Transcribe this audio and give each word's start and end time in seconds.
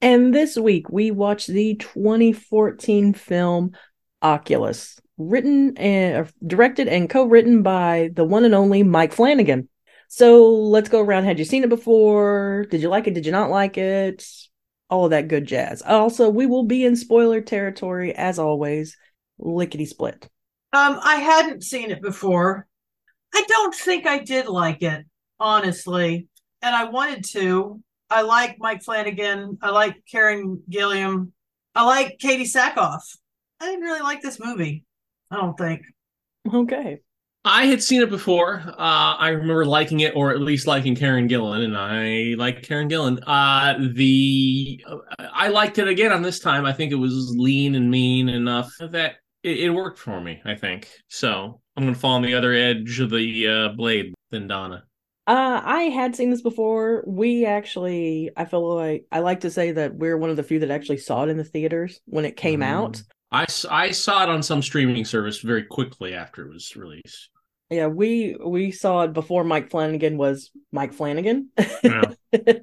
And 0.00 0.34
this 0.34 0.56
week 0.56 0.88
we 0.88 1.10
watched 1.10 1.48
the 1.48 1.74
2014 1.76 3.14
film 3.14 3.72
Oculus, 4.22 4.98
written 5.16 5.76
and 5.76 6.30
directed 6.46 6.88
and 6.88 7.10
co-written 7.10 7.62
by 7.62 8.10
the 8.14 8.24
one 8.24 8.44
and 8.44 8.54
only 8.54 8.82
Mike 8.82 9.12
Flanagan. 9.12 9.68
So 10.08 10.50
let's 10.50 10.88
go 10.88 11.00
around. 11.00 11.24
Had 11.24 11.38
you 11.38 11.44
seen 11.44 11.64
it 11.64 11.68
before? 11.68 12.66
Did 12.70 12.80
you 12.80 12.88
like 12.88 13.06
it? 13.06 13.14
Did 13.14 13.26
you 13.26 13.32
not 13.32 13.50
like 13.50 13.76
it? 13.76 14.26
All 14.90 15.04
of 15.04 15.10
that 15.10 15.28
good 15.28 15.44
jazz. 15.44 15.82
Also, 15.82 16.30
we 16.30 16.46
will 16.46 16.64
be 16.64 16.84
in 16.84 16.96
spoiler 16.96 17.40
territory 17.40 18.14
as 18.14 18.38
always. 18.38 18.96
Lickety 19.38 19.84
split. 19.84 20.28
Um, 20.72 20.98
I 21.02 21.16
hadn't 21.16 21.62
seen 21.62 21.90
it 21.90 22.00
before. 22.00 22.66
I 23.34 23.44
don't 23.46 23.74
think 23.74 24.06
I 24.06 24.18
did 24.18 24.46
like 24.46 24.82
it, 24.82 25.04
honestly. 25.38 26.28
And 26.62 26.74
I 26.74 26.84
wanted 26.84 27.24
to. 27.32 27.82
I 28.10 28.22
like 28.22 28.56
Mike 28.58 28.82
Flanagan. 28.82 29.58
I 29.62 29.70
like 29.70 29.96
Karen 30.10 30.62
Gillan. 30.70 31.32
I 31.74 31.84
like 31.84 32.18
Katee 32.18 32.42
Sackhoff. 32.42 33.02
I 33.60 33.66
didn't 33.66 33.82
really 33.82 34.00
like 34.00 34.22
this 34.22 34.40
movie. 34.40 34.84
I 35.30 35.36
don't 35.36 35.56
think. 35.56 35.82
Okay. 36.52 37.00
I 37.44 37.66
had 37.66 37.82
seen 37.82 38.02
it 38.02 38.10
before. 38.10 38.62
Uh, 38.66 39.16
I 39.16 39.28
remember 39.28 39.64
liking 39.64 40.00
it, 40.00 40.14
or 40.16 40.30
at 40.30 40.40
least 40.40 40.66
liking 40.66 40.94
Karen 40.94 41.28
Gillan, 41.28 41.64
and 41.64 41.76
I 41.76 42.34
like 42.36 42.62
Karen 42.62 42.88
Gillan. 42.88 43.22
Uh, 43.26 43.74
the 43.94 44.84
I 45.32 45.48
liked 45.48 45.78
it 45.78 45.88
again 45.88 46.12
on 46.12 46.22
this 46.22 46.40
time. 46.40 46.66
I 46.66 46.72
think 46.72 46.92
it 46.92 46.96
was 46.96 47.34
lean 47.36 47.74
and 47.74 47.90
mean 47.90 48.28
enough 48.28 48.70
that 48.80 49.16
it, 49.42 49.60
it 49.60 49.70
worked 49.70 49.98
for 49.98 50.20
me. 50.20 50.42
I 50.44 50.56
think 50.56 50.88
so. 51.08 51.60
I'm 51.76 51.84
gonna 51.84 51.96
fall 51.96 52.16
on 52.16 52.22
the 52.22 52.34
other 52.34 52.52
edge 52.52 53.00
of 53.00 53.10
the 53.10 53.48
uh, 53.48 53.68
blade 53.76 54.12
than 54.30 54.46
Donna. 54.48 54.84
Uh, 55.28 55.60
I 55.62 55.82
had 55.82 56.16
seen 56.16 56.30
this 56.30 56.40
before. 56.40 57.04
We 57.06 57.44
actually, 57.44 58.30
I 58.34 58.46
feel 58.46 58.74
like 58.74 59.04
I 59.12 59.20
like 59.20 59.40
to 59.40 59.50
say 59.50 59.72
that 59.72 59.94
we're 59.94 60.16
one 60.16 60.30
of 60.30 60.36
the 60.36 60.42
few 60.42 60.60
that 60.60 60.70
actually 60.70 60.96
saw 60.96 61.24
it 61.24 61.28
in 61.28 61.36
the 61.36 61.44
theaters 61.44 62.00
when 62.06 62.24
it 62.24 62.34
came 62.34 62.62
out. 62.62 63.02
I 63.30 63.44
saw 63.46 64.22
it 64.22 64.30
on 64.30 64.42
some 64.42 64.62
streaming 64.62 65.04
service 65.04 65.40
very 65.40 65.64
quickly 65.64 66.14
after 66.14 66.46
it 66.46 66.52
was 66.54 66.74
released. 66.74 67.28
Yeah, 67.68 67.88
we 67.88 68.38
we 68.42 68.70
saw 68.70 69.02
it 69.02 69.12
before 69.12 69.44
Mike 69.44 69.68
Flanagan 69.68 70.16
was 70.16 70.50
Mike 70.72 70.94
Flanagan. 70.94 71.50
Yeah. 71.82 72.12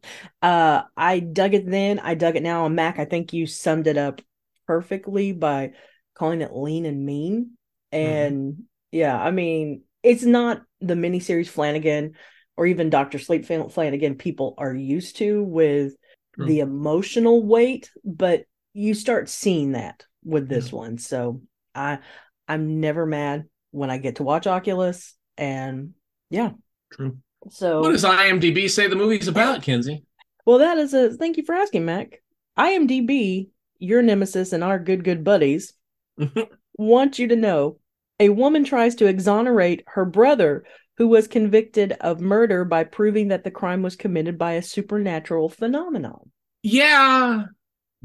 uh, 0.42 0.82
I 0.98 1.20
dug 1.20 1.54
it 1.54 1.70
then. 1.70 2.00
I 2.00 2.16
dug 2.16 2.36
it 2.36 2.42
now. 2.42 2.66
And 2.66 2.76
Mac, 2.76 2.98
I 2.98 3.06
think 3.06 3.32
you 3.32 3.46
summed 3.46 3.86
it 3.86 3.98
up 3.98 4.24
perfectly 4.66 5.34
by 5.34 5.74
calling 6.16 6.42
it 6.42 6.56
lean 6.56 6.88
and 6.88 7.06
mean. 7.06 7.52
And 7.92 8.64
yeah, 8.92 9.16
I 9.16 9.30
mean, 9.30 9.84
it's 10.02 10.24
not 10.24 10.64
the 10.82 10.96
miniseries 10.96 11.48
Flanagan 11.48 12.16
or 12.58 12.66
even 12.66 12.90
Doctor 12.90 13.20
Sleep 13.20 13.46
Flan- 13.46 13.70
Flanagan 13.70 14.16
people 14.16 14.56
are 14.58 14.74
used 14.74 15.18
to 15.18 15.44
with 15.44 15.96
True. 16.36 16.46
the 16.46 16.60
emotional 16.60 17.46
weight, 17.46 17.92
but 18.04 18.46
you 18.74 18.94
start 18.94 19.30
seeing 19.30 19.74
that 19.74 20.06
with 20.24 20.48
this 20.50 20.72
one. 20.72 20.98
So 20.98 21.42
I 21.74 22.00
I'm 22.48 22.80
never 22.80 23.06
mad 23.06 23.46
when 23.72 23.90
I 23.90 23.98
get 23.98 24.18
to 24.18 24.24
watch 24.24 24.48
Oculus 24.48 25.16
and 25.38 25.94
yeah. 26.30 26.52
True. 26.92 27.18
So 27.50 27.82
What 27.82 27.92
does 27.92 28.04
IMDb 28.04 28.70
say 28.70 28.88
the 28.88 28.96
movie's 28.96 29.28
about, 29.28 29.62
Kenzi? 29.62 30.04
well 30.46 30.60
that 30.60 30.78
is 30.78 30.94
a 30.94 31.14
thank 31.14 31.38
you 31.38 31.44
for 31.46 31.56
asking, 31.56 31.86
Mac. 31.86 32.22
IMDb, 32.58 33.50
your 33.80 34.02
nemesis 34.02 34.54
and 34.54 34.64
our 34.64 34.80
good 34.80 35.04
good 35.04 35.24
buddies 35.24 35.74
want 36.78 37.20
you 37.20 37.28
to 37.28 37.36
know 37.36 37.78
a 38.20 38.30
woman 38.30 38.64
tries 38.64 38.96
to 38.96 39.08
exonerate 39.08 39.84
her 39.88 40.06
brother 40.06 40.64
who 40.98 41.08
was 41.08 41.28
convicted 41.28 41.94
of 42.02 42.22
murder 42.22 42.66
by 42.66 42.84
proving 42.84 43.28
that 43.30 43.44
the 43.44 43.52
crime 43.52 43.82
was 43.82 43.96
committed 43.96 44.38
by 44.38 44.54
a 44.54 44.62
supernatural 44.62 45.50
phenomenon. 45.50 46.32
Yeah, 46.64 47.46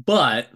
but 0.05 0.47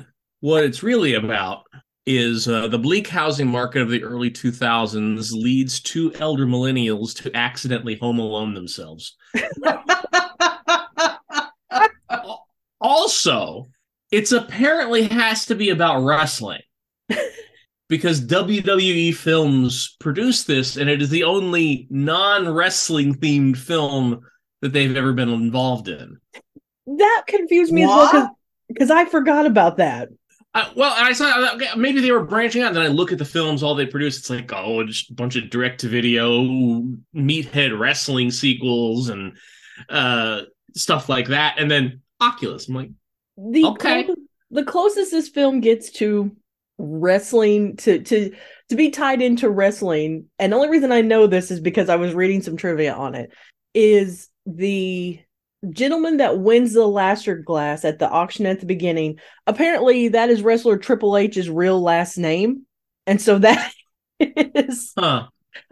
what 0.42 0.64
it's 0.64 0.84
really 0.84 1.14
about 1.14 1.64
is 2.06 2.48
uh, 2.48 2.68
the 2.68 2.78
bleak 2.78 3.08
housing 3.08 3.48
market 3.48 3.82
of 3.82 3.90
the 3.90 4.04
early 4.04 4.30
2000s 4.30 5.32
leads 5.32 5.80
two 5.80 6.14
elder 6.16 6.46
millennials 6.46 7.16
to 7.16 7.36
accidentally 7.36 7.96
home 7.96 8.20
alone 8.20 8.54
themselves. 8.54 9.16
Also, 12.86 13.66
it's 14.12 14.32
apparently 14.32 15.08
has 15.08 15.48
to 15.48 15.56
be 15.56 15.72
about 15.72 16.04
wrestling 16.04 16.62
because 17.88 18.26
WWE 18.26 19.14
Films 19.14 19.96
produced 20.00 20.48
this, 20.48 20.78
and 20.78 20.90
it 20.90 21.02
is 21.02 21.10
the 21.10 21.24
only 21.24 21.88
non 21.90 22.50
wrestling 22.54 23.16
themed 23.16 23.58
film 23.58 24.22
that 24.62 24.74
they've 24.74 24.96
ever 24.96 25.14
been 25.14 25.30
involved 25.30 25.88
in. 25.88 26.18
That 26.88 27.24
confused 27.28 27.72
me 27.72 27.84
as 27.84 27.90
well 27.90 28.38
because 28.68 28.92
I 28.92 29.06
forgot 29.06 29.46
about 29.46 29.78
that. 29.78 30.10
Uh, 30.54 30.70
well, 30.76 30.94
I 30.96 31.12
saw 31.12 31.54
okay, 31.56 31.68
maybe 31.76 32.00
they 32.00 32.12
were 32.12 32.24
branching 32.24 32.62
out. 32.62 32.70
And 32.70 32.78
then 32.78 32.86
I 32.86 32.88
look 32.88 33.12
at 33.12 33.18
the 33.18 33.26
films, 33.26 33.62
all 33.62 33.76
they 33.76 33.86
produce. 33.86 34.18
It's 34.18 34.30
like 34.30 34.52
oh, 34.54 34.84
just 34.86 35.10
a 35.10 35.14
bunch 35.14 35.36
of 35.36 35.50
direct 35.50 35.82
to 35.82 35.90
video 35.90 36.44
meathead 37.14 37.78
wrestling 37.78 38.32
sequels 38.32 39.10
and 39.10 39.36
uh, 39.90 40.44
stuff 40.76 41.10
like 41.10 41.28
that. 41.28 41.56
And 41.58 41.70
then 41.70 42.02
Oculus. 42.22 42.70
I'm 42.70 42.76
like, 42.76 42.92
the 43.38 43.66
Okay. 43.66 44.06
clo- 44.06 44.16
the 44.52 44.64
closest 44.64 45.12
this 45.12 45.28
film 45.28 45.60
gets 45.60 45.92
to 45.94 46.36
wrestling 46.78 47.76
to 47.78 48.00
to 48.00 48.32
to 48.70 48.76
be 48.76 48.90
tied 48.90 49.22
into 49.22 49.50
wrestling 49.50 50.26
and 50.40 50.52
the 50.52 50.56
only 50.58 50.70
reason 50.70 50.92
i 50.92 51.02
know 51.02 51.26
this 51.28 51.50
is 51.52 51.60
because 51.62 51.88
i 51.88 51.96
was 51.96 52.14
reading 52.14 52.42
some 52.42 52.58
trivia 52.58 52.94
on 52.94 53.16
it 53.16 53.32
is 53.74 54.28
the 54.46 55.20
gentleman 55.70 56.18
that 56.18 56.38
wins 56.40 56.74
the 56.74 56.86
Lasser 56.86 57.36
glass 57.38 57.86
at 57.86 57.98
the 57.98 58.10
auction 58.10 58.46
at 58.46 58.60
the 58.60 58.66
beginning 58.66 59.18
apparently 59.48 60.10
that 60.10 60.30
is 60.30 60.42
wrestler 60.42 60.78
triple 60.78 61.16
h's 61.18 61.50
real 61.50 61.82
last 61.82 62.18
name 62.18 62.64
and 63.08 63.22
so 63.22 63.40
that 63.40 63.72
is 64.20 64.92
huh? 64.98 65.28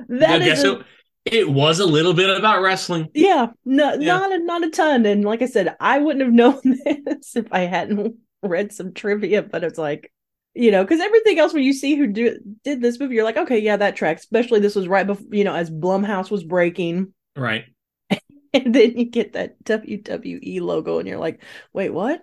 that 0.07 0.41
is 0.41 0.47
guess 0.47 0.63
a- 0.63 0.79
it, 0.79 0.85
it 1.25 1.49
was 1.49 1.79
a 1.79 1.85
little 1.85 2.13
bit 2.13 2.29
about 2.37 2.61
wrestling. 2.61 3.07
yeah, 3.13 3.47
no, 3.63 3.93
Yeah. 3.93 4.17
not 4.17 4.31
a 4.33 4.39
not 4.39 4.63
a 4.65 4.69
ton. 4.69 5.05
And 5.05 5.23
like 5.23 5.41
I 5.41 5.45
said, 5.45 5.73
I 5.79 5.99
wouldn't 5.99 6.21
have 6.25 6.33
known 6.33 6.59
this 7.05 7.37
if 7.37 7.47
I 7.49 7.61
hadn't 7.61 8.17
read 8.41 8.73
some 8.73 8.93
trivia. 8.93 9.41
But 9.41 9.63
it's 9.63 9.77
like, 9.79 10.11
you 10.55 10.71
know, 10.71 10.83
because 10.83 10.99
everything 10.99 11.39
else 11.39 11.53
when 11.53 11.63
you 11.63 11.73
see 11.73 11.95
who 11.95 12.07
do, 12.07 12.39
did 12.63 12.81
this 12.81 12.99
movie, 12.99 13.15
you're 13.15 13.23
like, 13.23 13.37
okay, 13.37 13.59
yeah, 13.59 13.77
that 13.77 13.95
tracks. 13.95 14.21
Especially 14.21 14.59
this 14.59 14.75
was 14.75 14.87
right 14.87 15.07
before, 15.07 15.25
you 15.31 15.43
know, 15.43 15.55
as 15.55 15.71
Blumhouse 15.71 16.29
was 16.29 16.43
breaking, 16.43 17.13
Right. 17.35 17.65
and 18.53 18.73
then 18.75 18.97
you 18.97 19.05
get 19.05 19.33
that 19.33 19.63
WWE 19.63 20.61
logo, 20.61 20.99
and 20.99 21.07
you're 21.07 21.17
like, 21.17 21.41
wait, 21.73 21.89
what? 21.89 22.21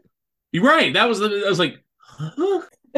You're 0.53 0.65
right. 0.65 0.93
That 0.93 1.09
was 1.09 1.19
the. 1.19 1.43
I 1.45 1.49
was 1.49 1.59
like, 1.59 1.83
huh? 1.99 2.63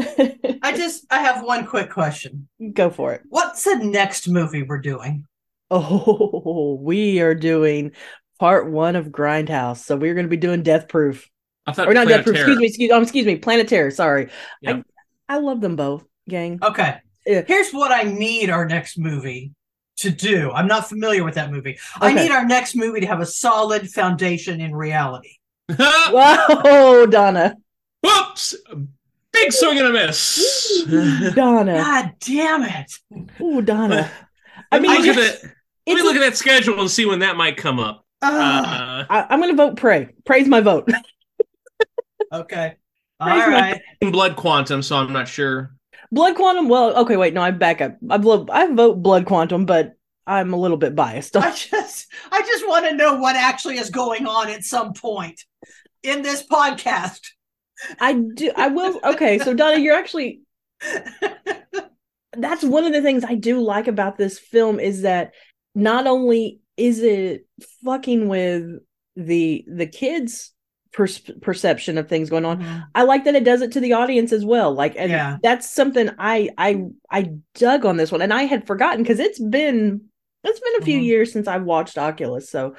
I 0.62 0.75
just 0.77 1.06
I 1.11 1.21
have 1.21 1.45
one 1.45 1.67
quick 1.67 1.91
question. 1.91 2.49
Go 2.73 2.91
for 2.91 3.12
it. 3.12 3.23
What's 3.29 3.65
the 3.65 3.77
next 3.77 4.29
movie 4.29 4.62
we're 4.62 4.81
doing? 4.81 5.27
Oh, 5.71 6.79
we 6.83 7.21
are 7.21 7.35
doing 7.35 7.93
part 8.39 8.71
one 8.71 8.97
of 8.97 9.09
Grindhouse, 9.09 9.79
so 9.79 9.97
we're 9.97 10.15
going 10.15 10.27
to 10.27 10.31
be 10.31 10.37
doing 10.37 10.62
Death 10.62 10.89
Proof. 10.89 11.29
I 11.67 11.73
thought 11.73 11.89
or 11.89 11.95
not 11.95 12.06
Planet 12.06 12.25
Death 12.25 12.25
Proof. 12.25 12.37
Excuse 12.37 12.59
me. 12.59 12.67
Excuse, 12.67 12.91
um, 12.91 13.03
excuse 13.03 13.27
me. 13.27 13.37
Planet 13.37 13.69
Terror. 13.69 13.91
Sorry. 13.91 14.31
Yep. 14.62 14.77
I 14.77 14.83
I 15.29 15.39
love 15.39 15.61
them 15.61 15.77
both, 15.77 16.05
gang. 16.29 16.59
Okay. 16.63 16.97
Yeah. 17.27 17.43
Here's 17.47 17.71
what 17.73 17.93
I 17.93 18.03
need 18.03 18.51
our 18.51 18.67
next 18.67 18.99
movie 18.99 19.53
to 19.99 20.11
do. 20.11 20.51
I'm 20.51 20.67
not 20.67 20.89
familiar 20.89 21.23
with 21.25 21.35
that 21.35 21.51
movie. 21.53 21.79
I 22.01 22.13
need 22.13 22.31
our 22.31 22.45
next 22.45 22.75
movie 22.75 23.01
to 23.01 23.07
have 23.07 23.21
a 23.21 23.27
solid 23.27 23.89
foundation 23.91 24.61
in 24.61 24.75
reality. 24.75 25.37
Whoa, 25.79 27.07
Donna. 27.07 27.57
Whoops! 28.03 28.57
Big 29.33 29.53
swing 29.53 29.79
and 29.79 29.87
a 29.89 29.93
miss. 29.93 30.85
Donna. 31.35 31.75
God 31.75 32.13
damn 32.21 32.63
it. 32.65 32.93
Ooh, 33.41 33.63
Donna. 33.63 34.11
I 34.71 34.77
Let 34.77 34.83
me 34.83 34.89
mean, 34.89 34.99
look 34.99 35.07
at 35.09 35.19
it's- 35.19 35.41
that. 35.43 35.53
Let 35.87 35.97
me 35.97 36.03
look 36.03 36.17
a- 36.17 36.19
at 36.19 36.31
that 36.31 36.37
schedule 36.37 36.81
and 36.81 36.91
see 36.91 37.07
when 37.07 37.21
that 37.21 37.37
might 37.37 37.57
come 37.57 37.79
up. 37.81 38.05
Ah, 38.23 39.01
Uh, 39.01 39.07
I, 39.11 39.27
I'm 39.31 39.41
going 39.41 39.51
to 39.51 39.57
vote 39.57 39.77
Prey. 39.77 40.09
Prey's 40.25 40.47
my 40.49 40.61
vote. 40.61 40.89
okay. 42.33 42.77
All 43.23 43.45
Praise. 43.45 43.81
Blood 44.13 44.37
Quantum, 44.37 44.83
so 44.83 44.97
I'm 44.97 45.13
not 45.13 45.29
sure. 45.29 45.75
Blood 46.11 46.37
Quantum. 46.37 46.69
Well, 46.69 46.95
okay, 47.03 47.17
wait. 47.17 47.35
No, 47.35 47.43
I 47.43 47.51
back 47.51 47.81
up. 47.81 47.97
I 48.11 48.19
vote. 48.19 48.51
I 48.53 48.73
vote 48.73 49.03
Blood 49.03 49.27
Quantum, 49.27 49.65
but 49.65 49.95
I'm 50.27 50.53
a 50.53 50.57
little 50.57 50.77
bit 50.77 50.95
biased. 50.95 51.37
I 51.37 51.51
just 51.51 52.07
I 52.31 52.43
just 52.43 52.69
want 52.69 52.87
to 52.87 52.95
know 52.95 53.17
what 53.17 53.37
actually 53.37 53.79
is 53.79 53.91
going 53.91 54.27
on 54.27 54.49
at 54.49 54.65
some 54.65 54.93
point 54.93 55.41
in 56.03 56.23
this 56.23 56.47
podcast. 56.47 57.21
I 58.01 58.15
do. 58.35 58.53
I 58.57 58.69
will. 58.69 59.01
Okay, 59.05 59.39
so 59.39 59.55
Donna, 59.55 59.79
you're 59.79 59.97
actually. 59.97 60.43
That's 62.35 62.65
one 62.65 62.85
of 62.85 62.93
the 62.93 63.03
things 63.03 63.25
I 63.25 63.35
do 63.35 63.61
like 63.61 63.89
about 63.89 64.17
this 64.17 64.39
film 64.39 64.81
is 64.81 65.03
that 65.03 65.33
not 65.75 66.07
only 66.07 66.61
is 66.77 67.01
it 67.03 67.47
fucking 67.85 68.29
with 68.29 68.81
the 69.17 69.65
the 69.69 69.87
kids 69.87 70.53
per- 70.93 71.06
perception 71.41 71.97
of 71.99 72.09
things 72.09 72.29
going 72.31 72.44
on 72.44 72.62
Mhm. 72.62 72.85
i 72.94 73.03
like 73.03 73.25
that 73.25 73.35
it 73.35 73.44
does 73.44 73.62
it 73.62 73.73
to 73.73 73.81
the 73.81 73.94
audience 73.94 74.33
as 74.33 74.44
well 74.44 74.73
like 74.75 74.94
and 74.97 75.11
Yeah. 75.11 75.37
that's 75.43 75.69
something 75.71 76.11
i 76.19 76.50
i 76.59 76.85
i 77.11 77.31
dug 77.55 77.85
on 77.85 77.97
this 77.97 78.12
one 78.12 78.23
and 78.23 78.33
i 78.33 78.43
had 78.43 78.67
forgotten 78.67 79.03
because 79.03 79.19
it's 79.19 79.39
been 79.39 80.03
it's 80.44 80.61
been 80.61 80.83
a 80.83 80.85
few 80.85 80.99
Mhm. 80.99 81.05
years 81.05 81.33
since 81.33 81.49
i've 81.49 81.65
watched 81.65 81.97
oculus 81.99 82.50
so 82.50 82.75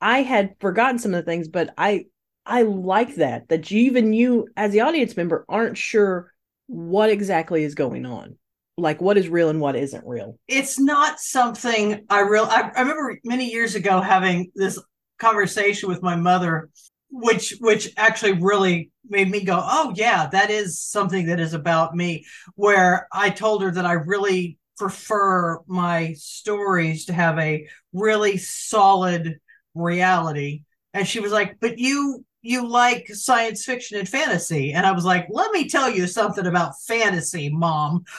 i 0.00 0.22
had 0.22 0.54
forgotten 0.60 0.98
some 0.98 1.14
of 1.14 1.24
the 1.24 1.30
things 1.30 1.48
but 1.48 1.72
i 1.78 2.04
i 2.44 2.62
like 2.62 3.14
that 3.16 3.48
that 3.48 3.70
you 3.70 3.80
even 3.82 4.12
you 4.12 4.48
as 4.56 4.72
the 4.72 4.80
audience 4.80 5.16
member 5.16 5.44
aren't 5.48 5.78
sure 5.78 6.30
what 6.66 7.08
exactly 7.10 7.62
is 7.64 7.74
going 7.74 8.04
on 8.04 8.36
like 8.78 9.00
what 9.00 9.16
is 9.18 9.28
real 9.28 9.48
and 9.48 9.60
what 9.60 9.76
isn't 9.76 10.06
real 10.06 10.38
it's 10.48 10.78
not 10.80 11.20
something 11.20 12.04
I 12.08 12.20
real 12.20 12.44
I, 12.44 12.70
I 12.74 12.80
remember 12.80 13.18
many 13.24 13.50
years 13.50 13.74
ago 13.74 14.00
having 14.00 14.50
this 14.54 14.78
conversation 15.18 15.88
with 15.88 16.02
my 16.02 16.16
mother 16.16 16.68
which 17.12 17.54
which 17.60 17.92
actually 17.98 18.32
really 18.32 18.90
made 19.08 19.30
me 19.30 19.44
go 19.44 19.60
oh 19.62 19.92
yeah 19.94 20.26
that 20.32 20.50
is 20.50 20.80
something 20.80 21.26
that 21.26 21.38
is 21.38 21.52
about 21.52 21.94
me 21.94 22.24
where 22.54 23.06
I 23.12 23.28
told 23.28 23.62
her 23.62 23.70
that 23.70 23.84
I 23.84 23.92
really 23.92 24.58
prefer 24.78 25.60
my 25.66 26.14
stories 26.14 27.04
to 27.04 27.12
have 27.12 27.38
a 27.38 27.68
really 27.92 28.38
solid 28.38 29.38
reality. 29.74 30.64
And 30.94 31.06
she 31.06 31.20
was 31.20 31.32
like 31.32 31.60
but 31.60 31.78
you 31.78 32.24
you 32.40 32.66
like 32.66 33.06
science 33.08 33.64
fiction 33.64 33.98
and 33.98 34.08
fantasy. 34.08 34.72
And 34.72 34.86
I 34.86 34.92
was 34.92 35.04
like 35.04 35.26
let 35.28 35.52
me 35.52 35.68
tell 35.68 35.90
you 35.90 36.06
something 36.06 36.46
about 36.46 36.80
fantasy 36.86 37.50
mom. 37.50 38.04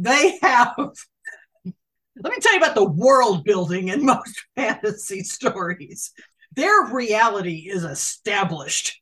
They 0.00 0.38
have 0.42 0.74
let 0.76 2.32
me 2.32 2.38
tell 2.40 2.52
you 2.52 2.60
about 2.60 2.76
the 2.76 2.88
world 2.88 3.42
building 3.42 3.88
in 3.88 4.04
most 4.04 4.44
fantasy 4.56 5.24
stories 5.24 6.12
their 6.52 6.86
reality 6.86 7.68
is 7.70 7.84
established. 7.84 9.00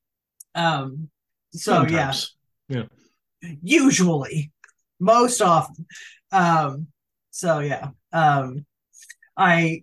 Um 0.54 1.08
so 1.52 1.86
yeah. 1.86 2.12
Yeah, 2.68 2.84
usually. 3.62 4.52
Most 5.00 5.40
often. 5.40 5.86
Um 6.32 6.88
so 7.30 7.60
yeah. 7.60 7.90
Um 8.12 8.66
i 9.36 9.82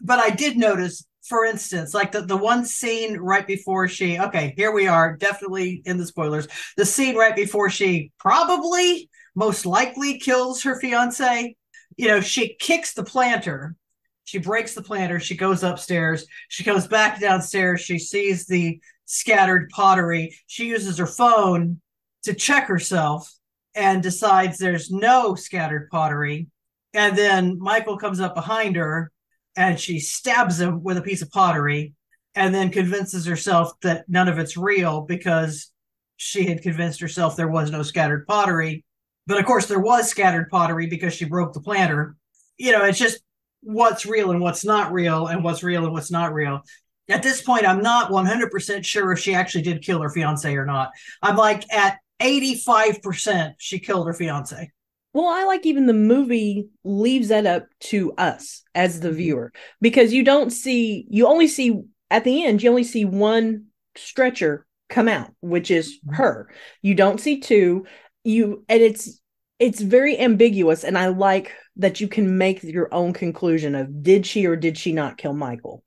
but 0.00 0.20
i 0.20 0.30
did 0.30 0.56
notice 0.56 1.04
for 1.24 1.44
instance 1.44 1.92
like 1.94 2.12
the, 2.12 2.22
the 2.22 2.36
one 2.36 2.64
scene 2.64 3.16
right 3.16 3.46
before 3.46 3.88
she 3.88 4.18
okay 4.18 4.54
here 4.56 4.72
we 4.72 4.86
are 4.86 5.16
definitely 5.16 5.82
in 5.84 5.96
the 5.96 6.06
spoilers. 6.06 6.46
The 6.76 6.84
scene 6.84 7.16
right 7.16 7.34
before 7.34 7.70
she 7.70 8.12
probably 8.18 9.08
most 9.34 9.66
likely 9.66 10.18
kills 10.18 10.62
her 10.62 10.78
fiance. 10.80 11.56
You 11.96 12.08
know 12.08 12.20
she 12.20 12.54
kicks 12.54 12.94
the 12.94 13.04
planter 13.04 13.76
she 14.24 14.38
breaks 14.38 14.74
the 14.74 14.82
planter 14.82 15.18
she 15.18 15.36
goes 15.36 15.62
upstairs 15.62 16.26
she 16.48 16.64
goes 16.64 16.86
back 16.86 17.20
downstairs 17.20 17.80
she 17.80 17.98
sees 17.98 18.46
the 18.46 18.80
scattered 19.04 19.68
pottery 19.70 20.34
she 20.46 20.66
uses 20.66 20.98
her 20.98 21.06
phone 21.06 21.80
to 22.22 22.34
check 22.34 22.66
herself 22.66 23.32
and 23.74 24.02
decides 24.02 24.58
there's 24.58 24.90
no 24.90 25.34
scattered 25.34 25.88
pottery. 25.90 26.48
And 26.94 27.16
then 27.16 27.58
Michael 27.58 27.96
comes 27.96 28.20
up 28.20 28.34
behind 28.34 28.76
her 28.76 29.10
and 29.56 29.78
she 29.78 29.98
stabs 29.98 30.60
him 30.60 30.82
with 30.82 30.98
a 30.98 31.02
piece 31.02 31.22
of 31.22 31.30
pottery 31.30 31.94
and 32.34 32.54
then 32.54 32.70
convinces 32.70 33.26
herself 33.26 33.72
that 33.82 34.08
none 34.08 34.28
of 34.28 34.38
it's 34.38 34.56
real 34.56 35.02
because 35.02 35.70
she 36.16 36.46
had 36.46 36.62
convinced 36.62 37.00
herself 37.00 37.36
there 37.36 37.48
was 37.48 37.70
no 37.70 37.82
scattered 37.82 38.26
pottery. 38.26 38.84
But 39.26 39.38
of 39.38 39.46
course, 39.46 39.66
there 39.66 39.80
was 39.80 40.08
scattered 40.08 40.50
pottery 40.50 40.86
because 40.86 41.14
she 41.14 41.24
broke 41.24 41.52
the 41.52 41.60
planter. 41.60 42.16
You 42.58 42.72
know, 42.72 42.84
it's 42.84 42.98
just 42.98 43.20
what's 43.62 44.06
real 44.06 44.30
and 44.30 44.40
what's 44.40 44.64
not 44.64 44.92
real, 44.92 45.26
and 45.28 45.42
what's 45.42 45.62
real 45.62 45.84
and 45.84 45.92
what's 45.92 46.10
not 46.10 46.34
real. 46.34 46.62
At 47.08 47.22
this 47.22 47.42
point, 47.42 47.66
I'm 47.66 47.82
not 47.82 48.10
100% 48.10 48.84
sure 48.84 49.12
if 49.12 49.18
she 49.18 49.34
actually 49.34 49.62
did 49.62 49.82
kill 49.82 50.00
her 50.02 50.10
fiance 50.10 50.54
or 50.54 50.64
not. 50.64 50.90
I'm 51.20 51.36
like 51.36 51.70
at 51.72 51.98
85% 52.20 53.54
she 53.58 53.78
killed 53.78 54.06
her 54.06 54.14
fiance. 54.14 54.70
Well, 55.12 55.26
I 55.26 55.44
like 55.44 55.66
even 55.66 55.86
the 55.86 55.92
movie 55.92 56.68
leaves 56.84 57.28
that 57.28 57.46
up 57.46 57.66
to 57.80 58.12
us 58.12 58.62
as 58.74 58.94
Mm-hmm. 58.94 59.02
the 59.02 59.12
viewer 59.12 59.52
because 59.80 60.12
you 60.12 60.24
don't 60.24 60.50
see, 60.50 61.06
you 61.10 61.26
only 61.26 61.48
see 61.48 61.82
at 62.10 62.24
the 62.24 62.44
end, 62.44 62.62
you 62.62 62.70
only 62.70 62.84
see 62.84 63.04
one 63.04 63.66
stretcher 63.96 64.66
come 64.88 65.08
out, 65.08 65.32
which 65.40 65.70
is 65.70 65.98
Mhm. 66.06 66.14
her. 66.16 66.50
You 66.80 66.94
don't 66.94 67.20
see 67.20 67.40
two. 67.40 67.86
You, 68.24 68.64
and 68.68 68.80
it's, 68.80 69.20
it's 69.62 69.80
very 69.80 70.18
ambiguous. 70.18 70.82
And 70.82 70.98
I 70.98 71.06
like 71.06 71.52
that 71.76 72.00
you 72.00 72.08
can 72.08 72.36
make 72.36 72.64
your 72.64 72.92
own 72.92 73.12
conclusion 73.12 73.76
of 73.76 74.02
did 74.02 74.26
she 74.26 74.44
or 74.44 74.56
did 74.56 74.76
she 74.76 74.92
not 74.92 75.16
kill 75.16 75.34
Michael? 75.34 75.84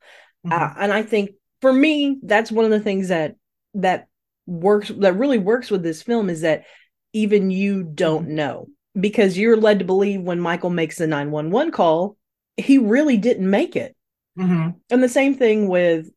Mm-hmm. 0.47 0.53
Uh, 0.53 0.81
and 0.81 0.93
I 0.93 1.03
think 1.03 1.31
for 1.59 1.73
me, 1.73 2.17
that's 2.23 2.53
one 2.53 2.63
of 2.63 2.71
the 2.71 2.79
things 2.79 3.09
that, 3.09 3.35
that 3.73 4.07
works, 4.47 4.87
that 4.99 5.17
really 5.17 5.39
works 5.39 5.69
with 5.69 5.83
this 5.83 6.01
film 6.01 6.29
is 6.29 6.39
that 6.41 6.63
even 7.11 7.51
you 7.51 7.83
don't 7.83 8.29
know 8.29 8.67
because 8.97 9.37
you're 9.37 9.57
led 9.57 9.79
to 9.79 9.85
believe 9.85 10.21
when 10.21 10.39
Michael 10.39 10.69
makes 10.69 10.97
the 10.97 11.05
911 11.05 11.73
call, 11.73 12.15
he 12.55 12.77
really 12.77 13.17
didn't 13.17 13.49
make 13.49 13.75
it. 13.75 13.93
Mhm. 14.39 14.75
And 14.89 15.03
the 15.03 15.09
same 15.09 15.35
thing 15.35 15.67
with 15.67 16.09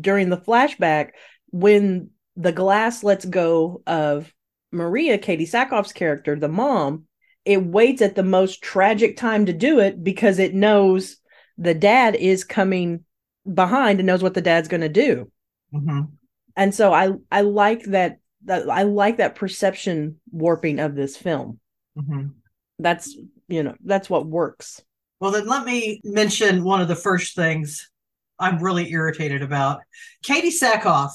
during 0.00 0.30
the 0.30 0.38
flashback 0.38 1.10
when 1.50 2.08
the 2.36 2.52
glass 2.52 3.04
lets 3.04 3.26
go 3.26 3.82
of 3.86 4.32
Maria, 4.72 5.18
Katee 5.18 5.48
Sackhoff's 5.48 5.92
character, 5.92 6.36
the 6.36 6.48
mom, 6.48 7.04
it 7.44 7.64
waits 7.64 8.02
at 8.02 8.14
the 8.14 8.22
most 8.22 8.62
tragic 8.62 9.16
time 9.16 9.46
to 9.46 9.52
do 9.52 9.78
it 9.78 10.02
because 10.02 10.38
it 10.38 10.54
knows 10.54 11.16
the 11.56 11.74
dad 11.74 12.16
is 12.16 12.44
coming 12.44 13.04
behind 13.52 14.00
and 14.00 14.06
knows 14.06 14.22
what 14.22 14.34
the 14.34 14.40
dad's 14.40 14.68
going 14.68 14.80
to 14.80 14.88
do. 14.88 15.30
Mhm. 15.72 16.10
And 16.56 16.74
so 16.74 16.92
I 16.92 17.12
I 17.30 17.42
like 17.42 17.84
that 17.84 18.18
that 18.44 18.68
I 18.68 18.82
like 18.82 19.18
that 19.18 19.36
perception 19.36 20.20
warping 20.30 20.80
of 20.80 20.94
this 20.94 21.16
film. 21.16 21.60
Mhm. 21.96 22.34
That's 22.78 23.16
you 23.48 23.62
know 23.62 23.76
that's 23.84 24.10
what 24.10 24.26
works. 24.26 24.82
Well, 25.20 25.30
then 25.30 25.46
let 25.46 25.64
me 25.64 26.00
mention 26.04 26.64
one 26.64 26.80
of 26.80 26.88
the 26.88 26.96
first 26.96 27.36
things 27.36 27.90
I'm 28.38 28.62
really 28.62 28.90
irritated 28.90 29.42
about. 29.42 29.80
Katee 30.24 30.52
Sackhoff 30.52 31.12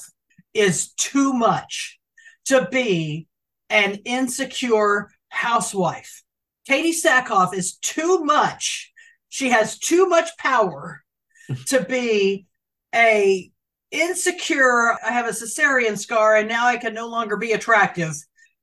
is 0.54 0.92
too 0.94 1.32
much 1.32 2.00
to 2.46 2.66
be 2.70 3.28
an 3.72 3.94
insecure 4.04 5.10
housewife. 5.30 6.22
Katee 6.68 6.92
Sackhoff 6.92 7.54
is 7.54 7.76
too 7.78 8.22
much. 8.22 8.92
She 9.30 9.48
has 9.48 9.78
too 9.78 10.06
much 10.06 10.28
power 10.38 11.02
to 11.68 11.82
be 11.82 12.46
a 12.94 13.50
insecure, 13.90 14.92
I 15.04 15.10
have 15.10 15.26
a 15.26 15.30
cesarean 15.30 15.98
scar 15.98 16.36
and 16.36 16.48
now 16.48 16.66
I 16.66 16.76
can 16.76 16.94
no 16.94 17.08
longer 17.08 17.36
be 17.36 17.52
attractive 17.52 18.14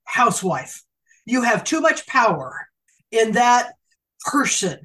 housewife. 0.05 0.83
You 1.25 1.41
have 1.41 1.63
too 1.63 1.81
much 1.81 2.05
power 2.07 2.67
in 3.11 3.33
that 3.33 3.73
person. 4.25 4.79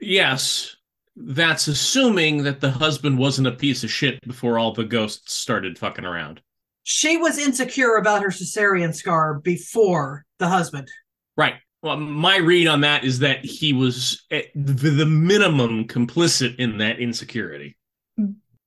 Yes, 0.00 0.76
that's 1.16 1.68
assuming 1.68 2.42
that 2.44 2.60
the 2.60 2.70
husband 2.70 3.18
wasn't 3.18 3.48
a 3.48 3.52
piece 3.52 3.84
of 3.84 3.90
shit 3.90 4.20
before 4.26 4.58
all 4.58 4.72
the 4.72 4.84
ghosts 4.84 5.34
started 5.34 5.78
fucking 5.78 6.04
around. 6.04 6.42
She 6.84 7.16
was 7.16 7.38
insecure 7.38 7.96
about 7.96 8.22
her 8.22 8.30
cesarean 8.30 8.94
scar 8.94 9.34
before 9.40 10.24
the 10.38 10.48
husband. 10.48 10.88
Right. 11.36 11.54
Well, 11.82 11.96
my 11.96 12.36
read 12.36 12.66
on 12.66 12.80
that 12.82 13.04
is 13.04 13.20
that 13.20 13.44
he 13.44 13.72
was 13.72 14.22
at 14.30 14.46
the 14.54 14.90
the 14.90 15.06
minimum 15.06 15.86
complicit 15.86 16.56
in 16.56 16.78
that 16.78 16.98
insecurity, 17.00 17.76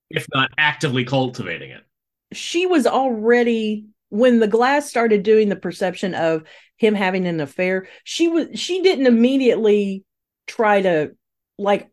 if 0.10 0.28
not 0.34 0.52
actively 0.58 1.06
cultivating 1.06 1.72
it. 1.72 1.84
she 2.34 2.66
was 2.66 2.86
already 2.88 3.86
when 4.10 4.40
the 4.40 4.48
glass 4.48 4.90
started 4.90 5.24
doing 5.24 5.50
the 5.50 5.56
perception 5.56 6.14
of 6.14 6.44
him 6.78 6.94
having 6.94 7.26
an 7.28 7.40
affair 7.40 7.88
she 8.04 8.28
was 8.28 8.48
she 8.60 8.82
didn't 8.82 9.08
immediately 9.08 10.04
try 10.48 10.82
to 10.82 11.12
like 11.58 11.90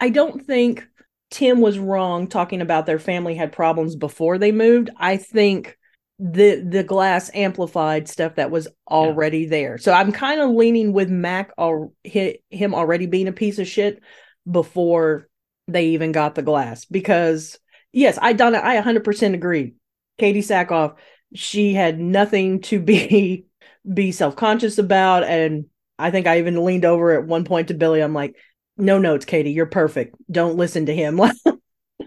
i 0.00 0.08
don't 0.08 0.46
think 0.46 0.86
tim 1.30 1.60
was 1.60 1.78
wrong 1.78 2.26
talking 2.26 2.60
about 2.60 2.86
their 2.86 2.98
family 2.98 3.34
had 3.34 3.52
problems 3.52 3.96
before 3.96 4.38
they 4.38 4.52
moved. 4.52 4.90
I 4.96 5.16
think 5.16 5.76
the 6.18 6.60
the 6.60 6.84
glass 6.84 7.30
amplified 7.32 8.06
stuff 8.08 8.34
that 8.34 8.50
was 8.50 8.68
already 8.90 9.46
there. 9.46 9.78
So 9.78 9.92
i'm 9.92 10.12
kind 10.12 10.40
of 10.40 10.50
leaning 10.50 10.92
with 10.92 11.08
mac 11.08 11.50
or 11.56 11.92
hi- 12.06 12.38
him 12.50 12.74
already 12.74 13.06
being 13.06 13.28
a 13.28 13.32
piece 13.32 13.58
of 13.58 13.66
shit 13.66 14.02
before 14.50 15.28
they 15.66 15.86
even 15.88 16.12
got 16.12 16.34
the 16.34 16.42
glass 16.42 16.84
because 16.84 17.58
yes 17.92 18.18
i 18.20 18.32
done 18.32 18.54
i 18.54 18.76
100% 18.80 19.34
agree. 19.34 19.74
Katee 20.20 20.40
Sackhoff 20.40 20.96
she 21.34 21.72
had 21.72 21.98
nothing 21.98 22.60
to 22.62 22.80
be 22.80 23.46
be 23.94 24.12
self-conscious 24.12 24.76
about 24.76 25.24
and 25.24 25.66
i 25.98 26.10
think 26.10 26.26
i 26.26 26.38
even 26.38 26.64
leaned 26.64 26.84
over 26.84 27.12
at 27.12 27.26
one 27.26 27.44
point 27.44 27.68
to 27.68 27.74
billy. 27.74 28.02
I'm 28.02 28.12
like 28.12 28.36
no 28.76 28.98
notes 28.98 29.24
katie 29.24 29.50
you're 29.52 29.66
perfect 29.66 30.14
don't 30.30 30.56
listen 30.56 30.86
to 30.86 30.94
him 30.94 31.18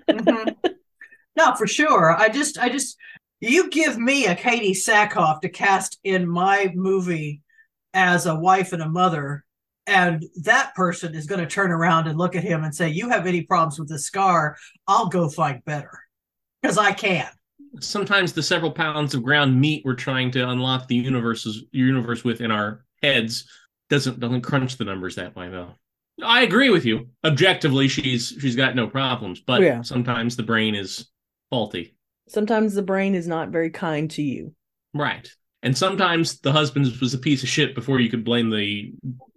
Mhm. 0.10 0.54
no, 1.36 1.56
for 1.56 1.66
sure. 1.68 2.12
I 2.12 2.30
just, 2.30 2.58
I 2.58 2.68
just, 2.70 2.98
You 3.40 3.70
give 3.70 3.98
me 3.98 4.26
a 4.26 4.36
Katee 4.36 4.72
Sackhoff 4.72 5.42
to 5.42 5.50
cast 5.50 6.00
in 6.04 6.28
my 6.28 6.72
movie 6.76 7.42
as 7.94 8.26
a 8.26 8.36
wife 8.36 8.74
and 8.74 8.82
a 8.82 8.90
mother, 8.90 9.46
and 9.88 10.24
that 10.44 10.74
person 10.76 11.14
is 11.16 11.26
going 11.26 11.40
to 11.42 11.48
turn 11.48 11.72
around 11.72 12.08
and 12.08 12.18
look 12.18 12.36
at 12.36 12.44
him 12.44 12.64
and 12.64 12.74
say, 12.76 12.90
"You 12.90 13.10
have 13.10 13.28
any 13.28 13.42
problems 13.44 13.80
with 13.80 13.88
the 13.90 14.00
scar? 14.00 14.58
I'll 14.88 15.08
go 15.08 15.30
find 15.30 15.64
better 15.64 16.00
because 16.62 16.78
I 16.78 16.92
can." 16.92 17.28
Sometimes 17.80 18.34
the 18.34 18.44
several 18.44 18.72
pounds 18.72 19.14
of 19.14 19.24
ground 19.24 19.60
meat 19.60 19.84
we're 19.86 19.96
trying 19.96 20.32
to 20.32 20.50
unlock 20.50 20.88
the 20.88 20.96
universe's 20.96 21.64
universe 21.72 22.24
with 22.24 22.42
in 22.42 22.52
our 22.52 22.84
heads 23.02 23.46
doesn't 23.90 24.20
doesn't 24.20 24.42
crunch 24.42 24.78
the 24.78 24.86
numbers 24.86 25.16
that 25.16 25.36
way 25.36 25.50
though. 25.50 25.76
I 26.24 26.44
agree 26.44 26.70
with 26.70 26.86
you. 26.86 27.08
Objectively, 27.24 27.88
she's 27.88 28.36
she's 28.40 28.56
got 28.56 28.76
no 28.76 28.88
problems, 28.88 29.40
but 29.42 29.62
Yeah. 29.62 29.82
sometimes 29.82 30.36
the 30.36 30.44
brain 30.44 30.76
is 30.76 31.10
faulty. 31.50 31.96
Sometimes 32.30 32.74
the 32.74 32.84
brain 32.84 33.16
is 33.16 33.28
not 33.28 33.50
very 33.50 33.70
kind 33.72 34.10
to 34.12 34.22
you. 34.22 34.54
Right. 34.94 35.28
And 35.64 35.78
sometimes 35.78 36.40
the 36.42 36.52
husband 36.52 36.88
was 37.02 37.14
a 37.14 37.18
piece 37.18 37.42
of 37.42 37.50
shit 37.50 37.74
before 37.74 38.00
you 38.00 38.10
could 38.10 38.24
blame 38.26 38.50
the 38.50 38.94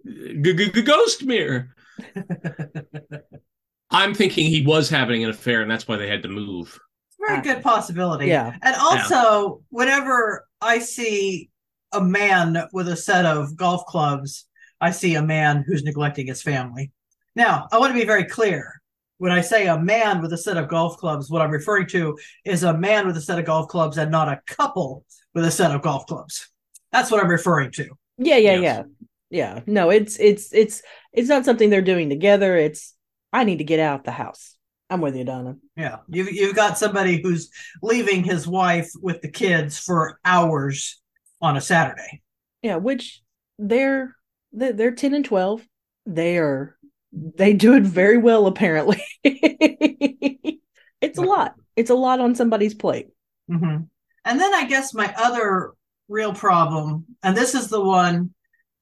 uh, 0.07 0.33
g- 0.41 0.53
g- 0.53 0.71
g- 0.71 0.81
ghost 0.81 1.23
mirror. 1.23 1.73
I'm 3.89 4.13
thinking 4.13 4.47
he 4.47 4.65
was 4.65 4.89
having 4.89 5.23
an 5.23 5.29
affair 5.29 5.61
and 5.61 5.71
that's 5.71 5.87
why 5.87 5.95
they 5.95 6.09
had 6.09 6.23
to 6.23 6.29
move. 6.29 6.77
Very 7.25 7.41
good 7.41 7.63
possibility. 7.63 8.27
Yeah. 8.27 8.55
And 8.61 8.75
also, 8.75 9.61
whenever 9.69 10.45
I 10.61 10.79
see 10.79 11.49
a 11.93 12.01
man 12.01 12.57
with 12.73 12.87
a 12.89 12.95
set 12.95 13.25
of 13.25 13.55
golf 13.55 13.85
clubs, 13.85 14.46
I 14.79 14.91
see 14.91 15.15
a 15.15 15.21
man 15.21 15.63
who's 15.67 15.83
neglecting 15.83 16.27
his 16.27 16.41
family. 16.41 16.91
Now, 17.35 17.67
I 17.71 17.79
want 17.79 17.93
to 17.93 17.99
be 17.99 18.05
very 18.05 18.25
clear. 18.25 18.81
When 19.19 19.31
I 19.31 19.41
say 19.41 19.65
a 19.67 19.79
man 19.79 20.21
with 20.21 20.31
a 20.33 20.37
set 20.37 20.57
of 20.57 20.67
golf 20.69 20.97
clubs, 20.97 21.29
what 21.29 21.41
I'm 21.41 21.49
referring 21.49 21.87
to 21.87 22.17
is 22.45 22.63
a 22.63 22.77
man 22.77 23.07
with 23.07 23.17
a 23.17 23.21
set 23.21 23.39
of 23.39 23.45
golf 23.45 23.67
clubs 23.67 23.97
and 23.97 24.11
not 24.11 24.27
a 24.29 24.41
couple 24.45 25.05
with 25.33 25.43
a 25.43 25.49
set 25.51 25.71
of 25.71 25.81
golf 25.81 26.05
clubs. 26.05 26.49
That's 26.91 27.09
what 27.09 27.23
I'm 27.23 27.29
referring 27.29 27.71
to. 27.71 27.89
Yeah, 28.19 28.37
yeah, 28.37 28.55
Yes. 28.57 28.61
yeah. 28.61 28.83
Yeah. 29.29 29.59
No, 29.65 29.89
it's 29.89 30.17
it's 30.19 30.53
it's 30.53 30.81
it's 31.11 31.27
not 31.27 31.43
something 31.45 31.69
they're 31.69 31.81
doing 31.81 32.09
together. 32.09 32.55
It's 32.55 32.93
I 33.33 33.43
need 33.43 33.57
to 33.57 33.63
get 33.65 33.79
out 33.79 34.05
the 34.05 34.11
house. 34.11 34.55
I'm 34.89 35.01
with 35.01 35.17
you, 35.17 35.25
Donna. 35.25 35.57
Yeah. 35.75 35.97
You've, 36.07 36.31
you've 36.31 36.55
got 36.55 36.77
somebody 36.77 37.21
who's 37.21 37.49
leaving 37.83 38.23
his 38.23 38.47
wife 38.47 38.89
with 39.01 39.21
the 39.21 39.29
kids 39.29 39.77
for 39.77 40.17
hours 40.23 41.01
on 41.41 41.57
a 41.57 41.61
Saturday. 41.61 42.21
Yeah, 42.61 42.77
which 42.77 43.21
they're 43.59 44.15
they're, 44.51 44.73
they're 44.73 44.91
10 44.91 45.13
and 45.13 45.25
12. 45.25 45.65
They 46.05 46.37
are 46.37 46.77
they 47.13 47.53
do 47.53 47.73
it 47.75 47.83
very 47.83 48.17
well 48.17 48.47
apparently. 48.47 49.03
it's 49.23 51.17
a 51.17 51.21
lot. 51.21 51.55
It's 51.75 51.89
a 51.89 51.95
lot 51.95 52.19
on 52.19 52.35
somebody's 52.35 52.73
plate. 52.73 53.07
hmm 53.47 53.77
And 54.25 54.39
then 54.39 54.53
I 54.53 54.65
guess 54.67 54.93
my 54.93 55.13
other 55.17 55.73
real 56.09 56.33
problem, 56.33 57.05
and 57.23 57.35
this 57.35 57.55
is 57.55 57.67
the 57.67 57.81
one 57.81 58.33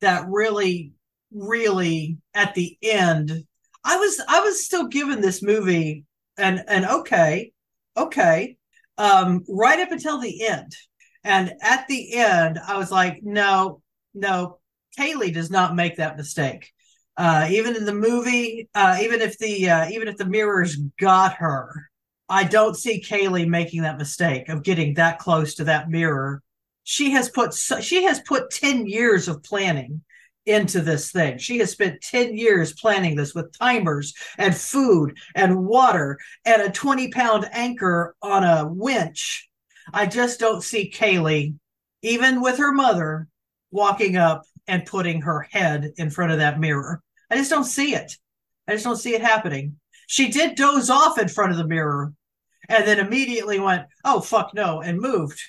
that 0.02 0.28
really, 0.28 0.94
really 1.32 2.18
at 2.34 2.54
the 2.56 2.78
end, 2.82 3.32
I 3.84 3.98
was 3.98 4.22
I 4.28 4.42
was 4.42 4.66
still 4.66 4.88
given 4.88 5.22
this 5.22 5.42
movie 5.42 6.06
and 6.38 6.64
and 6.68 6.86
okay, 6.86 7.52
okay, 7.96 8.58
um, 8.98 9.44
right 9.48 9.80
up 9.80 9.92
until 9.92 10.20
the 10.20 10.46
end. 10.48 10.76
And 11.24 11.54
at 11.62 11.88
the 11.88 12.14
end, 12.16 12.60
I 12.66 12.78
was 12.78 12.92
like, 12.92 13.20
no, 13.24 13.82
no, 14.14 14.60
Kaylee 14.98 15.34
does 15.34 15.50
not 15.50 15.76
make 15.76 15.98
that 15.98 16.18
mistake. 16.18 16.72
Uh, 17.18 17.48
even 17.50 17.76
in 17.76 17.86
the 17.86 17.94
movie, 17.94 18.70
uh, 18.76 18.98
even 19.02 19.22
if 19.22 19.38
the 19.38 19.70
uh, 19.70 19.90
even 19.90 20.08
if 20.08 20.18
the 20.18 20.26
mirrors 20.26 20.76
got 21.00 21.36
her, 21.36 21.90
I 22.28 22.44
don't 22.44 22.76
see 22.76 23.02
Kaylee 23.02 23.48
making 23.48 23.84
that 23.84 23.98
mistake 23.98 24.50
of 24.50 24.64
getting 24.64 24.96
that 24.96 25.20
close 25.20 25.56
to 25.56 25.64
that 25.66 25.90
mirror. 25.90 26.42
She 26.84 27.12
has 27.12 27.30
put 27.30 27.54
so, 27.54 27.80
she 27.80 28.04
has 28.04 28.20
put 28.22 28.50
10 28.50 28.86
years 28.86 29.28
of 29.28 29.44
planning 29.44 30.02
into 30.46 30.82
this 30.82 31.12
thing. 31.12 31.38
She 31.38 31.58
has 31.60 31.72
spent 31.72 32.02
10 32.02 32.38
years 32.38 32.74
planning 32.74 33.16
this 33.16 33.34
with 33.34 33.58
timers 33.58 34.14
and 34.38 34.56
food 34.56 35.18
and 35.34 35.66
water 35.66 36.20
and 36.46 36.62
a 36.62 36.72
20 36.72 37.10
pound 37.12 37.48
anchor 37.52 38.16
on 38.22 38.44
a 38.44 38.68
winch. 38.68 39.50
I 39.94 40.06
just 40.06 40.40
don't 40.40 40.64
see 40.64 40.92
Kaylee, 40.92 41.56
even 42.02 42.42
with 42.42 42.58
her 42.58 42.72
mother, 42.72 43.28
walking 43.72 44.18
up 44.18 44.44
and 44.68 44.86
putting 44.86 45.22
her 45.22 45.42
head 45.52 45.94
in 45.98 46.10
front 46.10 46.32
of 46.32 46.40
that 46.40 46.60
mirror. 46.60 47.02
I 47.30 47.38
just 47.38 47.50
don't 47.50 47.64
see 47.64 47.96
it. 47.96 48.18
I 48.68 48.74
just 48.74 48.84
don't 48.84 48.96
see 48.96 49.14
it 49.14 49.22
happening. 49.22 49.80
She 50.08 50.30
did 50.30 50.56
doze 50.56 50.90
off 50.90 51.20
in 51.20 51.28
front 51.28 51.52
of 51.52 51.58
the 51.58 51.68
mirror 51.68 52.14
and 52.70 52.88
then 52.88 53.00
immediately 53.00 53.60
went, 53.60 53.84
oh, 54.04 54.22
fuck 54.22 54.54
no, 54.54 54.82
and 54.82 55.00
moved. 55.00 55.42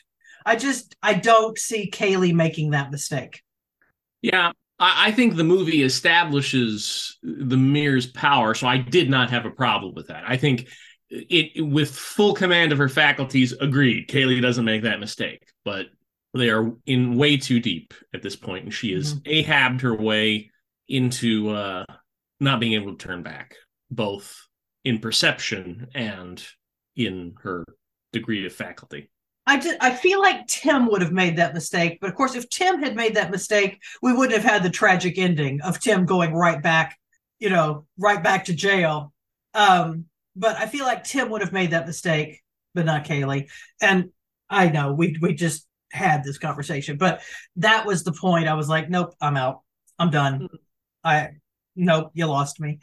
I 0.45 0.57
just, 0.57 0.95
I 1.03 1.15
don't 1.15 1.59
see 1.59 1.91
Kaylee 1.91 2.35
making 2.35 2.71
that 2.71 2.91
mistake. 2.91 3.43
Yeah, 4.23 4.53
I, 4.79 5.09
I 5.09 5.13
think 5.13 5.37
the 5.37 5.45
movie 5.45 5.83
establishes 5.83 7.19
the 7.23 7.57
mirror's 7.57 8.07
power, 8.07 8.55
so 8.55 8.67
I 8.67 8.79
did 8.79 9.11
not 9.11 9.31
have 9.31 9.47
a 9.47 9.51
problem 9.51 9.95
with 9.95 10.09
that. 10.09 10.25
I 10.27 10.37
think 10.37 10.69
it 11.09 11.65
with 11.65 11.95
full 11.95 12.35
command 12.35 12.73
of 12.73 12.79
her 12.79 12.89
faculties, 12.89 13.53
agreed. 13.53 14.09
Kaylee 14.09 14.43
doesn't 14.43 14.65
make 14.65 14.83
that 14.83 15.01
mistake, 15.01 15.43
but 15.65 15.87
they 16.37 16.51
are 16.51 16.73
in 16.87 17.17
way 17.17 17.37
too 17.37 17.61
deep 17.61 17.95
at 18.15 18.23
this 18.23 18.37
point, 18.37 18.65
and 18.65 18.75
she 18.75 18.93
has 18.93 19.21
ahabbed 19.27 19.81
her 19.81 19.95
way 19.95 20.51
into 20.89 21.51
uh, 21.51 21.85
not 22.41 22.61
being 22.61 22.75
able 22.75 22.95
to 22.95 23.07
turn 23.07 23.23
back, 23.23 23.55
both 23.91 24.47
in 24.85 24.99
perception 24.99 25.89
and 25.95 26.45
in 26.95 27.35
her 27.43 27.65
degree 28.13 28.47
of 28.47 28.53
faculty. 28.53 29.11
I 29.47 29.59
just, 29.59 29.77
I 29.81 29.95
feel 29.95 30.21
like 30.21 30.47
Tim 30.49 30.87
would 30.91 31.03
have 31.03 31.13
made 31.13 31.37
that 31.37 31.55
mistake, 31.55 31.99
but 32.01 32.11
of 32.11 32.17
course, 32.17 32.35
if 32.35 32.49
Tim 32.51 32.83
had 32.83 32.97
made 32.97 33.15
that 33.15 33.31
mistake, 33.31 33.81
we 34.03 34.13
wouldn't 34.13 34.41
have 34.41 34.51
had 34.51 34.63
the 34.63 34.71
tragic 34.71 35.19
ending 35.19 35.61
of 35.61 35.79
Tim 35.79 36.05
going 36.05 36.35
right 36.35 36.61
back, 36.61 36.99
you 37.39 37.51
know, 37.51 37.87
right 37.97 38.23
back 38.23 38.47
to 38.47 38.55
jail. 38.55 39.13
Um, 39.55 40.07
but 40.35 40.57
I 40.57 40.67
feel 40.67 40.85
like 40.85 41.05
Tim 41.05 41.31
would 41.31 41.43
have 41.43 41.53
made 41.53 41.71
that 41.71 41.87
mistake, 41.87 42.43
but 42.75 42.87
not 42.87 43.05
Kaylee. 43.05 43.49
And 43.81 44.11
I 44.51 44.69
know 44.69 44.93
we 44.93 45.17
we 45.21 45.35
just 45.35 45.67
had 45.97 46.23
this 46.23 46.39
conversation, 46.39 46.97
but 46.97 47.23
that 47.57 47.87
was 47.87 48.05
the 48.05 48.13
point. 48.13 48.49
I 48.49 48.55
was 48.55 48.69
like, 48.69 48.89
nope, 48.89 49.15
I'm 49.21 49.37
out. 49.37 49.63
I'm 49.99 50.11
done. 50.11 50.49
I 51.03 51.31
nope, 51.75 52.11
you 52.15 52.27
lost 52.27 52.61
me. 52.61 52.79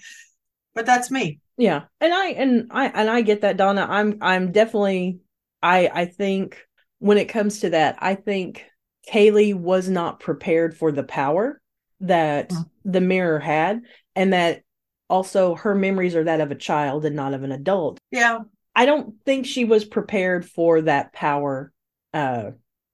But 0.76 0.86
that's 0.86 1.12
me. 1.12 1.40
Yeah. 1.58 1.84
And 2.02 2.14
I 2.14 2.28
and 2.30 2.68
I 2.72 2.88
and 2.88 3.10
I 3.10 3.22
get 3.22 3.42
that, 3.42 3.58
Donna. 3.58 3.86
I'm 3.90 4.18
I'm 4.22 4.52
definitely 4.52 5.20
I 5.62 5.90
I 5.94 6.06
think 6.06 6.58
when 7.00 7.18
it 7.18 7.30
comes 7.30 7.60
to 7.62 7.70
that, 7.72 7.98
I 8.00 8.16
think 8.16 8.66
Kaylee 9.12 9.54
was 9.54 9.88
not 9.90 10.20
prepared 10.20 10.76
for 10.76 10.92
the 10.92 11.04
power 11.04 11.62
that 12.02 12.50
Mm. 12.50 12.70
the 12.86 13.02
mirror 13.02 13.40
had, 13.40 13.82
and 14.16 14.34
that 14.34 14.64
also 15.10 15.56
her 15.56 15.76
memories 15.76 16.16
are 16.16 16.24
that 16.24 16.42
of 16.42 16.52
a 16.52 16.56
child 16.56 17.06
and 17.06 17.16
not 17.16 17.34
of 17.34 17.44
an 17.44 17.52
adult. 17.52 18.00
Yeah. 18.10 18.40
I 18.76 18.88
don't 18.88 19.14
think 19.26 19.46
she 19.46 19.66
was 19.66 19.86
prepared 19.86 20.50
for 20.50 20.82
that 20.82 21.14
power. 21.14 21.72
Uh, 22.14 22.52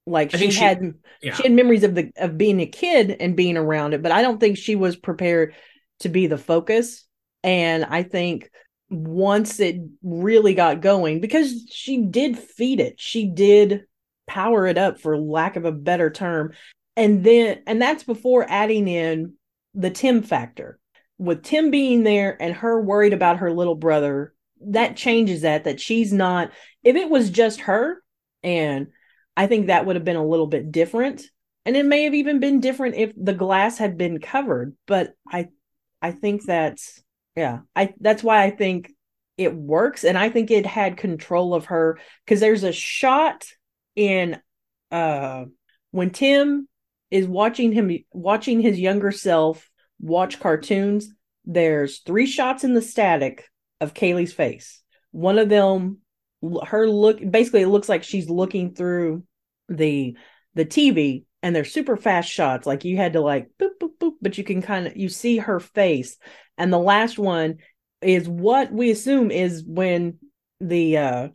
like 0.09 0.31
she 0.31 0.51
she- 0.51 0.59
had, 0.59 0.93
Yeah. 1.21 1.33
she 1.35 1.43
had 1.43 1.51
memories 1.51 1.83
of 1.83 1.95
the 1.95 2.11
of 2.17 2.37
being 2.37 2.59
a 2.59 2.65
kid 2.65 3.15
and 3.19 3.35
being 3.35 3.57
around 3.57 3.93
it, 3.93 4.01
but 4.01 4.11
I 4.11 4.21
don't 4.21 4.39
think 4.39 4.57
she 4.57 4.75
was 4.75 4.95
prepared 4.95 5.53
to 5.99 6.09
be 6.09 6.27
the 6.27 6.37
focus. 6.37 7.05
And 7.43 7.85
I 7.85 8.03
think 8.03 8.49
once 8.89 9.59
it 9.59 9.77
really 10.01 10.53
got 10.53 10.81
going, 10.81 11.21
because 11.21 11.65
she 11.71 12.01
did 12.01 12.37
feed 12.37 12.79
it, 12.79 12.99
she 12.99 13.25
did 13.27 13.83
power 14.27 14.67
it 14.67 14.77
up, 14.77 14.99
for 14.99 15.17
lack 15.17 15.55
of 15.55 15.65
a 15.65 15.71
better 15.71 16.09
term, 16.09 16.53
and 16.95 17.23
then 17.23 17.61
and 17.67 17.81
that's 17.81 18.03
before 18.03 18.45
adding 18.49 18.87
in 18.87 19.33
the 19.73 19.89
Tim 19.89 20.21
factor. 20.23 20.79
With 21.17 21.43
Tim 21.43 21.69
being 21.69 22.03
there 22.03 22.41
and 22.41 22.53
her 22.55 22.81
worried 22.81 23.13
about 23.13 23.37
her 23.37 23.51
little 23.53 23.75
brother, 23.75 24.33
that 24.61 24.95
changes 24.97 25.41
that 25.41 25.65
that 25.65 25.79
she's 25.81 26.11
not 26.13 26.51
if 26.83 26.95
it 26.95 27.09
was 27.09 27.29
just 27.29 27.61
her 27.61 28.01
and 28.43 28.87
i 29.39 29.48
think 29.48 29.67
that 29.67 29.86
would 29.86 29.96
have 29.96 30.05
been 30.05 30.15
a 30.15 30.25
little 30.25 30.48
bit 30.48 30.72
different 30.72 31.24
and 31.65 31.75
it 31.75 31.86
may 31.86 32.03
have 32.03 32.13
even 32.13 32.39
been 32.39 32.60
different 32.60 32.96
if 32.96 33.12
the 33.15 33.34
glass 33.34 33.77
had 33.77 33.98
been 33.98 34.19
covered 34.19 34.75
but 34.86 35.13
i 35.31 35.48
i 36.01 36.12
think 36.12 36.43
that's 36.43 37.01
yeah 37.36 37.60
i 37.75 37.93
that's 38.00 38.24
why 38.24 38.43
i 38.43 38.50
think 38.50 38.91
it 39.38 39.53
works 39.53 40.03
and 40.03 40.17
i 40.17 40.29
think 40.29 40.51
it 40.51 40.65
had 40.65 40.98
control 40.98 41.53
of 41.53 41.65
her 41.65 41.98
because 42.25 42.39
there's 42.39 42.63
a 42.63 42.72
shot 42.72 43.46
in 43.96 44.39
uh 44.91 45.46
when 45.91 46.10
tim 46.10 46.67
is 47.10 47.27
watching 47.27 47.72
him 47.72 47.98
watching 48.12 48.60
his 48.62 48.79
younger 48.79 49.12
self 49.12 49.69
watch 50.00 50.39
cartoons 50.39 51.10
there's 51.46 52.00
three 52.00 52.27
shots 52.27 52.63
in 52.63 52.74
the 52.74 52.81
static 52.81 53.50
of 53.81 53.93
Kaylee's 53.93 54.34
face. 54.34 54.81
One 55.12 55.39
of 55.39 55.50
them, 55.50 56.00
her 56.67 56.88
look 56.88 57.19
basically 57.29 57.63
it 57.63 57.69
looks 57.69 57.89
like 57.89 58.03
she's 58.03 58.29
looking 58.29 58.74
through 58.74 59.24
the 59.69 60.17
the 60.55 60.65
TV, 60.65 61.25
and 61.41 61.55
they're 61.55 61.63
super 61.63 61.95
fast 61.95 62.29
shots. 62.29 62.65
Like 62.65 62.83
you 62.83 62.97
had 62.97 63.13
to 63.13 63.21
like 63.21 63.49
boop 63.59 63.77
boop 63.81 63.97
boop, 63.99 64.13
but 64.21 64.38
you 64.38 64.43
can 64.43 64.61
kind 64.61 64.88
of 64.88 64.97
you 64.97 65.09
see 65.09 65.38
her 65.38 65.59
face. 65.59 66.17
And 66.57 66.73
the 66.73 66.79
last 66.79 67.17
one 67.17 67.57
is 68.01 68.27
what 68.27 68.71
we 68.71 68.91
assume 68.91 69.31
is 69.31 69.63
when 69.65 70.17
the 70.59 70.97
uh 70.97 71.27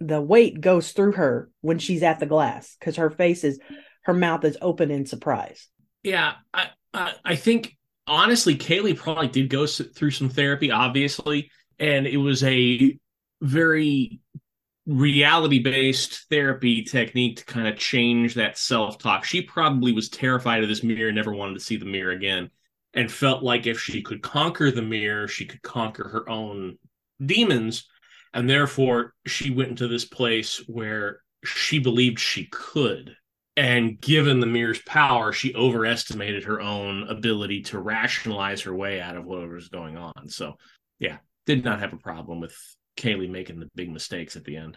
the 0.00 0.20
weight 0.20 0.60
goes 0.60 0.92
through 0.92 1.12
her 1.12 1.48
when 1.60 1.78
she's 1.78 2.02
at 2.02 2.18
the 2.18 2.26
glass 2.26 2.76
because 2.78 2.96
her 2.96 3.10
face 3.10 3.44
is 3.44 3.60
her 4.02 4.14
mouth 4.14 4.44
is 4.44 4.58
open 4.60 4.90
in 4.90 5.06
surprise. 5.06 5.68
Yeah, 6.02 6.34
I 6.52 6.68
I, 6.92 7.14
I 7.24 7.36
think 7.36 7.76
honestly, 8.06 8.56
Kaylee 8.56 8.96
probably 8.96 9.28
did 9.28 9.48
go 9.48 9.66
through 9.66 10.10
some 10.10 10.28
therapy, 10.28 10.70
obviously, 10.70 11.50
and 11.78 12.06
it 12.06 12.16
was 12.16 12.42
a 12.44 12.98
very 13.40 14.20
reality 14.86 15.60
based 15.60 16.28
therapy 16.28 16.82
technique 16.82 17.36
to 17.36 17.44
kind 17.44 17.68
of 17.68 17.76
change 17.76 18.34
that 18.34 18.58
self 18.58 18.98
talk. 18.98 19.24
She 19.24 19.42
probably 19.42 19.92
was 19.92 20.08
terrified 20.08 20.62
of 20.62 20.68
this 20.68 20.82
mirror, 20.82 21.12
never 21.12 21.32
wanted 21.32 21.54
to 21.54 21.60
see 21.60 21.76
the 21.76 21.84
mirror 21.84 22.12
again, 22.12 22.50
and 22.94 23.10
felt 23.10 23.42
like 23.42 23.66
if 23.66 23.80
she 23.80 24.02
could 24.02 24.22
conquer 24.22 24.70
the 24.70 24.82
mirror, 24.82 25.28
she 25.28 25.46
could 25.46 25.62
conquer 25.62 26.08
her 26.08 26.28
own 26.28 26.78
demons. 27.24 27.86
And 28.34 28.48
therefore, 28.48 29.14
she 29.26 29.50
went 29.50 29.70
into 29.70 29.88
this 29.88 30.04
place 30.04 30.62
where 30.66 31.20
she 31.44 31.78
believed 31.78 32.18
she 32.18 32.46
could. 32.46 33.14
And 33.56 34.00
given 34.00 34.40
the 34.40 34.46
mirror's 34.46 34.80
power, 34.80 35.32
she 35.32 35.54
overestimated 35.54 36.44
her 36.44 36.60
own 36.60 37.06
ability 37.08 37.62
to 37.64 37.78
rationalize 37.78 38.62
her 38.62 38.74
way 38.74 38.98
out 39.00 39.16
of 39.16 39.26
whatever 39.26 39.54
was 39.54 39.68
going 39.68 39.98
on. 39.98 40.28
So, 40.28 40.54
yeah, 40.98 41.18
did 41.44 41.62
not 41.62 41.80
have 41.80 41.92
a 41.92 41.98
problem 41.98 42.40
with 42.40 42.56
Kaylee 42.96 43.30
making 43.30 43.60
the 43.60 43.70
big 43.74 43.90
mistakes 43.90 44.36
at 44.36 44.44
the 44.44 44.56
end. 44.56 44.76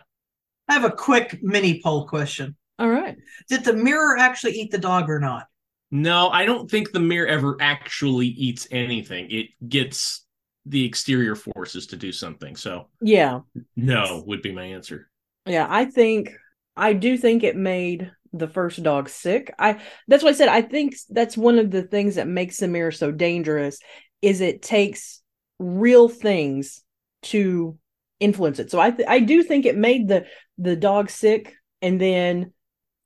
I 0.68 0.74
have 0.74 0.84
a 0.86 0.92
quick 0.92 1.40
mini 1.42 1.82
poll 1.84 2.08
question. 2.08 2.56
All 2.80 2.90
right. 2.90 3.18
Did 3.50 3.64
the 3.64 3.74
mirror 3.74 4.18
actually 4.18 4.54
eat 4.54 4.72
the 4.72 4.78
dog 4.78 5.10
or 5.10 5.20
not? 5.20 5.48
No, 5.92 6.30
I 6.30 6.46
don't 6.46 6.70
think 6.70 6.92
the 6.92 7.00
mirror 7.00 7.28
ever 7.28 7.58
actually 7.62 8.28
eats 8.28 8.68
anything. 8.72 9.28
It 9.30 9.48
gets 9.68 10.26
the 10.66 10.84
exterior 10.84 11.36
forces 11.36 11.88
to 11.88 11.96
do 11.96 12.12
something. 12.12 12.56
So, 12.56 12.90
Yeah. 13.02 13.42
no 13.76 14.24
would 14.26 14.42
be 14.42 14.52
my 14.52 14.64
answer. 14.64 15.10
Yeah, 15.46 15.68
I 15.70 15.86
think 15.86 16.32
I 16.76 16.94
do 16.94 17.18
think 17.18 17.44
it 17.44 17.56
made 17.56 18.12
the 18.34 18.48
first 18.48 18.82
dog 18.84 19.08
sick. 19.08 19.54
I 19.60 19.80
that's 20.08 20.24
why 20.24 20.30
I 20.30 20.34
said 20.34 20.50
I 20.50 20.62
think 20.64 20.96
that's 21.10 21.38
one 21.38 21.60
of 21.60 21.70
the 21.72 21.84
things 21.84 22.16
that 22.16 22.28
makes 22.28 22.58
the 22.58 22.68
mirror 22.68 22.92
so 22.92 23.12
dangerous 23.12 23.80
is 24.22 24.42
it 24.42 24.62
takes 24.62 25.22
real 25.60 26.10
things 26.10 26.84
to 27.24 27.78
influence 28.26 28.60
it. 28.60 28.72
So 28.72 28.80
I 28.80 28.92
th- 28.92 29.08
I 29.08 29.20
do 29.20 29.44
think 29.44 29.66
it 29.66 29.78
made 29.78 30.08
the 30.08 30.26
the 30.58 30.76
dog 30.76 31.10
sick 31.10 31.56
and 31.82 32.00
then 32.02 32.52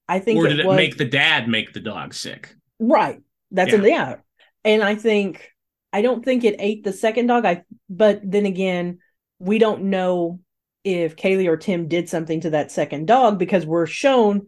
I 0.08 0.20
think 0.20 0.40
Or 0.40 0.48
did 0.48 0.62
it, 0.62 0.66
was, 0.66 0.76
make 0.76 0.98
the 0.98 1.06
dad 1.06 1.48
make 1.48 1.74
the 1.74 1.80
dog 1.80 2.14
sick? 2.14 2.56
Right. 2.80 3.20
That's 3.52 3.72
Yeah. 3.72 3.82
yeah. 3.82 3.88
yeah. 3.88 4.16
And 4.66 4.84
I 4.84 4.96
think 4.96 5.52
I 5.94 6.02
don't 6.02 6.24
think 6.24 6.44
it 6.44 6.56
ate 6.60 6.84
the 6.84 6.94
second 6.94 7.28
dog. 7.28 7.46
I 7.46 7.64
but 7.90 8.22
then 8.24 8.46
again, 8.46 9.00
we 9.38 9.60
don't 9.60 9.84
know 9.86 10.40
if 10.84 11.16
Kaylee 11.16 11.48
or 11.48 11.58
Tim 11.58 11.88
did 11.88 12.10
something 12.10 12.42
to 12.42 12.52
that 12.52 12.72
second 12.72 13.06
dog 13.06 13.38
because 13.38 13.66
we're 13.66 13.86
shown 13.86 14.48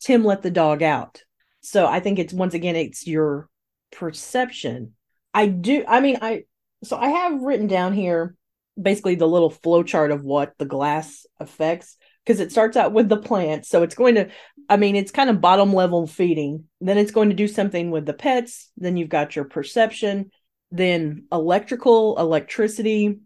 Tim 0.00 0.24
let 0.24 0.42
the 0.42 0.50
dog 0.50 0.82
out. 0.82 1.22
So 1.60 1.86
I 1.86 2.00
think 2.00 2.18
it's 2.18 2.32
once 2.32 2.54
again 2.54 2.76
it's 2.76 3.06
your 3.06 3.48
perception. 3.90 4.94
I 5.34 5.46
do 5.46 5.84
I 5.86 6.00
mean 6.00 6.18
I 6.22 6.44
so 6.84 6.96
I 6.96 7.08
have 7.08 7.42
written 7.42 7.66
down 7.66 7.92
here 7.92 8.34
basically 8.80 9.14
the 9.14 9.28
little 9.28 9.50
flow 9.50 9.82
chart 9.82 10.10
of 10.10 10.22
what 10.22 10.54
the 10.58 10.64
glass 10.64 11.26
affects 11.38 11.96
because 12.24 12.40
it 12.40 12.52
starts 12.52 12.76
out 12.76 12.92
with 12.92 13.08
the 13.08 13.16
plant. 13.16 13.66
So 13.66 13.82
it's 13.82 13.94
going 13.94 14.14
to 14.16 14.28
I 14.68 14.76
mean, 14.76 14.96
it's 14.96 15.10
kind 15.10 15.28
of 15.28 15.40
bottom 15.40 15.74
level 15.74 16.06
feeding. 16.06 16.64
Then 16.80 16.96
it's 16.96 17.10
going 17.10 17.30
to 17.30 17.36
do 17.36 17.48
something 17.48 17.90
with 17.90 18.06
the 18.06 18.14
pets. 18.14 18.70
Then 18.76 18.96
you've 18.96 19.08
got 19.08 19.36
your 19.36 19.44
perception, 19.44 20.30
then 20.70 21.24
electrical, 21.32 22.16
electricity, 22.18 23.18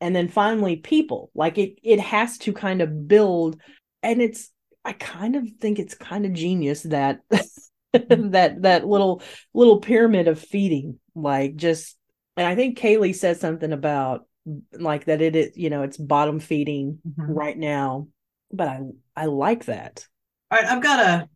and 0.00 0.14
then 0.14 0.28
finally 0.28 0.76
people. 0.76 1.30
Like 1.34 1.58
it 1.58 1.78
it 1.82 2.00
has 2.00 2.38
to 2.38 2.52
kind 2.52 2.82
of 2.82 3.08
build 3.08 3.60
and 4.02 4.20
it's 4.20 4.50
I 4.84 4.92
kind 4.92 5.36
of 5.36 5.48
think 5.60 5.78
it's 5.78 5.94
kind 5.94 6.26
of 6.26 6.32
genius 6.32 6.82
that 6.82 7.20
mm-hmm. 7.30 8.30
that 8.30 8.62
that 8.62 8.86
little 8.86 9.22
little 9.54 9.80
pyramid 9.80 10.28
of 10.28 10.38
feeding 10.38 10.98
like 11.14 11.56
just 11.56 11.96
and 12.36 12.46
I 12.46 12.54
think 12.54 12.78
Kaylee 12.78 13.14
says 13.14 13.40
something 13.40 13.72
about 13.72 14.26
like 14.72 15.04
that 15.06 15.22
it 15.22 15.36
is, 15.36 15.56
you 15.56 15.70
know, 15.70 15.82
it's 15.82 15.96
bottom 15.96 16.40
feeding 16.40 16.98
Mhm. 17.06 17.26
right 17.28 17.56
now. 17.56 18.08
But 18.52 18.68
I 18.68 18.80
I 19.16 19.26
like 19.26 19.66
that. 19.66 20.06
All 20.50 20.58
right, 20.58 20.68
I've 20.68 20.82
got 20.82 21.00
a, 21.00 21.28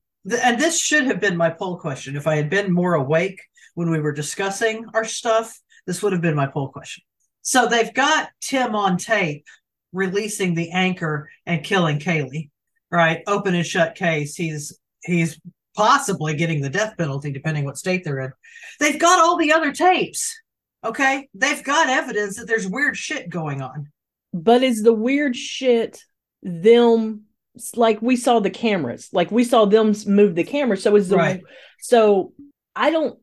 and 0.44 0.58
this 0.60 0.80
should 0.80 1.04
have 1.06 1.20
been 1.20 1.36
my 1.36 1.50
poll 1.50 1.78
question. 1.78 2.16
If 2.16 2.26
I 2.26 2.36
had 2.36 2.50
been 2.50 2.72
more 2.72 2.94
awake 2.94 3.40
when 3.74 3.90
we 3.90 4.00
were 4.00 4.12
discussing 4.12 4.84
our 4.94 5.04
stuff, 5.04 5.58
this 5.86 6.02
would 6.02 6.12
have 6.12 6.22
been 6.22 6.34
my 6.34 6.46
poll 6.46 6.68
question. 6.68 7.04
So 7.42 7.66
they've 7.68 7.92
got 7.94 8.30
Tim 8.40 8.74
on 8.74 8.96
tape 8.98 9.44
releasing 9.92 10.54
the 10.54 10.70
anchor 10.72 11.30
and 11.46 11.64
killing 11.64 11.98
Kaylee, 12.00 12.50
right? 12.90 13.22
Open 13.26 13.54
and 13.54 13.64
shut 13.66 13.94
case. 13.94 14.34
He's 14.34 14.78
he's 15.04 15.40
possibly 15.76 16.34
getting 16.34 16.60
the 16.60 16.70
death 16.70 16.96
penalty 16.98 17.30
depending 17.30 17.64
what 17.64 17.78
state 17.78 18.02
they're 18.04 18.20
in. 18.20 18.32
They've 18.80 18.98
got 18.98 19.20
all 19.20 19.36
the 19.36 19.52
other 19.52 19.72
tapes. 19.72 20.34
Okay, 20.84 21.28
they've 21.34 21.62
got 21.64 21.88
evidence 21.88 22.36
that 22.36 22.46
there's 22.46 22.66
weird 22.68 22.96
shit 22.96 23.28
going 23.28 23.60
on. 23.62 23.88
but 24.32 24.62
is 24.62 24.82
the 24.82 24.92
weird 24.92 25.34
shit 25.36 26.02
them 26.42 27.22
like 27.74 28.00
we 28.02 28.16
saw 28.16 28.38
the 28.38 28.50
cameras 28.50 29.08
like 29.12 29.30
we 29.30 29.42
saw 29.42 29.64
them 29.64 29.94
move 30.06 30.34
the 30.34 30.44
camera 30.44 30.76
so 30.76 30.94
is 30.94 31.08
the 31.08 31.16
Right. 31.16 31.42
so 31.80 32.34
i 32.76 32.90
don't 32.90 33.18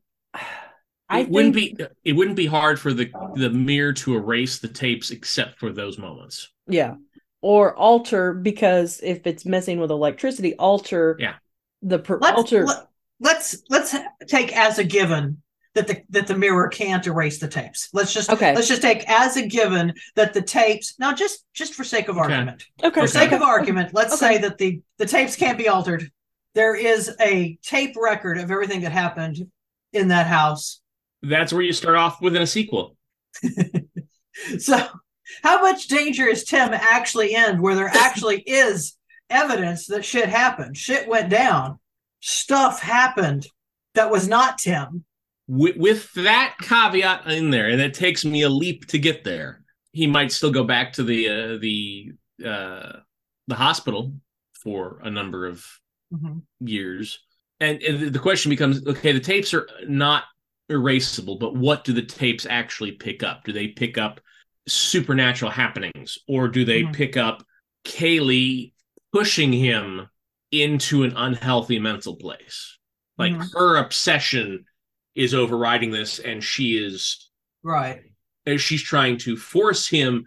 i 1.07 1.19
it 1.21 1.29
wouldn't 1.29 1.53
think 1.53 1.77
be 1.77 1.85
it 2.03 2.13
wouldn't 2.13 2.35
be 2.35 2.47
hard 2.47 2.79
for 2.79 2.91
the 2.93 3.11
the 3.35 3.51
mirror 3.51 3.93
to 3.93 4.15
erase 4.15 4.57
the 4.57 4.67
tapes 4.67 5.11
except 5.11 5.59
for 5.59 5.71
those 5.71 5.99
moments. 5.99 6.49
yeah 6.67 6.95
or 7.41 7.75
alter 7.77 8.33
because 8.33 8.99
if 9.03 9.27
it's 9.27 9.45
messing 9.45 9.79
with 9.79 9.91
electricity 9.91 10.55
alter 10.55 11.15
Yeah. 11.19 11.35
the 11.83 11.99
per- 11.99 12.17
Let's 12.19 12.37
alter 12.37 12.65
let, 12.65 12.87
let's 13.19 13.57
let's 13.69 13.95
take 14.27 14.51
as 14.57 14.79
a 14.79 14.83
given 14.83 15.43
that 15.75 15.87
the 15.87 16.01
that 16.09 16.27
the 16.27 16.37
mirror 16.37 16.67
can't 16.67 17.05
erase 17.07 17.39
the 17.39 17.47
tapes. 17.47 17.89
Let's 17.93 18.13
just 18.13 18.29
Okay. 18.29 18.53
let's 18.53 18.67
just 18.67 18.81
take 18.81 19.09
as 19.09 19.37
a 19.37 19.47
given 19.47 19.93
that 20.15 20.33
the 20.33 20.41
tapes 20.41 20.95
now 20.99 21.13
just 21.13 21.45
just 21.53 21.73
for 21.73 21.83
sake 21.83 22.07
of 22.09 22.17
Okay. 22.17 22.33
argument. 22.33 22.65
okay 22.83 23.01
For 23.01 23.07
sake 23.07 23.31
of 23.31 23.41
argument, 23.41 23.93
let's 23.93 24.13
Okay. 24.21 24.35
say 24.35 24.37
that 24.41 24.57
the 24.57 24.81
the 24.97 25.05
tapes 25.05 25.35
can't 25.35 25.57
be 25.57 25.67
altered. 25.67 26.11
There 26.53 26.75
is 26.75 27.11
a 27.19 27.57
tape 27.63 27.95
record 27.97 28.37
of 28.37 28.51
everything 28.51 28.81
that 28.81 28.91
happened 28.91 29.37
in 29.93 30.09
that 30.09 30.27
house. 30.27 30.81
That's 31.23 31.51
where 31.51 31.63
you 31.63 31.73
start 31.73 31.95
off 31.95 32.21
within 32.21 32.41
a 32.41 32.47
sequel. 32.47 32.95
So 34.57 34.77
how 35.43 35.61
much 35.61 35.87
danger 35.87 36.25
is 36.27 36.43
Tim 36.43 36.73
actually 36.73 37.35
in 37.35 37.61
where 37.61 37.75
there 37.75 37.87
actually 37.87 38.41
is 38.47 38.97
evidence 39.29 39.85
that 39.87 40.03
shit 40.03 40.27
happened? 40.27 40.75
Shit 40.75 41.07
went 41.07 41.29
down. 41.29 41.79
Stuff 42.19 42.81
happened 42.81 43.45
that 43.93 44.09
was 44.09 44.27
not 44.27 44.57
Tim. 44.57 45.05
With, 45.47 45.77
with 45.77 46.13
that 46.13 46.55
caveat 46.61 47.27
in 47.27 47.49
there, 47.49 47.69
and 47.69 47.81
it 47.81 47.93
takes 47.93 48.23
me 48.25 48.43
a 48.43 48.49
leap 48.49 48.87
to 48.87 48.97
get 48.97 49.23
there. 49.23 49.63
He 49.91 50.07
might 50.07 50.31
still 50.31 50.51
go 50.51 50.63
back 50.63 50.93
to 50.93 51.03
the 51.03 51.29
uh, 51.29 51.57
the 51.59 52.11
uh, 52.45 52.99
the 53.47 53.55
hospital 53.55 54.13
for 54.53 54.99
a 55.03 55.09
number 55.09 55.45
of 55.45 55.65
Mhm. 56.13 56.43
years, 56.59 57.19
and, 57.59 57.81
and 57.81 58.13
the 58.13 58.19
question 58.19 58.49
becomes: 58.49 58.85
Okay, 58.87 59.11
the 59.11 59.19
tapes 59.19 59.53
are 59.53 59.67
not 59.87 60.23
erasable, 60.71 61.39
but 61.39 61.55
what 61.55 61.83
do 61.83 61.93
the 61.93 62.01
tapes 62.01 62.45
actually 62.49 62.93
pick 62.93 63.23
up? 63.23 63.43
Do 63.43 63.51
they 63.51 63.67
pick 63.67 63.97
up 63.97 64.21
supernatural 64.67 65.51
happenings, 65.51 66.17
or 66.27 66.47
do 66.47 66.63
they 66.65 66.83
Mhm. 66.83 66.93
pick 66.93 67.17
up 67.17 67.43
Kaylee 67.83 68.73
pushing 69.11 69.51
him 69.51 70.07
into 70.51 71.03
an 71.03 71.13
unhealthy 71.15 71.79
mental 71.79 72.15
place? 72.15 72.77
Like 73.17 73.33
Mhm. 73.33 73.53
her 73.53 73.77
obsession 73.77 74.65
is 75.15 75.33
overriding 75.33 75.91
this, 75.91 76.19
and 76.19 76.43
she 76.43 76.77
is 76.77 77.29
Right. 77.63 78.01
as 78.45 78.61
she's 78.61 78.81
trying 78.81 79.17
to 79.19 79.37
force 79.37 79.87
him 79.87 80.25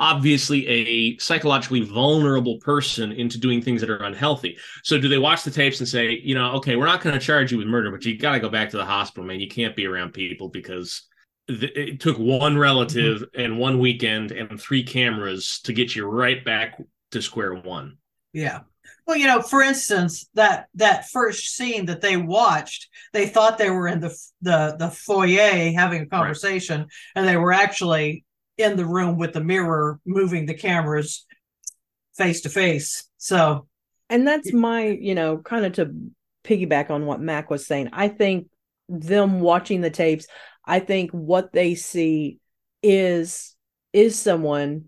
obviously 0.00 0.64
a 0.68 1.18
psychologically 1.18 1.80
vulnerable 1.80 2.58
person 2.58 3.10
into 3.10 3.36
doing 3.36 3.60
things 3.60 3.80
that 3.80 3.90
are 3.90 4.04
unhealthy 4.04 4.56
so 4.84 4.96
do 4.96 5.08
they 5.08 5.18
watch 5.18 5.42
the 5.42 5.50
tapes 5.50 5.80
and 5.80 5.88
say 5.88 6.12
you 6.22 6.36
know 6.36 6.52
okay 6.52 6.76
we're 6.76 6.86
not 6.86 7.02
going 7.02 7.12
to 7.12 7.20
charge 7.20 7.50
you 7.50 7.58
with 7.58 7.66
murder 7.66 7.90
but 7.90 8.04
you 8.04 8.16
got 8.16 8.32
to 8.32 8.38
go 8.38 8.48
back 8.48 8.70
to 8.70 8.76
the 8.76 8.84
hospital 8.84 9.26
man 9.26 9.40
you 9.40 9.48
can't 9.48 9.74
be 9.74 9.86
around 9.86 10.12
people 10.12 10.48
because 10.48 11.02
th- 11.48 11.72
it 11.74 11.98
took 11.98 12.16
one 12.16 12.56
relative 12.56 13.22
mm-hmm. 13.22 13.40
and 13.40 13.58
one 13.58 13.80
weekend 13.80 14.30
and 14.30 14.60
three 14.60 14.84
cameras 14.84 15.58
to 15.64 15.72
get 15.72 15.96
you 15.96 16.06
right 16.06 16.44
back 16.44 16.80
to 17.10 17.20
square 17.20 17.54
one 17.54 17.98
Yeah. 18.32 18.60
Well, 19.08 19.16
you 19.16 19.26
know, 19.26 19.40
for 19.40 19.62
instance, 19.62 20.28
that 20.34 20.66
that 20.74 21.08
first 21.08 21.56
scene 21.56 21.86
that 21.86 22.02
they 22.02 22.18
watched, 22.18 22.88
they 23.14 23.26
thought 23.26 23.56
they 23.56 23.70
were 23.70 23.88
in 23.88 24.00
the 24.00 24.14
the 24.42 24.76
the 24.78 24.90
foyer 24.90 25.72
having 25.72 26.02
a 26.02 26.06
conversation, 26.06 26.86
and 27.16 27.26
they 27.26 27.38
were 27.38 27.54
actually 27.54 28.26
in 28.58 28.76
the 28.76 28.84
room 28.84 29.16
with 29.16 29.32
the 29.32 29.42
mirror, 29.42 29.98
moving 30.04 30.44
the 30.44 30.52
cameras 30.52 31.24
face 32.18 32.42
to 32.42 32.50
face. 32.50 33.08
So, 33.16 33.66
and 34.10 34.26
that's 34.26 34.52
my 34.52 34.88
you 34.88 35.14
know 35.14 35.38
kind 35.38 35.64
of 35.64 35.72
to 35.74 35.94
piggyback 36.44 36.90
on 36.90 37.04
what 37.04 37.20
mac 37.20 37.50
was 37.50 37.66
saying 37.66 37.90
i 37.92 38.08
think 38.08 38.48
them 38.88 39.40
watching 39.40 39.82
the 39.82 39.90
tapes 39.90 40.26
i 40.64 40.78
think 40.78 41.10
what 41.10 41.52
they 41.52 41.74
see 41.74 42.38
is 42.82 43.54
is 43.92 44.18
someone 44.18 44.84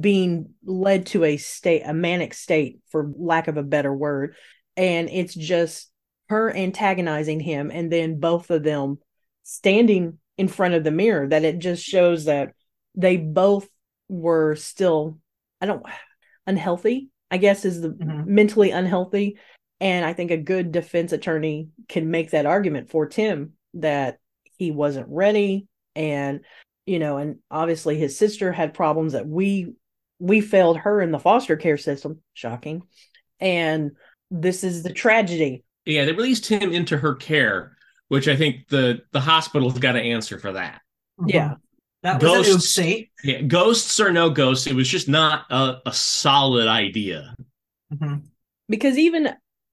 being 0.00 0.54
led 0.64 1.06
to 1.06 1.24
a 1.24 1.36
state, 1.36 1.82
a 1.84 1.94
manic 1.94 2.34
state, 2.34 2.80
for 2.90 3.12
lack 3.16 3.48
of 3.48 3.56
a 3.56 3.62
better 3.62 3.94
word. 3.94 4.34
And 4.76 5.08
it's 5.10 5.34
just 5.34 5.90
her 6.28 6.54
antagonizing 6.54 7.40
him, 7.40 7.70
and 7.70 7.90
then 7.90 8.18
both 8.18 8.50
of 8.50 8.62
them 8.62 8.98
standing 9.44 10.18
in 10.36 10.48
front 10.48 10.74
of 10.74 10.84
the 10.84 10.90
mirror. 10.90 11.28
That 11.28 11.44
it 11.44 11.58
just 11.58 11.84
shows 11.84 12.24
that 12.24 12.52
they 12.94 13.16
both 13.16 13.68
were 14.08 14.56
still, 14.56 15.18
I 15.60 15.66
don't, 15.66 15.84
unhealthy, 16.46 17.08
I 17.30 17.38
guess 17.38 17.64
is 17.64 17.80
the 17.80 17.90
Mhm. 17.90 18.26
mentally 18.26 18.70
unhealthy. 18.70 19.38
And 19.80 20.04
I 20.04 20.14
think 20.14 20.30
a 20.30 20.36
good 20.36 20.72
defense 20.72 21.12
attorney 21.12 21.68
can 21.88 22.10
make 22.10 22.30
that 22.30 22.46
argument 22.46 22.90
for 22.90 23.06
Tim 23.06 23.52
that 23.74 24.18
he 24.56 24.70
wasn't 24.70 25.08
ready 25.08 25.66
and 25.94 26.40
you 26.86 26.98
know 26.98 27.18
and 27.18 27.36
obviously 27.50 27.98
his 27.98 28.16
sister 28.16 28.52
had 28.52 28.72
problems 28.74 29.12
that 29.12 29.26
we 29.26 29.74
we 30.18 30.40
failed 30.40 30.78
her 30.78 31.02
in 31.02 31.10
the 31.10 31.18
foster 31.18 31.56
care 31.56 31.76
system 31.76 32.20
shocking 32.34 32.82
and 33.40 33.92
this 34.30 34.64
is 34.64 34.82
the 34.82 34.92
tragedy 34.92 35.62
Yeah, 35.84 36.04
they 36.04 36.12
released 36.12 36.46
him 36.46 36.72
into 36.72 36.96
her 36.96 37.14
care, 37.14 37.76
which 38.08 38.26
I 38.28 38.36
think 38.36 38.68
the 38.68 39.02
the 39.12 39.20
hospital's 39.20 39.78
got 39.78 39.92
to 39.92 40.00
answer 40.00 40.38
for 40.38 40.52
that. 40.52 40.80
yeah 41.26 41.54
That 42.02 42.22
was 42.22 42.32
an 42.32 42.42
Ghosts. 42.54 42.78
oopsie. 42.78 43.10
Yeah, 43.22 43.42
ghosts 43.42 44.00
or 44.00 44.10
no 44.12 44.30
ghosts, 44.30 44.66
it 44.66 44.74
was 44.74 44.88
just 44.88 45.08
not 45.08 45.44
a, 45.50 45.78
a 45.86 45.92
solid 45.92 46.66
idea. 46.68 47.34
Mhm. 47.92 48.22
because 48.68 48.98
even 48.98 49.30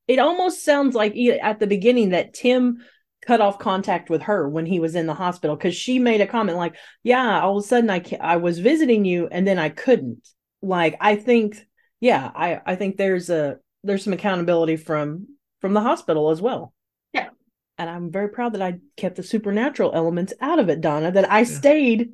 it 0.08 0.20
almost 0.20 0.64
sounds 0.64 0.94
like 0.96 1.16
e- 1.16 1.32
at 1.32 1.60
the 1.60 1.68
beginning 1.68 2.10
that 2.10 2.34
Tim 2.34 2.84
cut 3.26 3.42
off 3.42 3.60
contact 3.60 4.10
with 4.10 4.24
her 4.24 4.48
when 4.48 4.66
he 4.66 4.80
was 4.80 4.96
in 4.96 5.08
the 5.08 5.14
hospital 5.14 5.56
because 5.56 5.76
she 5.76 6.00
made 6.00 6.22
a 6.22 6.28
comment 6.28 6.58
like, 6.58 6.76
"Yeah, 7.04 7.42
all 7.42 7.58
of 7.58 7.64
a 7.64 7.68
sudden 7.68 7.90
I 7.90 8.00
ca- 8.00 8.18
I 8.22 8.38
was 8.38 8.60
visiting 8.60 9.06
you 9.06 9.28
and 9.32 9.48
then 9.48 9.60
I 9.60 9.70
couldn't." 9.70 10.28
Like 10.62 10.96
I 11.00 11.16
think, 11.16 11.66
yeah, 12.00 12.32
I 12.36 12.62
I 12.66 12.76
think 12.76 12.98
there's 12.98 13.30
a 13.30 13.58
there's 13.84 14.04
some 14.04 14.14
accountability 14.14 14.78
from 14.78 15.28
from 15.62 15.74
the 15.74 15.82
hospital 15.82 16.30
as 16.30 16.42
well. 16.42 16.74
Yeah. 17.14 17.30
and 17.78 17.90
I'm 17.90 18.12
very 18.12 18.30
proud 18.30 18.54
that 18.54 18.62
I 18.62 18.80
kept 18.98 19.16
the 19.16 19.24
supernatural 19.24 19.92
elements 19.94 20.34
out 20.42 20.60
of 20.60 20.70
it, 20.70 20.82
Donna. 20.82 21.12
That 21.12 21.32
I 21.32 21.44
stayed. 21.44 22.14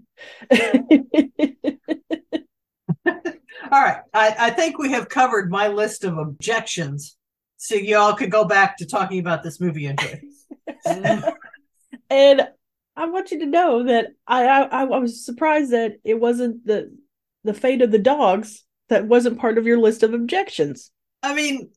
All 3.71 3.81
right. 3.81 4.01
I, 4.13 4.35
I 4.39 4.49
think 4.51 4.77
we 4.77 4.91
have 4.91 5.09
covered 5.09 5.51
my 5.51 5.67
list 5.67 6.03
of 6.03 6.17
objections. 6.17 7.17
So 7.57 7.75
y'all 7.75 8.13
could 8.13 8.31
go 8.31 8.45
back 8.45 8.77
to 8.77 8.85
talking 8.85 9.19
about 9.19 9.43
this 9.43 9.59
movie 9.59 9.81
you 9.81 9.95
and 12.09 12.47
I 12.95 13.05
want 13.05 13.31
you 13.31 13.39
to 13.39 13.45
know 13.45 13.83
that 13.83 14.07
I, 14.27 14.45
I 14.45 14.83
I 14.83 14.99
was 14.99 15.25
surprised 15.25 15.71
that 15.71 15.93
it 16.03 16.19
wasn't 16.19 16.65
the 16.65 16.95
the 17.43 17.53
fate 17.53 17.81
of 17.81 17.91
the 17.91 17.99
dogs 17.99 18.65
that 18.89 19.07
wasn't 19.07 19.39
part 19.39 19.57
of 19.57 19.65
your 19.65 19.77
list 19.77 20.03
of 20.03 20.13
objections. 20.13 20.91
I 21.23 21.33
mean, 21.33 21.69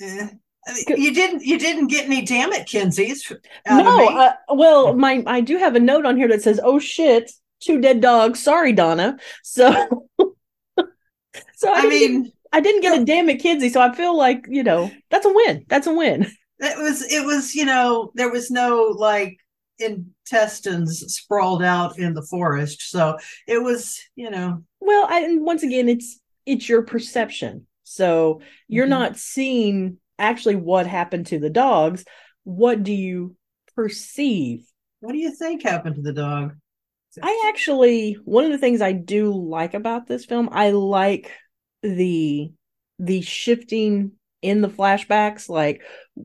eh, 0.00 0.28
I 0.66 0.72
mean, 0.72 0.84
you 1.02 1.12
didn't 1.12 1.42
you 1.42 1.58
didn't 1.58 1.88
get 1.88 2.06
any 2.06 2.22
damn 2.22 2.52
it 2.52 2.66
Kenzis 2.66 3.34
no, 3.68 4.08
uh, 4.08 4.32
well, 4.48 4.94
my 4.94 5.22
I 5.26 5.40
do 5.40 5.58
have 5.58 5.74
a 5.74 5.80
note 5.80 6.06
on 6.06 6.16
here 6.16 6.28
that 6.28 6.42
says, 6.42 6.60
"Oh 6.62 6.78
shit, 6.78 7.30
two 7.60 7.80
dead 7.80 8.00
dogs." 8.00 8.42
Sorry, 8.42 8.72
Donna. 8.72 9.18
So, 9.42 10.08
so 10.18 11.72
I, 11.72 11.80
I 11.80 11.82
get, 11.82 11.88
mean, 11.88 12.32
I 12.52 12.60
didn't 12.60 12.82
get 12.82 13.00
a 13.00 13.04
damn 13.04 13.28
it, 13.28 13.42
Kenzi. 13.42 13.70
So 13.70 13.80
I 13.80 13.94
feel 13.94 14.16
like 14.16 14.46
you 14.48 14.62
know 14.62 14.90
that's 15.10 15.26
a 15.26 15.32
win. 15.32 15.64
That's 15.68 15.86
a 15.86 15.94
win. 15.94 16.30
It 16.62 16.78
was 16.78 17.02
it 17.02 17.24
was 17.24 17.54
you 17.54 17.64
know 17.64 18.10
there 18.14 18.30
was 18.30 18.50
no 18.50 18.94
like 18.96 19.36
intestines 19.78 21.00
sprawled 21.14 21.62
out 21.62 21.98
in 21.98 22.14
the 22.14 22.22
forest, 22.22 22.82
so 22.90 23.18
it 23.46 23.62
was 23.62 24.00
you 24.14 24.30
know 24.30 24.62
Well, 24.80 25.06
I, 25.08 25.20
and 25.20 25.44
once 25.44 25.62
again, 25.62 25.88
it's 25.88 26.18
it's 26.46 26.68
your 26.68 26.82
perception. 26.82 27.66
So 27.84 28.40
you're 28.68 28.86
Mhm. 28.86 28.90
not 28.90 29.16
seeing 29.16 29.98
actually 30.18 30.56
what 30.56 30.86
happened 30.86 31.26
to 31.28 31.38
the 31.38 31.50
dogs. 31.50 32.04
What 32.44 32.82
do 32.82 32.92
you 32.92 33.36
perceive? 33.74 34.66
what 35.00 35.12
do 35.12 35.18
you 35.18 35.32
think 35.32 35.64
happened 35.64 35.96
to 35.96 36.02
the 36.02 36.12
dog? 36.12 36.54
I 37.20 37.46
actually 37.48 38.16
one 38.24 38.44
of 38.44 38.52
the 38.52 38.58
things 38.58 38.80
I 38.80 38.92
do 38.92 39.32
like 39.32 39.74
about 39.74 40.06
this 40.06 40.24
film, 40.24 40.48
I 40.52 40.70
like 40.70 41.32
the 41.82 42.52
the 42.98 43.20
shifting 43.20 44.12
in 44.42 44.60
the 44.60 44.68
flashbacks. 44.68 45.48
Like 45.48 45.82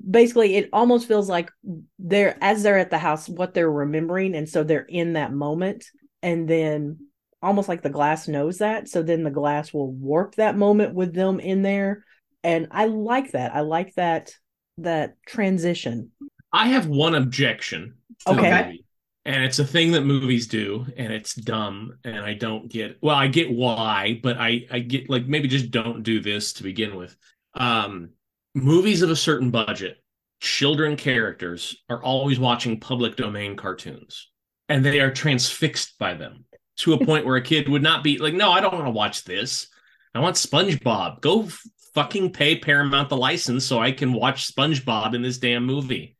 basically 0.09 0.55
it 0.55 0.69
almost 0.73 1.07
feels 1.07 1.29
like 1.29 1.51
they're 1.99 2.37
as 2.41 2.63
they're 2.63 2.77
at 2.79 2.89
the 2.89 2.97
house, 2.97 3.29
what 3.29 3.53
they're 3.53 3.71
remembering, 3.71 4.35
and 4.35 4.49
so 4.49 4.63
they're 4.63 4.81
in 4.87 5.13
that 5.13 5.33
moment. 5.33 5.85
And 6.23 6.47
then 6.47 6.97
almost 7.41 7.69
like 7.69 7.83
the 7.83 7.89
glass 7.89 8.27
knows 8.27 8.57
that. 8.57 8.89
So 8.89 9.03
then 9.03 9.23
the 9.23 9.31
glass 9.31 9.71
will 9.73 9.91
warp 9.91 10.35
that 10.35 10.57
moment 10.57 10.95
with 10.95 11.13
them 11.13 11.39
in 11.39 11.61
there. 11.61 12.03
And 12.43 12.67
I 12.71 12.85
like 12.85 13.31
that. 13.31 13.55
I 13.55 13.61
like 13.61 13.93
that 13.95 14.31
that 14.79 15.15
transition. 15.25 16.11
I 16.53 16.67
have 16.69 16.87
one 16.87 17.15
objection 17.15 17.95
to 18.25 18.33
Okay. 18.33 18.49
the 18.49 18.65
movie. 18.65 18.83
And 19.25 19.43
it's 19.43 19.59
a 19.59 19.65
thing 19.65 19.91
that 19.91 20.01
movies 20.05 20.47
do, 20.47 20.85
and 20.95 21.11
it's 21.11 21.35
dumb, 21.35 21.97
and 22.05 22.19
I 22.19 22.33
don't 22.33 22.69
get 22.69 22.97
well, 23.01 23.15
I 23.15 23.27
get 23.27 23.51
why, 23.51 24.21
but 24.23 24.37
I, 24.37 24.65
I 24.71 24.79
get 24.79 25.09
like 25.09 25.25
maybe 25.27 25.49
just 25.49 25.69
don't 25.69 26.01
do 26.03 26.21
this 26.21 26.53
to 26.53 26.63
begin 26.63 26.95
with. 26.95 27.17
Um 27.57 28.09
movies 28.55 29.01
of 29.01 29.09
a 29.09 29.15
certain 29.15 29.51
budget, 29.51 29.97
children 30.39 30.95
characters 30.95 31.77
are 31.89 32.01
always 32.03 32.39
watching 32.39 32.79
public 32.79 33.15
domain 33.15 33.55
cartoons, 33.55 34.29
and 34.69 34.83
they 34.83 34.99
are 34.99 35.11
transfixed 35.11 35.97
by 35.97 36.13
them 36.13 36.45
to 36.77 36.93
a 36.93 37.05
point 37.05 37.25
where 37.25 37.37
a 37.37 37.41
kid 37.41 37.69
would 37.69 37.83
not 37.83 38.03
be 38.03 38.17
like, 38.17 38.33
No, 38.33 38.51
I 38.51 38.61
don't 38.61 38.73
want 38.73 38.85
to 38.85 38.91
watch 38.91 39.23
this. 39.23 39.67
I 40.13 40.19
want 40.19 40.35
SpongeBob. 40.35 41.21
Go 41.21 41.43
f- 41.43 41.61
fucking 41.93 42.33
pay 42.33 42.57
Paramount 42.57 43.09
the 43.09 43.17
license 43.17 43.65
so 43.65 43.79
I 43.79 43.91
can 43.91 44.13
watch 44.13 44.53
SpongeBob 44.53 45.13
in 45.13 45.21
this 45.21 45.37
damn 45.37 45.65
movie. 45.65 46.15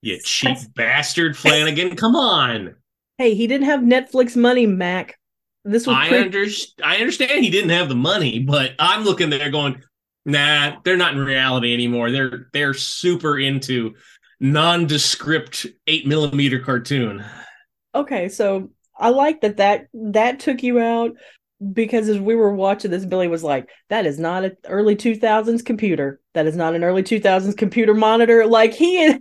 You 0.00 0.18
cheap 0.24 0.58
bastard, 0.74 1.36
Flanagan. 1.36 1.96
Come 1.96 2.16
on. 2.16 2.76
Hey, 3.18 3.34
he 3.34 3.46
didn't 3.46 3.66
have 3.66 3.80
Netflix 3.80 4.36
money, 4.36 4.66
Mac. 4.66 5.17
This 5.70 5.86
was 5.86 5.96
I 5.96 6.08
pre- 6.08 6.18
under- 6.18 6.44
I 6.82 6.96
understand 6.96 7.44
he 7.44 7.50
didn't 7.50 7.70
have 7.70 7.88
the 7.88 7.94
money, 7.94 8.38
but 8.38 8.72
I'm 8.78 9.04
looking 9.04 9.30
there 9.30 9.50
going, 9.50 9.82
nah, 10.24 10.76
they're 10.84 10.96
not 10.96 11.12
in 11.12 11.18
reality 11.18 11.74
anymore. 11.74 12.10
They're 12.10 12.48
they're 12.52 12.74
super 12.74 13.38
into 13.38 13.94
nondescript 14.40 15.66
eight 15.86 16.06
millimeter 16.06 16.60
cartoon. 16.60 17.24
okay 17.94 18.28
so 18.28 18.70
i 18.96 19.08
like 19.08 19.40
that 19.40 19.56
that 19.56 19.88
that 19.92 20.38
took 20.38 20.62
you 20.62 20.78
out 20.78 21.10
because 21.72 22.08
as 22.08 22.20
we 22.20 22.36
were 22.36 22.54
watching 22.54 22.90
this 22.90 23.04
billy 23.04 23.26
was 23.26 23.42
like 23.42 23.68
that 23.88 24.06
is 24.06 24.16
not 24.16 24.44
an 24.44 24.56
early 24.68 24.94
2000s 24.94 25.64
computer 25.64 26.20
that 26.34 26.46
is 26.46 26.54
not 26.54 26.76
an 26.76 26.84
early 26.84 27.02
2000s 27.02 27.56
computer 27.56 27.94
monitor 27.94 28.46
like 28.46 28.72
he 28.72 29.16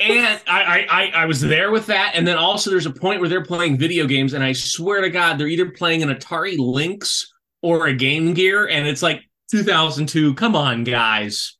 and 0.00 0.40
I, 0.46 0.86
I 0.88 1.12
I 1.14 1.26
was 1.26 1.40
there 1.40 1.70
with 1.70 1.86
that, 1.86 2.12
and 2.14 2.26
then 2.26 2.36
also 2.36 2.70
there's 2.70 2.86
a 2.86 2.90
point 2.92 3.20
where 3.20 3.28
they're 3.28 3.44
playing 3.44 3.78
video 3.78 4.06
games, 4.06 4.32
and 4.32 4.42
I 4.42 4.52
swear 4.52 5.00
to 5.00 5.10
God, 5.10 5.38
they're 5.38 5.48
either 5.48 5.70
playing 5.70 6.02
an 6.02 6.08
Atari 6.08 6.56
Lynx 6.58 7.32
or 7.62 7.86
a 7.86 7.94
Game 7.94 8.34
Gear, 8.34 8.68
and 8.68 8.86
it's 8.86 9.02
like 9.02 9.22
2002. 9.50 10.34
Come 10.34 10.56
on, 10.56 10.84
guys. 10.84 11.56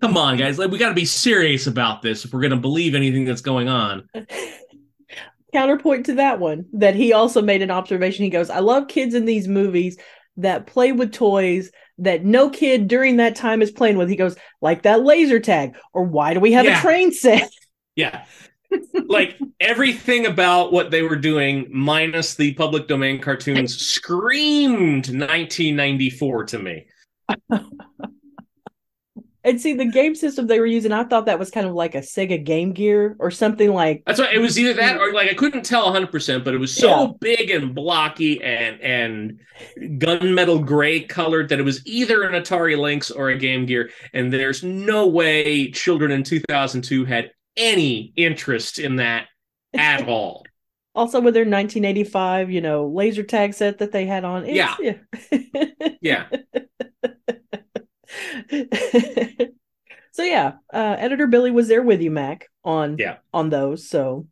Come 0.00 0.16
on, 0.16 0.36
guys. 0.36 0.58
Like 0.58 0.70
we 0.70 0.78
got 0.78 0.88
to 0.88 0.94
be 0.94 1.04
serious 1.04 1.66
about 1.66 2.02
this 2.02 2.24
if 2.24 2.32
we're 2.32 2.40
going 2.40 2.50
to 2.50 2.56
believe 2.56 2.94
anything 2.94 3.24
that's 3.24 3.42
going 3.42 3.68
on. 3.68 4.08
counterpoint 5.52 6.06
to 6.06 6.14
that 6.14 6.40
one 6.40 6.64
that 6.72 6.96
he 6.96 7.12
also 7.12 7.40
made 7.40 7.62
an 7.62 7.70
observation 7.70 8.24
he 8.24 8.28
goes 8.28 8.50
i 8.50 8.58
love 8.58 8.88
kids 8.88 9.14
in 9.14 9.24
these 9.24 9.46
movies 9.46 9.96
that 10.36 10.66
play 10.66 10.92
with 10.92 11.12
toys 11.12 11.70
that 11.98 12.24
no 12.24 12.50
kid 12.50 12.88
during 12.88 13.16
that 13.18 13.36
time 13.36 13.62
is 13.62 13.70
playing 13.70 13.96
with 13.96 14.08
he 14.08 14.16
goes 14.16 14.36
like 14.60 14.82
that 14.82 15.04
laser 15.04 15.38
tag 15.38 15.74
or 15.92 16.02
why 16.04 16.34
do 16.34 16.40
we 16.40 16.52
have 16.52 16.64
Yeah. 16.64 16.78
a 16.78 16.82
train 16.82 17.12
set 17.12 17.48
Yeah. 17.96 18.24
like 19.06 19.38
everything 19.60 20.26
about 20.26 20.72
what 20.72 20.90
they 20.90 21.02
were 21.02 21.14
doing, 21.14 21.68
minus 21.70 22.34
the 22.34 22.54
public 22.54 22.88
domain 22.88 23.20
cartoons, 23.20 23.76
screamed 23.80 25.06
1994 25.06 26.44
to 26.46 26.58
me. 26.58 26.86
And 29.44 29.60
see 29.60 29.74
the 29.74 29.84
game 29.84 30.14
system 30.14 30.46
they 30.46 30.58
were 30.58 30.66
using 30.66 30.90
i 30.92 31.04
thought 31.04 31.26
that 31.26 31.38
was 31.38 31.50
kind 31.50 31.66
of 31.66 31.74
like 31.74 31.94
a 31.94 31.98
sega 32.00 32.42
game 32.42 32.72
gear 32.72 33.14
or 33.18 33.30
something 33.30 33.72
like 33.72 34.02
That's 34.06 34.18
why 34.18 34.30
it 34.32 34.38
was 34.38 34.58
either 34.58 34.74
that 34.74 34.98
or 34.98 35.12
like 35.12 35.30
I 35.30 35.34
couldn't 35.34 35.64
tell 35.64 35.92
100%, 35.92 36.44
but 36.44 36.54
it 36.54 36.58
was 36.58 36.74
so 36.74 36.88
Yeah. 36.88 37.06
big 37.20 37.50
and 37.50 37.74
blocky 37.74 38.42
and 38.42 38.80
and 38.80 39.40
gunmetal 40.00 40.64
gray 40.64 41.00
colored 41.00 41.48
that 41.50 41.58
it 41.60 41.62
was 41.64 41.84
either 41.86 42.22
an 42.22 42.40
Atari 42.40 42.78
Lynx 42.78 43.10
or 43.10 43.30
a 43.30 43.38
Game 43.38 43.66
Gear. 43.66 43.90
And 44.12 44.32
there's 44.32 44.62
no 44.62 45.06
way 45.06 45.70
children 45.70 46.10
in 46.10 46.22
2002 46.24 47.04
had 47.04 47.30
any 47.56 48.12
interest 48.16 48.78
in 48.78 48.96
that 48.96 49.26
at 49.74 50.08
all. 50.08 50.44
also 50.94 51.20
with 51.20 51.34
their 51.34 51.42
1985 51.44 52.50
you 52.50 52.60
know 52.60 52.86
laser 52.88 53.22
tag 53.22 53.52
set 53.54 53.78
that 53.78 53.92
they 53.92 54.06
had 54.06 54.24
on 54.24 54.44
It's- 54.46 54.78
Yeah. 56.00 56.26
so 60.12 60.22
yeah 60.22 60.52
uh 60.72 60.96
editor 60.98 61.26
billy 61.26 61.50
was 61.50 61.68
there 61.68 61.82
with 61.82 62.00
you 62.00 62.10
mac 62.10 62.48
on 62.64 62.96
Yeah. 62.98 63.16
on 63.32 63.50
those 63.50 63.88
so 63.88 64.26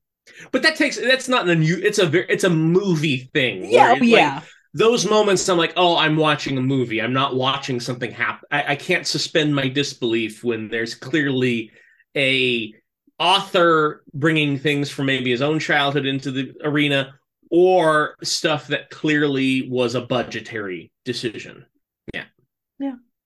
But 0.52 0.62
that 0.62 0.76
takes 0.76 0.96
that's 0.98 1.28
not 1.28 1.44
an 1.44 1.50
unusual. 1.50 1.84
It's 1.86 1.98
a 1.98 2.06
very 2.06 2.26
it's 2.28 2.44
a 2.44 2.50
movie 2.50 3.30
thing. 3.34 3.70
Yeah, 3.70 3.94
oh, 3.96 4.00
like, 4.00 4.02
yeah. 4.04 4.40
those 4.72 5.04
moments, 5.08 5.48
I'm 5.48 5.58
like, 5.58 5.74
oh, 5.76 5.96
I'm 5.96 6.16
watching 6.16 6.56
a 6.58 6.62
movie. 6.62 7.02
I'm 7.02 7.12
not 7.12 7.34
watching 7.34 7.80
something 7.80 8.12
happen. 8.12 8.46
I, 8.50 8.72
I 8.72 8.76
can't 8.76 9.06
suspend 9.06 9.54
my 9.54 9.68
disbelief 9.68 10.44
when 10.44 10.68
there's 10.68 10.94
clearly 10.94 11.72
a 12.16 12.72
author 13.18 14.04
bringing 14.14 14.58
things 14.58 14.90
from 14.90 15.06
maybe 15.06 15.30
his 15.30 15.42
own 15.42 15.58
childhood 15.58 16.06
into 16.06 16.30
the 16.30 16.54
arena 16.64 17.14
or 17.50 18.16
stuff 18.22 18.68
that 18.68 18.90
clearly 18.90 19.68
was 19.68 19.94
a 19.94 20.00
budgetary 20.00 20.90
decision. 21.04 21.66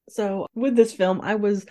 So 0.08 0.46
with 0.54 0.76
this 0.76 0.92
film, 0.92 1.20
I 1.20 1.34
was 1.34 1.66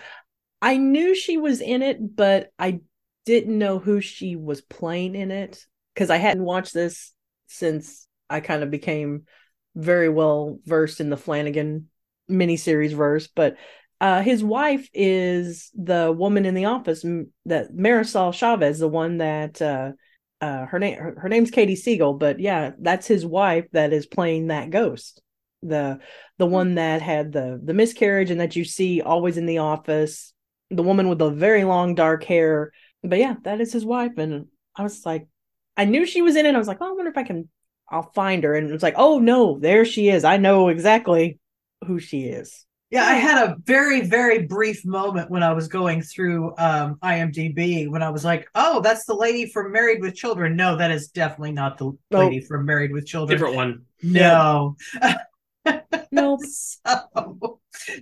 I 0.61 0.77
knew 0.77 1.15
she 1.15 1.37
was 1.37 1.61
in 1.61 1.81
it, 1.81 2.15
but 2.15 2.51
I 2.57 2.81
didn't 3.25 3.57
know 3.57 3.79
who 3.79 4.01
she 4.01 4.35
was 4.35 4.61
playing 4.61 5.15
in 5.15 5.31
it 5.31 5.65
because 5.93 6.09
I 6.09 6.17
hadn't 6.17 6.43
watched 6.43 6.73
this 6.73 7.13
since 7.47 8.07
I 8.29 8.39
kind 8.39 8.63
of 8.63 8.71
became 8.71 9.23
very 9.75 10.09
well 10.09 10.59
versed 10.65 11.01
in 11.01 11.09
the 11.09 11.17
Flanagan 11.17 11.89
miniseries 12.29 12.95
verse. 12.95 13.27
But 13.27 13.57
uh, 14.01 14.21
his 14.21 14.43
wife 14.43 14.89
is 14.93 15.71
the 15.73 16.11
woman 16.11 16.45
in 16.45 16.53
the 16.53 16.65
office 16.65 17.01
that 17.45 17.73
Marisol 17.73 18.33
Chavez, 18.33 18.79
the 18.79 18.87
one 18.87 19.19
that 19.19 19.61
uh, 19.61 19.91
uh, 20.41 20.65
her 20.65 20.79
name 20.79 20.97
her, 20.97 21.15
her 21.19 21.29
name's 21.29 21.51
Katie 21.51 21.75
Siegel, 21.75 22.13
but 22.13 22.39
yeah, 22.39 22.71
that's 22.79 23.07
his 23.07 23.25
wife 23.25 23.65
that 23.71 23.93
is 23.93 24.05
playing 24.05 24.47
that 24.47 24.69
ghost. 24.69 25.21
The 25.67 25.99
the 26.37 26.45
one 26.45 26.75
that 26.75 27.01
had 27.01 27.31
the 27.31 27.59
the 27.63 27.73
miscarriage 27.73 28.31
and 28.31 28.41
that 28.41 28.55
you 28.55 28.63
see 28.63 29.01
always 29.01 29.37
in 29.37 29.45
the 29.45 29.59
office, 29.59 30.33
the 30.69 30.83
woman 30.83 31.09
with 31.09 31.19
the 31.19 31.29
very 31.29 31.63
long 31.63 31.95
dark 31.95 32.23
hair. 32.23 32.71
But 33.03 33.19
yeah, 33.19 33.35
that 33.43 33.61
is 33.61 33.73
his 33.73 33.85
wife. 33.85 34.17
And 34.17 34.47
I 34.75 34.83
was 34.83 35.05
like, 35.05 35.27
I 35.77 35.85
knew 35.85 36.05
she 36.05 36.21
was 36.21 36.35
in 36.35 36.45
it. 36.45 36.55
I 36.55 36.57
was 36.57 36.67
like, 36.67 36.77
oh, 36.81 36.89
I 36.89 36.91
wonder 36.91 37.11
if 37.11 37.17
I 37.17 37.23
can 37.23 37.49
I'll 37.89 38.11
find 38.13 38.43
her. 38.43 38.55
And 38.55 38.71
it's 38.71 38.83
like, 38.83 38.95
oh 38.97 39.19
no, 39.19 39.59
there 39.59 39.85
she 39.85 40.09
is. 40.09 40.23
I 40.23 40.37
know 40.37 40.69
exactly 40.69 41.39
who 41.85 41.99
she 41.99 42.23
is. 42.23 42.65
Yeah, 42.91 43.03
I 43.03 43.15
had 43.15 43.49
a 43.49 43.57
very, 43.63 44.01
very 44.01 44.43
brief 44.43 44.85
moment 44.85 45.29
when 45.31 45.43
I 45.43 45.53
was 45.53 45.67
going 45.67 46.01
through 46.01 46.53
um, 46.57 46.95
IMDb 47.03 47.89
when 47.89 48.03
I 48.03 48.09
was 48.09 48.23
like, 48.23 48.47
"Oh, 48.53 48.79
that's 48.79 49.05
the 49.05 49.15
lady 49.15 49.47
from 49.47 49.71
Married 49.71 50.01
with 50.01 50.15
Children." 50.15 50.55
No, 50.55 50.77
that 50.77 50.91
is 50.91 51.07
definitely 51.09 51.53
not 51.53 51.79
the 51.79 51.91
lady 52.11 52.41
from 52.41 52.65
Married 52.65 52.91
with 52.91 53.07
Children. 53.07 53.37
Different 53.37 53.55
one. 53.55 53.81
No, 54.03 54.75
Nope. 56.11 56.41
so 56.45 57.59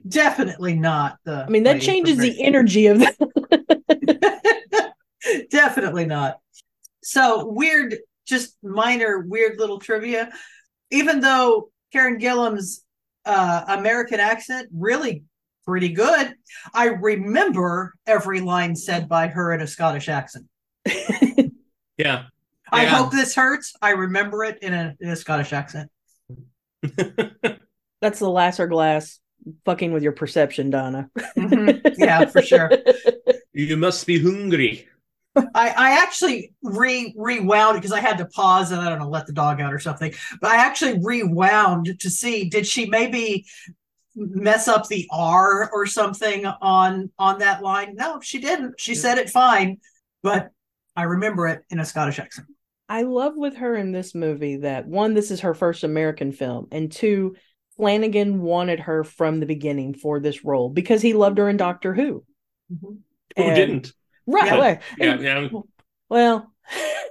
definitely 0.07 0.75
not 0.75 1.17
the. 1.23 1.45
I 1.45 1.49
mean, 1.49 1.63
that 1.63 1.81
changes 1.81 2.17
the 2.17 2.43
energy 2.43 2.87
of 2.87 2.99
that. 2.99 4.93
Definitely 5.49 6.05
not. 6.05 6.39
So 7.03 7.47
weird, 7.47 7.95
just 8.27 8.57
minor 8.61 9.19
weird 9.19 9.57
little 9.59 9.79
trivia. 9.79 10.31
Even 10.91 11.21
though 11.21 11.69
Karen 11.91 12.17
Gillan's 12.17 12.83
uh, 13.25 13.63
American 13.67 14.19
accent 14.19 14.69
really 14.73 15.23
pretty 15.65 15.89
good, 15.89 16.35
I 16.73 16.85
remember 16.87 17.93
every 18.05 18.41
line 18.41 18.75
said 18.75 19.07
by 19.07 19.27
her 19.27 19.53
in 19.53 19.61
a 19.61 19.67
Scottish 19.67 20.09
accent. 20.09 20.45
Yeah. 21.95 22.23
I 22.71 22.83
Yeah. 22.85 22.89
hope 22.89 23.11
this 23.11 23.35
hurts. 23.35 23.73
I 23.79 23.91
remember 23.91 24.43
it 24.43 24.57
in 24.63 24.73
a, 24.73 24.95
in 24.99 25.09
a 25.09 25.15
Scottish 25.15 25.53
accent. 25.53 25.91
That's 28.01 28.19
the 28.19 28.29
Lasser 28.29 28.67
glass 28.67 29.19
fucking 29.65 29.91
with 29.91 30.03
your 30.03 30.11
perception, 30.11 30.69
Donna. 30.69 31.09
Mhm. 31.37 31.95
Yeah, 31.97 32.25
for 32.25 32.41
sure. 32.41 32.71
you 33.53 33.77
must 33.77 34.05
be 34.07 34.21
hungry. 34.21 34.87
I, 35.35 35.69
I 35.69 36.03
actually 36.03 36.53
re 36.61 37.13
rewound 37.17 37.77
because 37.77 37.91
I 37.91 37.99
had 37.99 38.19
to 38.19 38.25
pause 38.25 38.71
and 38.71 38.81
I 38.81 38.89
don't 38.89 38.99
know, 38.99 39.09
let 39.09 39.25
the 39.25 39.33
dog 39.33 39.59
out 39.59 39.73
or 39.73 39.79
something. 39.79 40.13
But 40.39 40.51
I 40.51 40.57
actually 40.57 40.99
rewound 41.01 41.99
to 41.99 42.09
see 42.09 42.49
did 42.49 42.67
she 42.67 42.85
maybe 42.85 43.45
mess 44.15 44.67
up 44.67 44.87
the 44.87 45.07
R 45.11 45.71
or 45.71 45.85
something 45.87 46.45
on 46.45 47.09
on 47.17 47.39
that 47.39 47.63
line? 47.63 47.95
No, 47.95 48.19
she 48.21 48.39
didn't. 48.39 48.79
She 48.79 48.93
said 48.93 49.17
it 49.17 49.29
fine, 49.29 49.77
but 50.21 50.49
I 50.95 51.03
remember 51.03 51.47
it 51.47 51.63
in 51.71 51.79
a 51.79 51.85
Scottish 51.85 52.19
accent. 52.19 52.47
I 52.89 53.03
love 53.03 53.33
with 53.35 53.57
her 53.57 53.75
in 53.75 53.91
this 53.91 54.13
movie 54.13 54.57
that 54.57 54.85
one, 54.87 55.13
this 55.13 55.31
is 55.31 55.41
her 55.41 55.53
first 55.53 55.83
American 55.83 56.31
film, 56.31 56.67
and 56.71 56.91
two, 56.91 57.35
Flanagan 57.77 58.41
wanted 58.41 58.81
her 58.81 59.03
from 59.03 59.39
the 59.39 59.45
beginning 59.45 59.93
for 59.95 60.19
this 60.19 60.45
role 60.45 60.69
because 60.69 61.01
he 61.01 61.13
loved 61.13 61.37
her 61.39 61.49
in 61.49 61.57
Doctor 61.57 61.93
Who. 61.93 62.23
Mm-hmm. 62.71 62.87
Who 63.37 63.43
And- 63.43 63.55
didn't? 63.55 63.93
Right. 64.25 64.45
Yeah. 64.45 64.57
right. 64.59 64.81
Yeah, 64.97 65.19
yeah. 65.19 65.47
Well, 66.07 66.53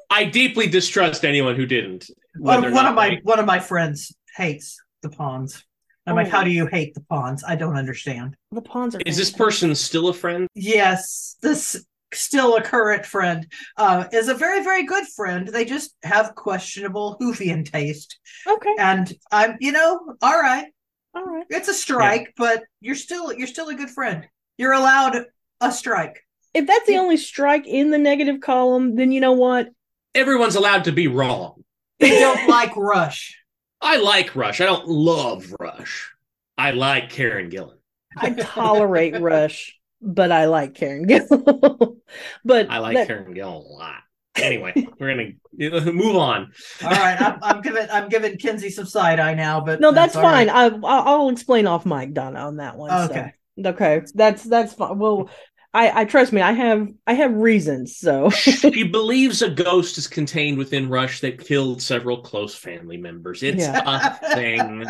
I 0.09 0.25
deeply 0.25 0.67
distrust 0.67 1.25
anyone 1.27 1.57
who 1.57 1.67
didn't. 1.67 2.09
One, 2.39 2.73
one 2.73 2.87
of 2.87 2.95
my 2.95 3.11
they- 3.11 3.21
one 3.23 3.39
of 3.39 3.45
my 3.45 3.59
friends 3.59 4.15
hates 4.37 4.79
the 5.03 5.11
Ponds. 5.11 5.63
I'm 6.07 6.15
like, 6.17 6.29
Oh. 6.29 6.31
how 6.31 6.43
do 6.45 6.51
you 6.51 6.67
hate 6.67 6.95
the 6.95 7.03
Ponds? 7.03 7.45
I 7.47 7.57
don't 7.57 7.77
understand. 7.77 8.37
the 8.51 8.63
Ponds 8.63 8.95
are. 8.95 9.01
Is 9.05 9.17
this 9.17 9.31
person 9.31 9.75
still 9.75 10.09
a 10.09 10.15
friend? 10.15 10.49
Yes, 10.55 11.37
this 11.43 11.85
still 12.15 12.57
a 12.57 12.63
current 12.63 13.07
friend 13.07 13.47
uh, 13.77 14.05
is 14.13 14.29
a 14.29 14.35
very 14.35 14.63
very 14.63 14.85
good 14.85 15.07
friend. 15.07 15.49
They 15.49 15.65
just 15.65 15.95
have 16.03 16.35
questionable 16.35 17.17
Whovian 17.21 17.71
taste, 17.71 18.19
okay? 18.47 18.75
and 18.79 19.13
I'm 19.31 19.57
you 19.61 19.73
know 19.73 20.17
all 20.21 20.41
right. 20.41 20.67
All 21.15 21.25
right. 21.25 21.45
It's 21.51 21.69
a 21.69 21.75
strike, 21.75 22.33
but 22.37 22.65
you're 22.81 22.95
still 22.95 23.33
you're 23.33 23.47
still 23.47 23.69
a 23.69 23.75
good 23.75 23.91
friend. 23.91 24.27
You're 24.57 24.73
allowed 24.73 25.27
a 25.61 25.73
strike. 25.73 26.25
If 26.55 26.67
that's 26.67 26.87
the 26.87 26.99
only 26.99 27.17
strike 27.17 27.67
in 27.67 27.91
the 27.91 27.99
negative 27.99 28.41
column, 28.41 28.97
then 28.97 29.13
you 29.13 29.21
know 29.21 29.33
what? 29.33 29.71
Everyone's 30.15 30.57
allowed 30.57 30.85
to 30.85 30.93
be 30.93 31.09
wrong. 31.09 31.65
They 31.99 32.19
don't 32.19 32.49
like 32.49 32.77
Rush. 32.77 33.39
I 33.81 33.97
like 33.97 34.37
Rush. 34.37 34.61
I 34.61 34.67
don't 34.67 34.87
love 34.87 35.55
Rush. 35.59 36.13
I 36.59 36.73
like 36.73 37.11
Karen 37.11 37.51
Gillan. 37.51 37.79
I 38.17 38.31
tolerate 38.31 39.19
Rush, 39.21 39.79
but 40.03 40.33
I 40.33 40.47
like 40.47 40.75
Karen 40.75 41.07
Gill. 41.07 41.27
but 42.45 42.71
I 42.71 42.79
like 42.79 42.97
that- 42.97 43.07
Karen 43.07 43.35
Gillan 43.35 43.55
a 43.55 43.73
lot. 43.73 43.97
Anyway, 44.35 44.73
we're 44.99 45.15
gonna 45.59 45.93
move 45.93 46.17
on. 46.17 46.51
All 46.83 46.91
right, 46.91 47.21
I'm, 47.21 47.39
I'm 47.43 47.61
giving 47.61 47.87
I'm 47.93 48.09
giving 48.09 48.39
Kenzi 48.39 48.71
some 48.71 48.87
side 48.87 49.21
eye 49.21 49.35
now, 49.35 49.61
but 49.61 49.79
No, 49.79 49.93
that's, 49.93 50.17
all 50.17 50.23
fine. 50.23 50.49
right. 50.49 50.49
I, 50.49 50.65
I'll 50.69 50.87
I'll 50.87 51.29
explain 51.29 51.67
off 51.67 51.85
mic, 51.85 52.15
Donna, 52.15 52.39
on 52.47 52.57
that 52.57 52.79
one. 52.79 52.89
so. 52.89 53.11
Okay. 53.13 53.33
Okay, 53.63 54.01
that's 54.15 54.43
that's 54.43 54.73
fine. 54.73 54.99
Well, 54.99 55.29
I 55.75 56.01
I 56.01 56.05
trust 56.07 56.33
me. 56.33 56.41
I 56.41 56.53
have 56.53 56.89
I 57.07 57.13
have 57.13 57.35
reasons. 57.35 57.99
So 57.99 58.31
she 58.31 58.85
believes 58.85 59.43
a 59.43 59.51
ghost 59.51 59.99
is 59.99 60.07
contained 60.09 60.57
within 60.57 60.89
Rush 60.89 61.21
that 61.21 61.39
killed 61.39 61.83
several 61.83 62.23
close 62.23 62.55
family 62.55 62.97
members. 62.97 63.43
It's 63.43 63.59
Yeah. 63.65 63.83
a 63.85 64.35
thing. 64.35 64.87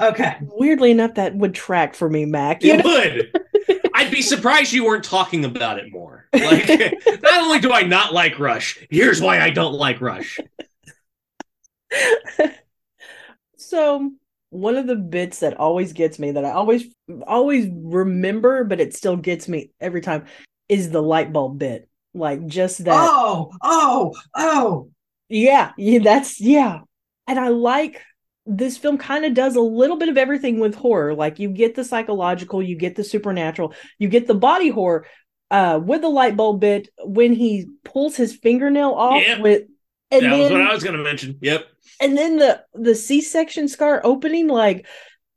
Okay. 0.00 0.36
weirdly 0.40 0.90
enough, 0.90 1.14
that 1.14 1.34
would 1.34 1.54
track 1.54 1.94
for 1.94 2.08
me, 2.08 2.24
Mac. 2.24 2.64
You 2.64 2.74
It 2.74 2.84
know? 2.84 2.90
would. 2.90 3.80
I'd 3.94 4.10
be 4.10 4.22
surprised 4.22 4.72
you 4.72 4.84
weren't 4.84 5.04
talking 5.04 5.44
about 5.44 5.78
it 5.78 5.92
more. 5.92 6.26
Like, 6.32 6.68
not 7.22 7.42
only 7.42 7.60
do 7.60 7.72
I 7.72 7.82
not 7.82 8.12
like 8.12 8.38
Rush, 8.38 8.78
here's 8.90 9.20
why 9.20 9.40
I 9.40 9.50
don't 9.50 9.74
like 9.74 10.00
Rush. 10.00 10.38
so 13.56 14.10
one 14.50 14.76
of 14.76 14.86
the 14.86 14.96
bits 14.96 15.40
that 15.40 15.56
always 15.56 15.92
gets 15.92 16.18
me, 16.18 16.32
that 16.32 16.44
I 16.44 16.50
always 16.52 16.84
always 17.26 17.68
remember, 17.70 18.64
but 18.64 18.80
it 18.80 18.94
still 18.94 19.16
gets 19.16 19.48
me 19.48 19.70
every 19.80 20.00
time, 20.00 20.26
is 20.68 20.90
the 20.90 21.02
light 21.02 21.32
bulb 21.32 21.58
bit. 21.58 21.88
Like 22.14 22.46
just 22.46 22.84
that. 22.84 23.08
Oh, 23.10 23.52
oh, 23.62 24.14
oh. 24.34 24.90
Yeah, 25.28 25.72
yeah, 25.76 26.00
that's 26.00 26.40
yeah. 26.40 26.80
And 27.28 27.38
I 27.38 27.48
like 27.48 28.02
this 28.46 28.76
film 28.78 28.98
kind 28.98 29.24
of 29.24 29.34
does 29.34 29.56
a 29.56 29.60
little 29.60 29.96
bit 29.96 30.08
of 30.08 30.16
everything 30.18 30.58
with 30.60 30.74
horror. 30.74 31.14
Like 31.14 31.38
you 31.38 31.48
get 31.50 31.74
the 31.74 31.84
psychological, 31.84 32.62
you 32.62 32.76
get 32.76 32.96
the 32.96 33.04
supernatural, 33.04 33.74
you 33.98 34.08
get 34.08 34.26
the 34.26 34.34
body 34.34 34.68
horror 34.70 35.06
uh 35.50 35.80
with 35.82 36.00
the 36.02 36.08
light 36.08 36.36
bulb 36.36 36.60
bit 36.60 36.88
when 37.04 37.32
he 37.32 37.66
pulls 37.84 38.16
his 38.16 38.36
fingernail 38.36 38.90
off 38.92 39.20
Yep. 39.26 39.40
with 39.40 39.62
and 40.12 40.24
that 40.24 40.36
was 40.38 40.50
what 40.50 40.60
I 40.60 40.72
was 40.72 40.82
going 40.84 40.96
to 40.96 41.02
mention. 41.02 41.38
Yep. 41.40 41.66
and 42.00 42.16
then 42.16 42.36
the 42.38 42.62
the 42.74 42.94
C-section 42.94 43.66
scar 43.68 44.00
opening 44.04 44.46
like 44.48 44.86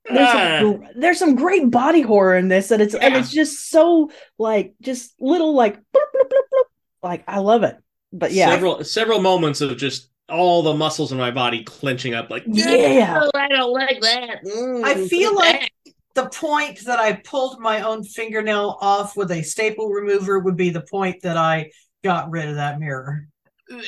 there's 0.05 0.19
Ah. 0.29 0.59
some, 0.61 0.83
there's 0.97 1.17
some 1.19 1.35
great 1.35 1.71
body 1.71 2.01
horror 2.01 2.35
in 2.37 2.47
this 2.47 2.71
and 2.71 2.81
it's 2.81 2.93
and 2.93 3.15
it's 3.15 3.31
just 3.31 3.69
so 3.69 4.11
like 4.37 4.73
just 4.81 5.13
little 5.19 5.53
like 5.55 5.77
bloop, 5.77 6.09
bloop, 6.15 6.29
bloop. 6.29 6.63
like 7.01 7.23
I 7.27 7.39
love 7.39 7.63
it. 7.63 7.77
But 8.11 8.31
yeah. 8.33 8.49
Several 8.49 8.83
several 8.83 9.21
moments 9.21 9.61
of 9.61 9.75
just 9.77 10.09
all 10.29 10.63
the 10.63 10.73
muscles 10.73 11.11
in 11.11 11.17
my 11.17 11.31
body 11.31 11.63
clenching 11.63 12.13
up 12.13 12.29
like 12.29 12.43
Yeah. 12.47 13.27
I 13.35 13.47
don't 13.49 13.71
like 13.73 13.99
that. 14.01 14.43
Mm, 14.45 14.83
I 14.83 15.07
feel 15.07 15.35
like 15.35 15.59
that. 15.85 15.93
the 16.15 16.29
point 16.29 16.79
that 16.85 16.99
I 16.99 17.13
pulled 17.13 17.59
my 17.59 17.81
own 17.81 18.03
fingernail 18.03 18.77
off 18.81 19.17
with 19.17 19.31
a 19.31 19.41
staple 19.43 19.89
remover 19.89 20.39
would 20.39 20.55
be 20.57 20.69
the 20.69 20.85
point 20.89 21.21
that 21.23 21.37
I 21.37 21.71
got 22.03 22.29
rid 22.31 22.47
of 22.49 22.55
that 22.55 22.79
mirror. 22.79 23.27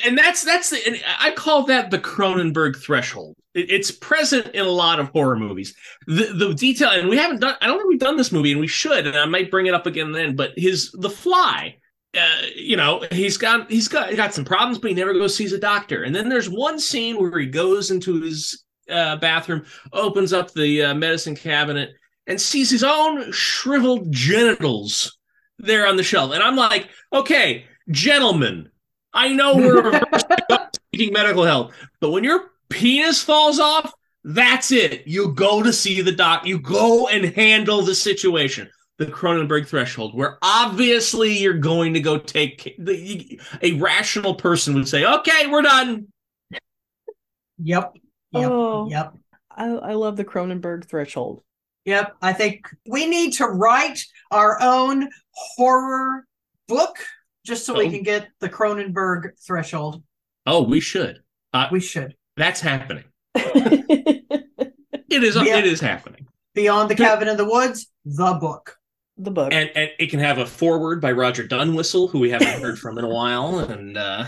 and 0.04 0.16
that's 0.16 0.42
that's 0.44 0.70
the 0.70 0.80
and 0.86 1.02
I 1.18 1.30
call 1.32 1.64
that 1.64 1.90
the 1.90 1.98
Cronenberg 1.98 2.76
threshold. 2.82 3.34
It- 3.54 3.70
it's 3.70 3.90
present 3.90 4.48
in 4.54 4.64
a 4.66 4.70
lot 4.70 5.00
of 5.00 5.08
horror 5.08 5.36
movies. 5.38 5.74
The 6.06 6.32
the 6.34 6.54
detail, 6.54 6.90
and 6.90 7.08
we 7.08 7.16
haven't 7.16 7.40
done. 7.40 7.54
I 7.60 7.66
don't 7.66 7.78
think 7.78 7.88
we've 7.90 7.98
done 7.98 8.16
this 8.16 8.32
movie, 8.32 8.52
and 8.52 8.60
we 8.60 8.66
should. 8.66 9.06
And 9.06 9.16
I 9.16 9.24
might 9.26 9.50
bring 9.50 9.66
it 9.66 9.74
up 9.74 9.86
again 9.86 10.12
then. 10.12 10.34
But 10.36 10.52
his 10.56 10.90
The 10.92 11.10
Fly, 11.10 11.76
uh, 12.16 12.46
you 12.54 12.76
know, 12.76 13.04
he's 13.12 13.36
got 13.36 13.70
he's 13.70 13.88
got 13.88 14.10
he 14.10 14.16
got 14.16 14.34
some 14.34 14.44
problems, 14.44 14.78
but 14.78 14.90
he 14.90 14.94
never 14.94 15.12
goes 15.12 15.36
sees 15.36 15.52
a 15.52 15.58
doctor. 15.58 16.04
And 16.04 16.14
then 16.14 16.28
there's 16.28 16.48
one 16.48 16.78
scene 16.78 17.16
where 17.16 17.38
he 17.38 17.46
goes 17.46 17.90
into 17.90 18.20
his 18.20 18.64
uh, 18.90 19.16
bathroom, 19.16 19.64
opens 19.92 20.32
up 20.32 20.52
the 20.52 20.84
uh, 20.84 20.94
medicine 20.94 21.36
cabinet, 21.36 21.94
and 22.26 22.40
sees 22.40 22.70
his 22.70 22.84
own 22.84 23.30
shriveled 23.32 24.12
genitals 24.12 25.18
there 25.58 25.86
on 25.86 25.96
the 25.96 26.02
shelf. 26.02 26.32
And 26.32 26.42
I'm 26.42 26.56
like, 26.56 26.88
okay, 27.12 27.64
gentlemen, 27.90 28.70
I 29.12 29.32
know 29.32 29.56
we're 29.56 30.00
seeking 30.94 31.12
medical 31.12 31.44
help, 31.44 31.72
but 32.00 32.10
when 32.10 32.24
your 32.24 32.50
penis 32.68 33.22
falls 33.22 33.58
off, 33.58 33.92
that's 34.24 34.72
it. 34.72 35.06
You 35.06 35.32
go 35.32 35.62
to 35.62 35.72
see 35.72 36.00
the 36.00 36.12
doc. 36.12 36.46
You 36.46 36.58
go 36.58 37.08
and 37.08 37.26
handle 37.26 37.82
the 37.82 37.94
situation 37.94 38.68
the 38.98 39.06
Cronenberg 39.06 39.66
threshold, 39.66 40.14
where 40.14 40.38
obviously 40.42 41.36
you're 41.38 41.54
going 41.58 41.94
to 41.94 42.00
go 42.00 42.18
take 42.18 42.74
the, 42.78 43.40
a 43.62 43.72
rational 43.74 44.34
person 44.34 44.74
would 44.74 44.88
say, 44.88 45.04
"Okay, 45.04 45.46
we're 45.48 45.62
done." 45.62 46.06
Yep. 47.58 47.94
Yep. 48.32 48.50
Oh. 48.50 48.88
Yep. 48.88 49.14
I, 49.50 49.66
I 49.70 49.92
love 49.94 50.16
the 50.16 50.24
Cronenberg 50.24 50.84
threshold. 50.86 51.42
Yep. 51.84 52.16
I 52.20 52.32
think 52.32 52.68
we 52.88 53.06
need 53.06 53.32
to 53.34 53.46
write 53.46 54.00
our 54.30 54.60
own 54.60 55.08
horror 55.32 56.26
book 56.68 56.96
just 57.46 57.64
so 57.64 57.74
we 57.74 57.86
Oh. 57.86 57.90
can 57.90 58.02
get 58.02 58.28
the 58.40 58.48
Cronenberg 58.48 59.30
threshold. 59.46 60.02
Oh, 60.46 60.62
we 60.62 60.80
should. 60.80 61.20
Uh, 61.54 61.68
We 61.72 61.80
should. 61.80 62.14
that's 62.36 62.60
happening. 62.60 63.04
It 65.08 65.22
is. 65.22 65.36
Yeah. 65.36 65.58
It 65.58 65.64
is 65.66 65.80
happening. 65.80 66.26
Beyond 66.54 66.90
the 66.90 66.94
Cabin 66.96 67.28
in 67.28 67.36
the 67.38 67.44
Woods, 67.48 67.86
the 68.04 68.34
book. 68.34 68.76
Book. 69.18 69.52
And 69.52 69.70
and 69.74 69.90
it 69.98 70.10
can 70.10 70.20
have 70.20 70.38
a 70.38 70.46
foreword 70.46 71.00
by 71.00 71.12
Roger 71.12 71.46
Dunwhistle, 71.46 72.10
who 72.10 72.18
we 72.20 72.30
haven't 72.30 72.60
heard 72.60 72.78
from 72.78 72.98
in 72.98 73.04
a 73.04 73.08
while, 73.08 73.58
and 73.60 73.96
uh, 73.96 74.26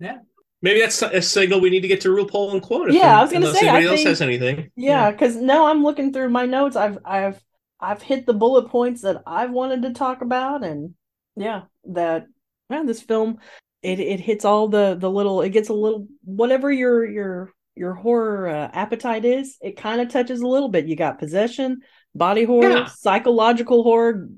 Yeah. 0.00 0.18
maybe 0.62 0.80
that's 0.80 1.00
a 1.02 1.20
signal 1.22 1.60
we 1.60 1.70
need 1.70 1.80
to 1.82 1.88
get 1.88 2.00
to 2.02 2.08
RuPaul 2.08 2.52
and 2.52 2.62
quote. 2.62 2.88
if- 2.88 2.94
Yeah, 2.94 3.18
I 3.18 3.22
was 3.22 3.32
gonna 3.32 3.46
unless 3.46 3.60
say, 3.60 3.68
I 3.68 3.76
anybody 3.76 3.86
else 3.88 3.96
think- 3.98 4.08
has 4.08 4.22
anything. 4.22 4.70
yeah, 4.76 5.10
because 5.10 5.36
now 5.36 5.66
I'm 5.66 5.82
looking 5.82 6.12
through 6.12 6.30
my 6.30 6.46
notes. 6.46 6.76
I've 6.76 6.98
I've 7.04 7.42
I've 7.80 8.00
hit 8.02 8.26
the 8.26 8.34
bullet 8.34 8.68
points 8.68 9.02
that 9.02 9.22
I've 9.26 9.50
wanted 9.50 9.82
to 9.82 9.92
talk 9.92 10.22
about, 10.22 10.64
and 10.64 10.94
yeah, 11.36 11.62
that 11.90 12.26
yeah, 12.70 12.82
this 12.84 13.02
film 13.02 13.38
it 13.82 13.98
it 14.00 14.20
hits 14.20 14.44
all 14.44 14.68
the 14.68 14.96
the 14.98 15.10
little 15.10 15.42
it 15.42 15.50
gets 15.50 15.68
a 15.68 15.74
little 15.74 16.06
whatever 16.24 16.70
your 16.72 17.04
your 17.04 17.52
your 17.74 17.94
horror 17.94 18.48
uh, 18.48 18.70
appetite 18.72 19.24
is. 19.24 19.56
It 19.60 19.76
kind 19.76 20.00
of 20.00 20.08
touches 20.10 20.40
a 20.40 20.46
little 20.46 20.68
bit. 20.68 20.86
You 20.86 20.94
got 20.94 21.18
possession, 21.18 21.80
body 22.14 22.44
horror, 22.44 22.70
Yeah. 22.70 22.86
psychological 22.86 23.82
horror, 23.82 24.28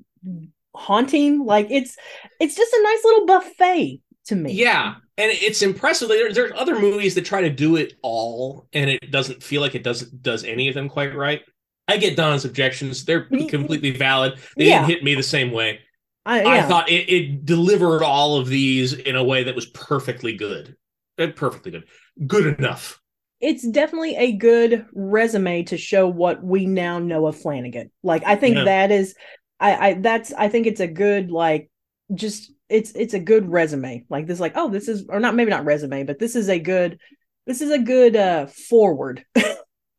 haunting. 0.74 1.44
Like 1.44 1.68
it's 1.70 1.96
it's 2.40 2.56
just 2.56 2.72
a 2.72 2.82
nice 2.82 3.04
little 3.04 3.26
buffet 3.26 4.00
to 4.26 4.34
me. 4.36 4.52
Yeah, 4.52 4.94
and 5.18 5.30
it's 5.32 5.62
impressive. 5.62 6.08
There, 6.08 6.32
there's 6.32 6.52
other 6.56 6.78
movies 6.78 7.14
that 7.14 7.24
try 7.24 7.42
to 7.42 7.50
do 7.50 7.76
it 7.76 7.94
all, 8.02 8.66
and 8.72 8.90
it 8.90 9.10
doesn't 9.10 9.42
feel 9.42 9.60
like 9.60 9.74
it 9.74 9.82
doesn't 9.82 10.22
does 10.22 10.44
any 10.44 10.68
of 10.68 10.74
them 10.74 10.88
quite 10.88 11.14
right. 11.14 11.42
I 11.86 11.98
get 11.98 12.16
Don's 12.16 12.44
objections; 12.44 13.04
they're 13.04 13.24
completely 13.26 13.90
valid. 13.90 14.38
They 14.56 14.68
Yeah. 14.68 14.78
didn't 14.80 14.90
hit 14.90 15.04
me 15.04 15.14
the 15.14 15.22
same 15.22 15.50
way. 15.52 15.80
I, 16.26 16.60
I 16.60 16.62
thought 16.62 16.88
it, 16.88 17.10
it 17.10 17.44
delivered 17.44 18.02
all 18.02 18.38
of 18.38 18.48
these 18.48 18.94
in 18.94 19.14
a 19.14 19.22
way 19.22 19.44
that 19.44 19.54
was 19.54 19.66
perfectly 19.66 20.32
good, 20.34 20.74
Uh, 21.18 21.26
perfectly 21.36 21.70
good, 21.72 21.84
good 22.26 22.58
enough. 22.58 22.98
It's 23.44 23.66
definitely 23.68 24.16
a 24.16 24.32
good 24.32 24.86
resume 24.94 25.62
to 25.64 25.76
show 25.76 26.08
what 26.08 26.42
we 26.42 26.66
now 26.66 26.98
know 26.98 27.26
of 27.26 27.36
Flanagan. 27.36 27.90
Like 28.02 28.24
I 28.24 28.36
think 28.36 28.56
Yeah. 28.56 28.64
that 28.64 28.90
is 28.90 29.14
I 29.60 29.88
I 29.90 29.94
that's 29.94 30.32
I 30.32 30.48
think 30.48 30.66
it's 30.66 30.80
a 30.80 30.86
good 30.88 31.30
like 31.30 31.70
just 32.14 32.52
it's 32.68 32.92
it's 32.92 33.14
a 33.14 33.20
good 33.20 33.48
resume. 33.48 34.04
Like 34.08 34.26
this 34.26 34.40
like 34.40 34.54
oh 34.56 34.70
this 34.70 34.88
is 34.88 35.06
or 35.08 35.20
not 35.20 35.34
maybe 35.34 35.50
not 35.50 35.64
resume 35.64 36.04
but 36.04 36.18
this 36.18 36.34
is 36.36 36.48
a 36.48 36.58
good 36.58 36.98
this 37.46 37.60
is 37.60 37.70
a 37.70 37.78
good 37.78 38.16
uh 38.16 38.46
forward. 38.46 39.24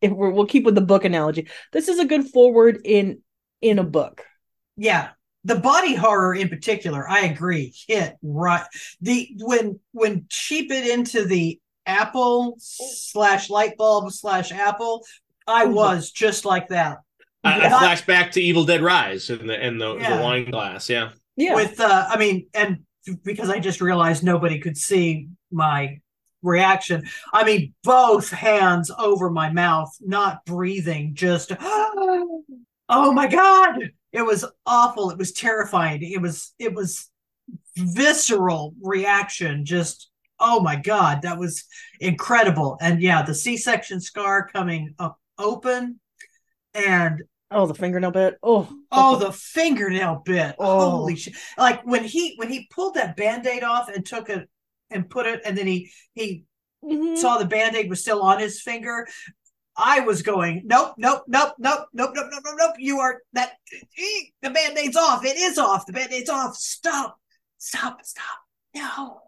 if 0.02 0.12
we're 0.12 0.32
we'll 0.32 0.46
keep 0.48 0.66
with 0.66 0.76
the 0.76 0.82
book 0.82 1.06
analogy. 1.06 1.48
This 1.72 1.88
is 1.88 2.00
a 2.00 2.06
good 2.06 2.28
forward 2.30 2.82
in 2.84 3.22
in 3.62 3.80
a 3.80 3.84
book. 3.84 4.24
Yeah. 4.78 5.10
The 5.44 5.56
body 5.56 5.94
horror 5.94 6.34
in 6.34 6.50
particular, 6.50 7.08
I 7.08 7.26
agree, 7.28 7.72
hit 7.88 8.16
right. 8.24 8.66
The 9.02 9.30
when 9.38 9.80
when 9.92 10.26
she 10.30 10.68
bit 10.68 10.88
into 10.88 11.26
the 11.26 11.60
apple 11.86 12.56
slash 12.60 13.50
light 13.50 13.78
bulb 13.78 14.12
slash 14.12 14.52
apple, 14.52 15.06
I 15.48 15.66
was 15.66 16.12
just 16.12 16.46
like 16.46 16.70
that. 16.70 16.98
I, 17.44 17.68
I 17.68 17.70
flash 17.70 18.06
back 18.06 18.32
to 18.32 18.42
Evil 18.42 18.66
Dead 18.66 18.82
Rise 18.82 19.30
and 19.30 19.48
the 19.50 19.62
and 19.62 19.80
the, 19.80 19.96
Yeah. 19.98 20.18
the 20.18 20.24
wine 20.24 20.50
glass. 20.50 20.90
Yeah, 20.90 21.12
Yeah. 21.36 21.54
with 21.56 21.80
uh 21.80 22.08
i 22.10 22.18
mean 22.18 22.48
and 22.56 22.80
because 23.24 23.50
i 23.52 23.60
just 23.60 23.82
realized 23.82 24.24
nobody 24.24 24.60
could 24.60 24.76
see 24.76 25.28
my 25.52 26.00
reaction 26.42 27.04
i 27.34 27.44
mean 27.44 27.74
both 27.84 28.30
hands 28.32 28.90
over 28.98 29.30
my 29.30 29.52
mouth 29.52 29.96
not 30.02 30.44
breathing 30.46 31.14
just 31.14 31.52
oh 31.62 33.12
my 33.14 33.28
god 33.28 33.92
it 34.12 34.22
was 34.24 34.44
awful 34.66 35.12
it 35.12 35.18
was 35.20 35.32
terrifying 35.32 36.02
it 36.02 36.20
was 36.22 36.54
it 36.58 36.74
was 36.74 37.10
visceral 37.78 38.74
reaction 38.82 39.66
just 39.66 40.10
oh 40.40 40.60
my 40.60 40.76
god 40.76 41.22
that 41.22 41.38
was 41.38 41.64
incredible 42.00 42.78
and 42.82 43.02
yeah 43.02 43.22
the 43.22 43.34
c-section 43.34 44.00
scar 44.02 44.48
coming 44.48 44.94
up 45.00 45.20
open 45.38 46.00
and 46.74 47.24
oh 47.52 47.68
the 47.68 47.74
fingernail 47.74 48.12
bit. 48.12 48.38
Oh. 48.44 48.68
Oh, 48.92 49.18
the 49.18 49.32
fingernail 49.32 50.22
bit. 50.26 50.56
Oh. 50.60 50.90
Holy 50.92 51.16
shit. 51.16 51.36
Like 51.58 51.86
when 51.86 52.04
he 52.04 52.36
when 52.36 52.50
he 52.50 52.68
pulled 52.70 52.96
that 52.96 53.16
band-aid 53.16 53.64
off 53.64 53.88
and 53.88 54.06
took 54.06 54.30
it 54.30 54.50
and 54.90 55.10
put 55.10 55.26
it 55.26 55.42
and 55.46 55.58
then 55.58 55.68
he 55.68 55.92
he 56.14 56.46
Mhm. 56.84 57.18
saw 57.18 57.38
the 57.38 57.46
band-aid 57.46 57.90
was 57.90 58.02
still 58.02 58.22
on 58.22 58.40
his 58.40 58.62
finger. 58.62 59.08
I 59.78 60.02
was 60.02 60.22
going, 60.22 60.62
nope, 60.66 60.94
nope, 60.98 61.24
nope, 61.28 61.54
nope, 61.58 61.88
nope, 61.94 62.12
nope, 62.14 62.28
nope, 62.32 62.44
nope, 62.46 62.56
nope. 62.58 62.76
You 62.78 63.00
are 63.00 63.22
that 63.34 63.54
eh, 63.74 64.22
the 64.42 64.50
band-aid's 64.52 64.96
off. 64.96 65.26
It 65.26 65.38
is 65.38 65.58
off. 65.58 65.86
The 65.86 65.94
band-aid's 65.94 66.30
off. 66.30 66.56
Stop. 66.56 67.18
Stop. 67.58 68.04
Stop. 68.06 68.38
No. 68.76 69.22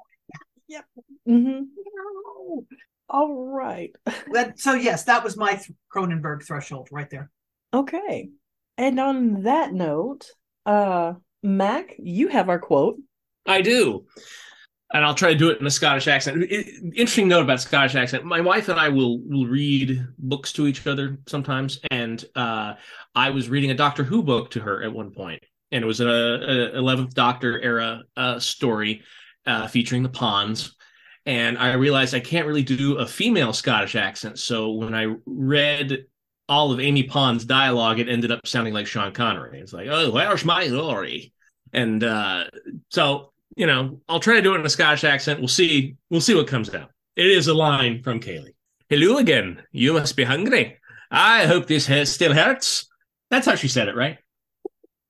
Mhm. 1.28 1.68
No. 1.96 2.66
All 3.10 3.46
right. 3.48 3.96
That, 4.34 4.60
so 4.60 4.74
yes, 4.74 5.04
that 5.06 5.24
was 5.24 5.38
my 5.38 5.54
th- 5.54 5.72
Cronenberg 5.94 6.44
threshold 6.46 6.90
right 6.92 7.10
there. 7.10 7.30
Okay. 7.74 8.30
And 8.78 9.00
on 9.00 9.44
that 9.44 9.74
note, 9.74 10.26
uh 10.66 11.14
Mac, 11.44 11.96
you 11.98 12.28
have 12.28 12.50
our 12.50 12.60
quote. 12.60 12.98
I 13.46 13.62
do. 13.62 14.06
And 14.94 15.04
I'll 15.06 15.14
try 15.16 15.34
to 15.34 15.38
do 15.38 15.50
it 15.50 15.60
in 15.60 15.68
a 15.68 15.72
Scottish 15.72 16.08
accent. 16.08 16.44
I- 16.44 16.56
I- 16.56 16.72
interesting 16.96 17.28
note 17.28 17.42
about 17.44 17.62
Scottish 17.62 17.96
accent. 17.96 18.26
My 18.26 18.42
wife 18.42 18.70
and 18.70 18.80
I 18.80 18.90
will 18.90 19.20
will 19.22 19.46
read 19.48 20.06
books 20.18 20.52
to 20.54 20.68
each 20.68 20.86
other 20.88 21.20
sometimes, 21.28 21.80
and 21.92 22.24
uh, 22.36 22.74
I 23.16 23.30
was 23.30 23.50
reading 23.50 23.72
a 23.72 23.76
Doctor 23.76 24.04
Who 24.04 24.24
book 24.24 24.52
to 24.52 24.60
her 24.62 24.84
at 24.84 24.94
one 24.94 25.12
point, 25.12 25.44
and 25.72 25.84
it 25.84 25.88
was 25.88 26.00
a, 26.02 26.08
a 26.08 26.78
Eleventh 26.78 27.14
Doctor 27.14 27.60
era 27.62 28.04
uh, 28.16 28.40
story 28.40 29.04
uh, 29.48 29.68
featuring 29.68 30.04
the 30.04 30.10
Ponds. 30.10 30.76
And 31.26 31.58
I 31.58 31.74
realized 31.74 32.14
I 32.14 32.20
can't 32.20 32.48
really 32.48 32.64
do 32.64 32.98
a 32.98 33.06
female 33.08 33.52
Scottish 33.54 33.96
accent, 33.96 34.40
so 34.40 34.72
when 34.72 34.94
I 34.96 35.14
read 35.26 36.06
all 36.48 36.72
of 36.72 36.80
Amy 36.80 37.04
Pond's 37.04 37.44
dialogue, 37.44 38.00
it 38.00 38.08
ended 38.08 38.32
up 38.32 38.48
sounding 38.48 38.74
like 38.74 38.88
Sean 38.88 39.12
Connery. 39.12 39.60
It's 39.60 39.74
like, 39.74 39.88
"Oh, 39.90 40.10
where's 40.12 40.46
my 40.46 40.68
glory?" 40.70 41.34
And 41.74 42.02
uh, 42.04 42.46
so 42.90 43.34
you 43.58 43.66
know, 43.68 44.00
I'll 44.08 44.20
try 44.22 44.36
to 44.36 44.42
do 44.42 44.54
it 44.56 44.60
in 44.60 44.66
a 44.66 44.70
Scottish 44.70 45.04
accent. 45.04 45.40
We'll 45.40 45.48
see. 45.50 45.98
We'll 46.10 46.22
see 46.22 46.36
what 46.36 46.48
comes 46.48 46.74
out. 46.74 46.92
It 47.18 47.26
is 47.26 47.48
a 47.48 47.54
line 47.54 48.04
from 48.04 48.20
Kaylie. 48.22 48.54
Hello 48.88 49.18
again. 49.18 49.62
You 49.72 49.94
must 49.94 50.16
be 50.16 50.24
hungry. 50.24 50.78
I 51.12 51.46
hope 51.46 51.68
this 51.68 51.88
hair 51.88 52.06
still 52.06 52.34
hurts. 52.34 52.88
That's 53.32 53.46
how 53.48 53.56
she 53.56 53.68
said 53.68 53.90
it, 53.90 53.96
right? 53.98 54.20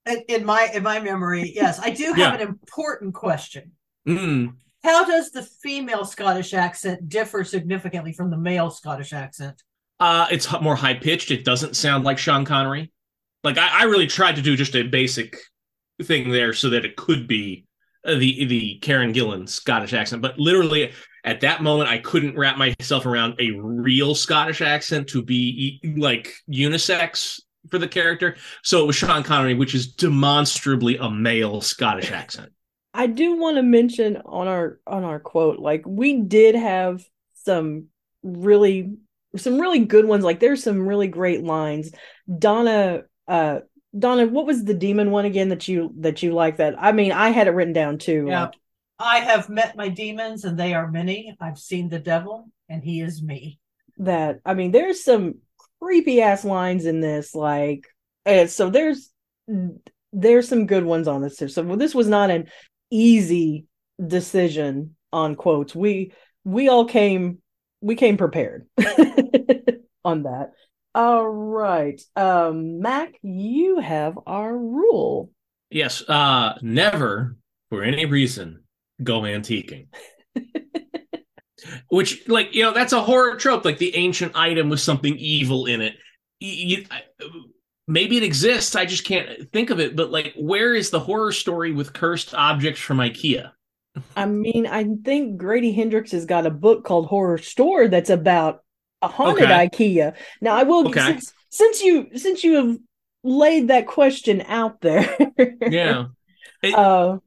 In, 0.08 0.24
in 0.30 0.46
my 0.46 0.72
in 0.74 0.82
my 0.82 1.00
memory, 1.00 1.52
yes, 1.54 1.80
I 1.80 1.92
do 1.92 2.06
have 2.06 2.18
Yeah. 2.18 2.34
an 2.36 2.42
important 2.42 3.14
question. 3.14 3.74
Mm. 4.08 4.54
How 4.84 5.06
does 5.06 5.32
the 5.32 5.44
female 5.44 6.06
Scottish 6.06 6.54
accent 6.54 7.10
differ 7.10 7.44
significantly 7.44 8.14
from 8.14 8.30
the 8.30 8.38
male 8.38 8.70
Scottish 8.70 9.12
accent? 9.12 9.62
Uh, 10.00 10.28
it's 10.32 10.50
more 10.62 10.76
high 10.76 10.94
pitched. 10.94 11.32
It 11.32 11.44
doesn't 11.44 11.76
sound 11.76 12.04
like 12.04 12.18
Sean 12.18 12.46
Connery. 12.46 12.92
Like 13.44 13.58
I, 13.58 13.82
I 13.82 13.84
really 13.84 14.08
tried 14.08 14.36
to 14.38 14.42
do 14.42 14.56
just 14.56 14.76
a 14.76 14.84
basic 14.84 15.38
thing 16.04 16.30
there 16.30 16.54
so 16.54 16.70
that 16.70 16.86
it 16.86 16.96
could 16.96 17.28
be 17.28 17.66
uh, 18.06 18.16
the 18.16 18.46
the 18.46 18.80
Karen 18.80 19.14
Gillan 19.14 19.50
Scottish 19.50 19.94
accent, 19.94 20.22
but 20.22 20.38
literally 20.40 20.92
at 21.24 21.42
that 21.42 21.62
moment 21.64 21.90
I 21.90 21.98
couldn't 21.98 22.38
wrap 22.38 22.58
myself 22.58 23.06
around 23.06 23.36
a 23.40 23.52
real 23.52 24.16
Scottish 24.16 24.62
accent 24.62 25.10
to 25.10 25.22
be 25.22 25.82
like 25.98 26.34
unisex 26.50 27.42
for 27.70 27.80
the 27.80 27.88
character. 27.88 28.38
So 28.64 28.84
it 28.84 28.88
was 28.88 28.96
Sean 28.96 29.24
Connery, 29.24 29.56
which 29.56 29.76
is 29.76 29.88
demonstrably 29.88 30.98
a 30.98 31.10
male 31.10 31.62
Scottish 31.62 32.12
accent. 32.12 32.52
I 32.98 33.08
do 33.08 33.38
want 33.38 33.58
to 33.58 33.64
mention 33.64 34.18
on 34.26 34.48
our 34.48 34.80
on 34.88 35.04
our 35.04 35.20
quote, 35.20 35.60
like 35.60 35.84
we 35.86 36.22
did 36.22 36.56
have 36.56 37.04
some 37.46 37.86
really 38.24 38.96
some 39.36 39.60
really 39.62 39.80
good 39.80 40.06
ones. 40.06 40.24
Like 40.24 40.40
there's 40.40 40.64
some 40.64 40.88
really 40.88 41.08
great 41.08 41.44
lines. 41.44 41.92
Donna 42.40 43.04
uh 43.28 43.60
Donna, 43.98 44.28
what 44.28 44.46
was 44.46 44.64
the 44.64 44.74
demon 44.74 45.12
one 45.12 45.26
again 45.26 45.50
that 45.50 45.68
you 45.68 45.94
that 46.00 46.24
you 46.24 46.34
like 46.34 46.58
that? 46.58 46.76
I 46.78 46.92
mean, 46.92 47.12
I 47.12 47.30
had 47.30 47.48
it 47.48 47.52
written 47.52 47.74
down 47.74 47.98
too. 48.00 48.26
Yeah. 48.28 48.46
like- 48.46 48.56
I 49.00 49.20
have 49.20 49.48
met 49.48 49.78
my 49.78 49.90
demons, 49.90 50.44
and 50.44 50.58
they 50.58 50.74
are 50.74 50.90
many. 50.90 51.38
I've 51.40 51.60
seen 51.60 51.88
the 51.88 52.00
devil, 52.00 52.50
and 52.68 52.84
he 52.84 53.00
is 53.02 53.22
me. 53.22 53.60
that 54.00 54.40
I 54.44 54.56
mean, 54.56 54.72
there's 54.72 55.04
some 55.04 55.36
creepy 55.80 56.20
ass 56.22 56.44
lines 56.44 56.88
in 56.88 57.00
this, 57.00 57.36
like 57.36 57.86
so 58.48 58.72
there's 58.72 59.12
there's 60.14 60.48
some 60.48 60.66
good 60.66 60.84
ones 60.84 61.08
on 61.08 61.22
this 61.22 61.38
too. 61.38 61.48
So 61.48 61.76
this 61.76 61.94
was 61.94 62.08
not 62.08 62.30
an 62.32 62.48
easy 62.90 63.66
decision 64.06 64.96
on 65.12 65.36
quotes. 65.36 65.76
We 65.76 66.14
we 66.44 66.70
all 66.70 66.86
came 66.86 67.40
we 67.82 67.96
came 67.96 68.18
prepared 68.18 68.68
on 70.06 70.24
that. 70.24 70.52
All 70.96 71.28
right. 71.28 72.02
Um 72.16 72.80
Mac, 72.80 73.14
you 73.22 73.80
have 73.80 74.18
our 74.26 74.56
rule. 74.56 75.32
Yes, 75.70 76.08
uh 76.08 76.58
never 76.62 77.38
for 77.70 77.84
any 77.84 78.06
reason 78.06 78.64
go 79.04 79.22
antiquing. 79.22 79.88
Which 81.90 82.28
like, 82.28 82.54
you 82.54 82.64
know, 82.64 82.74
that's 82.74 82.94
a 82.94 83.02
horror 83.02 83.36
trope 83.36 83.66
like 83.66 83.78
the 83.78 83.96
ancient 83.96 84.36
item 84.36 84.70
with 84.70 84.80
something 84.80 85.16
evil 85.18 85.66
in 85.66 85.82
it. 85.82 85.96
You, 86.40 86.86
maybe 87.88 88.18
it 88.18 88.24
exists, 88.24 88.76
I 88.76 88.86
just 88.86 89.06
can't 89.06 89.52
think 89.52 89.70
of 89.70 89.80
it, 89.80 89.96
but 89.96 90.12
like 90.12 90.34
where 90.38 90.76
is 90.76 90.90
the 90.90 91.00
horror 91.00 91.32
story 91.32 91.72
with 91.72 91.94
cursed 91.94 92.34
objects 92.34 92.82
from 92.82 92.98
IKEA? 92.98 93.52
I 94.16 94.26
mean, 94.26 94.68
I 94.68 94.86
think 95.04 95.38
Grady 95.38 95.72
Hendrix 95.72 96.12
has 96.12 96.26
got 96.26 96.46
a 96.46 96.52
book 96.52 96.84
called 96.84 97.10
Horrorstör 97.10 97.90
that's 97.90 98.10
about 98.10 98.64
a 99.02 99.08
haunted 99.08 99.46
Okay. 99.46 99.68
IKEA. 99.68 100.16
Now, 100.42 100.56
I 100.56 100.64
will 100.64 100.88
Okay. 100.88 101.00
since, 101.00 101.34
since 101.50 101.82
you 101.82 102.10
since 102.16 102.44
you 102.44 102.56
have 102.56 102.78
laid 103.24 103.70
that 103.70 103.88
question 103.88 104.42
out 104.48 104.82
there. 104.82 105.18
Yeah. 105.68 106.08
uh, 106.64 107.18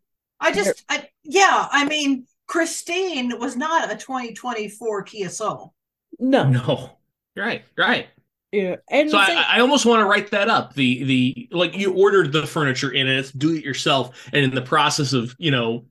I 0.41 0.53
just, 0.53 0.85
I, 0.89 1.09
yeah, 1.25 1.69
I 1.71 1.85
mean, 1.85 2.27
Christine 2.47 3.39
was 3.39 3.57
not 3.57 3.93
a 3.93 3.97
2024 3.97 5.03
Kia 5.05 5.29
Soul. 5.29 5.75
no, 6.19 6.49
No. 6.49 6.97
Right, 7.37 7.63
right. 7.77 8.09
Yeah, 8.53 8.77
and 8.91 9.11
So 9.11 9.23
thing- 9.25 9.37
I, 9.37 9.57
I 9.57 9.61
almost 9.61 9.87
want 9.87 10.01
to 10.01 10.07
write 10.07 10.31
that 10.33 10.49
up. 10.49 10.75
The 10.75 11.05
the 11.05 11.49
like 11.53 11.77
you 11.77 11.93
ordered 11.93 12.33
the 12.33 12.47
furniture 12.47 12.91
in 12.91 13.07
and 13.07 13.19
it's 13.19 13.31
do 13.31 13.55
it 13.55 13.65
yourself, 13.65 14.29
and 14.33 14.45
in 14.45 14.55
the 14.55 14.63
process 14.63 15.13
of 15.13 15.35
you 15.39 15.51
know 15.51 15.85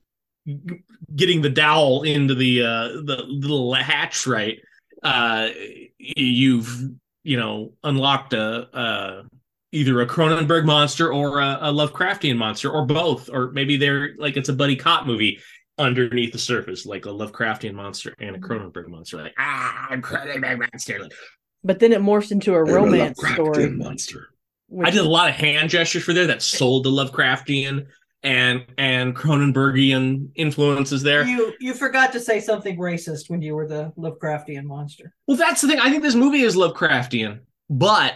getting 1.16 1.42
the 1.42 1.50
dowel 1.50 2.04
into 2.04 2.36
the 2.36 2.64
uh 2.64 2.88
the 3.06 3.24
little 3.28 3.74
hatch 3.74 4.28
right, 4.28 4.60
uh 5.04 5.50
you've 5.98 6.90
you 7.24 7.38
know 7.38 7.74
unlocked 7.84 8.34
a 8.34 8.68
uh 8.76 9.24
either 9.72 10.02
a 10.02 10.08
Cronenberg 10.08 10.66
monster 10.66 11.14
or 11.14 11.40
a, 11.40 11.60
a 11.62 11.72
Lovecraftian 11.72 12.36
monster 12.38 12.72
or 12.72 12.86
both, 12.86 13.30
or 13.32 13.52
maybe 13.52 13.78
they're 13.78 14.16
like 14.18 14.36
it's 14.36 14.50
a 14.50 14.54
buddy 14.54 14.76
cop 14.76 15.06
movie 15.06 15.40
underneath 15.78 16.34
the 16.34 16.40
surface, 16.40 16.86
like 16.86 17.06
a 17.06 17.10
Lovecraftian 17.10 17.74
monster 17.74 18.14
and 18.20 18.36
a 18.36 18.40
Cronenberg 18.40 18.90
monster. 18.90 19.18
Like 19.18 19.34
ah, 19.38 19.88
I'm 19.90 20.02
Cronenberg 20.02 20.60
monster. 20.60 21.00
Like, 21.02 21.12
but 21.64 21.80
then 21.80 21.92
it 21.94 22.02
morphs 22.02 22.32
into 22.32 22.54
a 22.56 22.64
romance 22.64 23.20
story. 23.34 23.70
monster. 23.70 24.28
which- 24.68 24.88
I 24.88 24.92
did 24.92 25.02
a 25.02 25.10
lot 25.10 25.30
of 25.30 25.36
hand 25.36 25.70
gestures 25.70 26.04
for 26.04 26.14
there 26.14 26.28
that 26.28 26.42
sold 26.42 26.86
the 26.86 26.90
Lovecraftian 26.92 27.88
and 28.22 28.66
and 28.78 29.16
Cronenbergian 29.16 30.30
influences 30.36 31.02
there. 31.04 31.26
You 31.26 31.54
you 31.60 31.74
forgot 31.74 32.12
to 32.14 32.20
say 32.20 32.40
something 32.40 32.78
racist 32.78 33.30
when 33.30 33.42
you 33.42 33.56
were 33.56 33.68
the 33.68 33.94
Lovecraftian 33.98 34.64
monster. 34.66 35.14
Well, 35.28 35.38
that's 35.38 35.62
the 35.62 35.68
thing. 35.70 35.80
I 35.80 35.90
think 35.90 36.04
this 36.04 36.16
movie 36.16 36.42
is 36.42 36.56
Lovecraftian, 36.56 37.40
but 37.70 38.16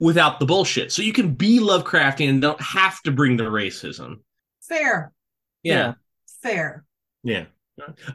without 0.00 0.38
the 0.38 0.46
bullshit. 0.46 0.92
So 0.92 1.02
you 1.02 1.12
can 1.12 1.34
be 1.34 1.58
Lovecraftian 1.60 2.28
and 2.28 2.42
don't 2.42 2.60
have 2.60 3.00
to 3.02 3.10
bring 3.10 3.36
the 3.36 3.44
racism. 3.44 4.20
Fair, 4.62 5.12
Yeah. 5.62 5.94
fair. 6.42 6.84
Yeah. 7.24 7.46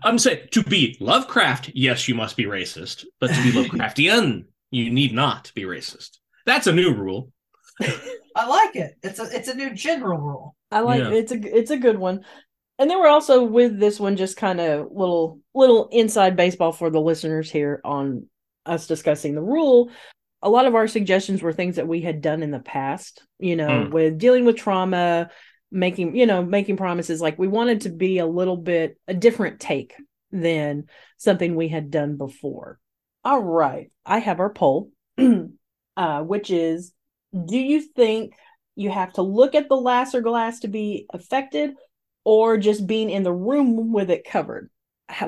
I'm 0.03 0.17
saying 0.19 0.47
to 0.51 0.63
be 0.63 0.95
Lovecraft, 0.99 1.71
yes, 1.73 2.07
you 2.07 2.15
must 2.15 2.37
be 2.37 2.45
racist, 2.45 3.05
but 3.19 3.27
to 3.31 3.43
be 3.43 3.51
Lovecraftian, 3.67 4.45
you 4.73 4.89
need 4.89 5.13
not 5.13 5.51
be 5.55 5.63
racist. 5.63 6.17
That's 6.45 6.67
a 6.67 6.73
new 6.73 6.93
rule. 6.93 7.31
I 8.35 8.47
like 8.47 8.75
it. 8.75 8.95
It's 9.03 9.19
a 9.19 9.23
it's 9.35 9.47
a 9.47 9.53
new 9.55 9.73
general 9.73 10.17
rule. 10.19 10.55
I 10.71 10.79
like 10.79 11.01
Yeah. 11.03 11.11
it's 11.11 11.31
a 11.31 11.57
it's 11.57 11.71
a 11.71 11.77
good 11.77 11.97
one. 11.99 12.25
And 12.79 12.89
then 12.89 12.99
we're 12.99 13.07
also 13.07 13.43
with 13.43 13.79
this 13.79 13.99
one 13.99 14.17
just 14.17 14.35
kind 14.35 14.59
of 14.59 14.87
little 14.91 15.39
little 15.53 15.87
inside 15.91 16.35
baseball 16.35 16.71
for 16.71 16.89
the 16.89 16.99
listeners 17.01 17.51
here 17.51 17.79
on 17.85 18.27
us 18.65 18.87
discussing 18.87 19.35
the 19.35 19.41
rule. 19.41 19.91
A 20.41 20.49
lot 20.49 20.65
of 20.65 20.75
our 20.75 20.87
suggestions 20.87 21.41
were 21.41 21.53
things 21.53 21.75
that 21.77 21.87
we 21.87 22.01
had 22.01 22.21
done 22.21 22.41
in 22.43 22.51
the 22.51 22.59
past, 22.59 23.23
you 23.39 23.55
know, 23.55 23.85
Hmm. 23.85 23.91
with 23.91 24.17
dealing 24.17 24.43
with 24.43 24.57
trauma, 24.57 25.29
making, 25.71 26.15
you 26.15 26.25
know, 26.25 26.43
making 26.43 26.77
promises 26.77 27.21
like 27.21 27.37
we 27.39 27.47
wanted 27.47 27.81
to 27.81 27.89
be 27.89 28.17
a 28.17 28.25
little 28.25 28.57
bit 28.57 28.97
a 29.07 29.13
different 29.13 29.59
take 29.59 29.93
than 30.31 30.85
something 31.17 31.55
we 31.55 31.67
had 31.67 31.91
done 31.91 32.17
before. 32.17 32.79
All 33.23 33.41
right. 33.41 33.91
I 34.05 34.19
have 34.19 34.39
our 34.39 34.51
poll 34.51 34.91
uh 35.97 36.21
which 36.23 36.49
is 36.49 36.91
do 37.45 37.57
you 37.57 37.81
think 37.81 38.33
you 38.75 38.89
have 38.89 39.13
to 39.13 39.21
look 39.21 39.53
at 39.55 39.69
the 39.69 39.75
Lasser 39.75 40.21
glass 40.21 40.59
to 40.61 40.67
be 40.67 41.05
affected 41.13 41.71
or 42.25 42.57
just 42.57 42.87
being 42.87 43.09
in 43.09 43.23
the 43.23 43.31
room 43.33 43.91
with 43.93 44.09
it 44.09 44.25
covered 44.25 44.69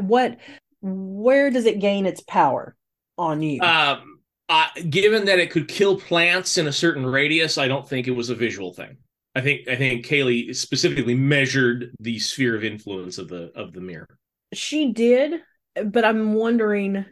what 0.02 0.38
where 0.82 1.52
does 1.52 1.66
it 1.66 1.80
gain 1.80 2.06
its 2.06 2.22
power 2.22 2.76
on 3.18 3.42
you 3.42 3.62
Um, 3.62 4.20
uh, 4.50 4.68
given 4.90 5.26
that 5.26 5.40
it 5.40 5.52
could 5.52 5.68
kill 5.68 6.00
plants 6.00 6.58
in 6.58 6.68
a 6.68 6.72
certain 6.72 7.06
radius, 7.06 7.58
I 7.58 7.68
don't 7.68 7.88
think 7.88 8.08
it 8.08 8.12
was 8.12 8.30
a 8.30 8.36
visual 8.36 8.74
thing. 8.74 8.98
I 9.36 9.42
think 9.42 9.68
I 9.68 9.76
think 9.76 10.06
Kaylie 10.06 10.56
specifically 10.56 11.16
measured 11.16 11.92
the 12.00 12.20
sphere 12.20 12.56
of 12.56 12.64
influence 12.64 13.18
of 13.18 13.28
the 13.28 13.52
of 13.56 13.74
the 13.74 13.82
mirror. 13.82 14.18
she 14.54 14.92
did 14.94 15.42
but 15.86 16.06
i'm 16.06 16.34
wondering 16.34 17.06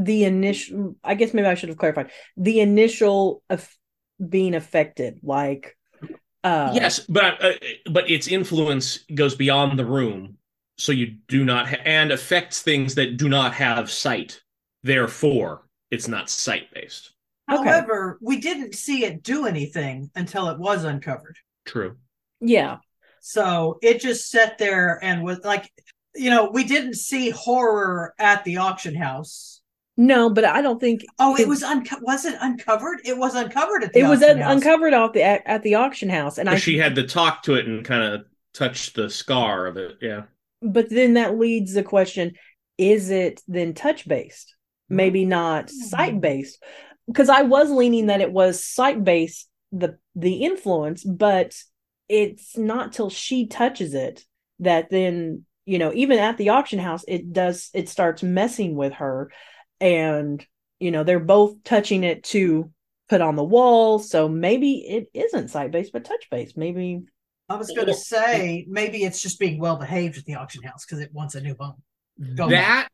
the 0.00 0.24
initial 0.24 0.94
i 1.02 1.14
guess 1.14 1.34
maybe 1.34 1.48
i 1.48 1.54
should 1.54 1.68
have 1.70 1.78
clarified 1.78 2.10
the 2.36 2.60
initial 2.60 3.42
of 3.50 3.68
being 4.28 4.54
affected 4.54 5.18
like 5.22 5.76
uh 6.44 6.70
yes, 6.72 7.00
but 7.00 7.42
uh, 7.44 7.52
but 7.90 8.08
its 8.08 8.28
influence 8.28 9.00
goes 9.12 9.34
beyond 9.34 9.76
the 9.76 9.84
room, 9.84 10.36
so 10.76 10.92
you 10.92 11.16
do 11.26 11.44
not 11.44 11.68
ha- 11.68 11.82
and 11.84 12.12
affects 12.12 12.62
things 12.62 12.94
that 12.94 13.16
do 13.16 13.28
not 13.28 13.54
have 13.54 13.90
sight. 13.90 14.40
Therefore, 14.84 15.66
it's 15.90 16.06
not 16.06 16.30
sight 16.30 16.72
based. 16.72 17.10
Okay. 17.50 17.64
However, 17.64 18.18
we 18.22 18.38
didn't 18.40 18.74
see 18.76 19.04
it 19.04 19.24
do 19.24 19.46
anything 19.46 20.10
until 20.14 20.48
it 20.48 20.58
was 20.60 20.84
uncovered. 20.84 21.36
True. 21.64 21.96
yeah 22.40 22.78
So 23.20 23.78
it 23.82 24.00
just 24.00 24.30
sat 24.30 24.58
there 24.58 24.98
and 25.02 25.22
was 25.24 25.40
like, 25.44 25.70
you 26.14 26.30
know, 26.30 26.50
we 26.52 26.64
didn't 26.64 26.94
see 26.94 27.30
horror 27.30 28.14
at 28.18 28.44
the 28.44 28.58
auction 28.58 28.94
house. 28.94 29.57
No 29.98 30.30
but 30.30 30.44
i 30.44 30.62
don't 30.62 30.80
think 30.80 31.04
Oh, 31.18 31.34
it 31.36 31.40
It- 31.42 31.48
was 31.48 31.62
unco- 31.62 32.00
was 32.00 32.24
it 32.24 32.36
uncovered? 32.40 33.00
It 33.04 33.18
was 33.18 33.34
uncovered 33.34 33.84
at 33.84 33.92
the 33.92 34.00
it 34.00 34.04
was 34.08 34.22
auction 34.22 34.38
un- 34.38 34.42
house. 34.42 34.54
uncovered 34.56 34.94
off 34.94 35.12
the 35.12 35.22
at, 35.22 35.42
at 35.44 35.62
the 35.62 35.74
auction 35.74 36.08
house 36.08 36.38
and 36.38 36.48
i 36.48 36.56
she 36.56 36.78
had 36.78 36.94
to 36.94 37.02
talk 37.06 37.42
to 37.42 37.54
it 37.54 37.66
and 37.66 37.84
kind 37.84 38.02
of 38.02 38.22
touch 38.54 38.92
the 38.94 39.10
scar 39.10 39.66
of 39.66 39.76
it. 39.76 39.98
Yeah. 40.00 40.22
but 40.62 40.88
then 40.88 41.14
that 41.14 41.36
leads 41.38 41.74
the 41.74 41.82
question 41.82 42.32
is 42.78 43.10
it 43.10 43.42
then 43.46 43.74
touch 43.74 44.08
based 44.08 44.54
maybe 44.88 45.20
mm-hmm. 45.22 45.30
not 45.30 45.68
sight 45.70 46.20
based 46.20 46.62
because 47.06 47.28
i 47.28 47.42
was 47.42 47.70
leaning 47.70 48.06
that 48.06 48.20
it 48.20 48.32
was 48.32 48.64
sight 48.64 49.04
based 49.04 49.48
the 49.72 49.98
the 50.14 50.44
influence 50.44 51.04
but 51.04 51.54
it's 52.08 52.56
not 52.56 52.92
till 52.92 53.10
she 53.10 53.46
touches 53.46 53.92
it 53.94 54.24
that 54.60 54.88
then 54.90 55.44
you 55.66 55.78
know 55.78 55.92
even 55.94 56.18
at 56.18 56.38
the 56.38 56.48
auction 56.48 56.78
house 56.78 57.04
it 57.06 57.32
does 57.32 57.68
it 57.74 57.88
starts 57.88 58.22
messing 58.22 58.74
with 58.74 58.94
her 58.94 59.30
and 59.80 60.44
you 60.78 60.90
know 60.90 61.04
they're 61.04 61.20
both 61.20 61.62
touching 61.64 62.04
it 62.04 62.22
to 62.24 62.70
put 63.08 63.20
on 63.20 63.36
the 63.36 63.44
wall 63.44 63.98
so 63.98 64.28
maybe 64.28 64.84
it 64.86 65.08
isn't 65.14 65.48
sight 65.48 65.70
based 65.70 65.92
but 65.92 66.04
touch 66.04 66.26
based 66.30 66.56
maybe 66.56 67.00
I 67.48 67.56
was 67.56 67.70
going 67.70 67.86
to 67.86 67.94
say 67.94 68.66
maybe 68.68 69.04
it's 69.04 69.22
just 69.22 69.38
being 69.38 69.58
well 69.58 69.76
behaved 69.76 70.18
at 70.18 70.24
the 70.26 70.34
auction 70.34 70.62
house 70.62 70.84
because 70.84 71.00
it 71.00 71.14
wants 71.14 71.34
a 71.34 71.40
new 71.40 71.56
home. 71.58 71.76
Go 72.34 72.44
on. 72.44 72.50
that 72.50 72.88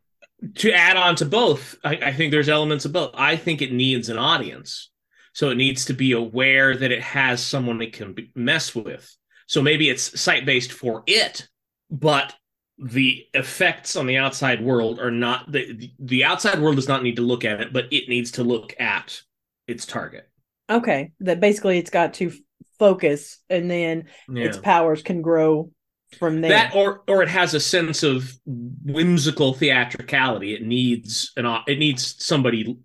to 0.57 0.73
add 0.73 0.97
on 0.97 1.17
to 1.17 1.25
both 1.25 1.77
I, 1.85 1.97
I 1.97 2.13
think 2.13 2.31
there's 2.31 2.49
elements 2.49 2.85
of 2.85 2.93
both 2.93 3.13
i 3.15 3.37
think 3.37 3.63
it 3.63 3.73
needs 3.73 4.09
an 4.09 4.19
audience 4.19 4.91
so 5.33 5.51
it 5.51 5.57
needs 5.57 5.87
to 5.87 5.95
be 5.95 6.13
aware 6.13 6.77
that 6.77 6.93
it 6.93 7.03
has 7.03 7.43
someone 7.43 7.81
it 7.83 7.93
can 7.93 8.13
be, 8.13 8.31
mess 8.35 8.75
with 8.75 9.17
so 9.47 9.63
maybe 9.63 9.89
it's 9.89 10.21
sight 10.21 10.45
based 10.45 10.73
for 10.73 11.03
it 11.07 11.49
but 11.91 12.35
the 12.79 13.25
effects 13.35 13.97
on 13.97 14.07
the 14.07 14.17
outside 14.17 14.63
world 14.63 14.99
are 14.99 15.11
not 15.11 15.51
the, 15.51 15.91
the 15.99 16.25
outside 16.25 16.61
world 16.61 16.77
does 16.77 16.89
not 16.89 17.03
need 17.03 17.17
to 17.17 17.23
look 17.23 17.45
at 17.45 17.61
it 17.61 17.73
but 17.73 17.87
it 17.93 18.09
needs 18.09 18.33
to 18.33 18.43
look 18.43 18.75
at 18.81 19.21
its 19.69 19.87
target 19.87 20.29
okay 20.71 21.13
that 21.21 21.41
basically 21.41 21.79
it's 21.79 21.91
got 21.91 22.15
to 22.15 22.33
focus 22.79 23.39
and 23.49 23.71
then 23.71 24.05
its 24.29 24.59
powers 24.59 25.03
can 25.03 25.23
grow 25.23 25.71
from 26.19 26.41
there 26.41 26.51
that 26.51 26.75
or 26.75 27.03
or 27.09 27.23
it 27.23 27.29
has 27.29 27.55
a 27.55 27.61
sense 27.61 28.03
of 28.03 28.33
whimsical 28.47 29.55
theatricality 29.55 30.55
it 30.55 30.63
needs 30.63 31.33
an 31.37 31.47
it 31.67 31.79
needs 31.79 32.17
somebody 32.25 32.77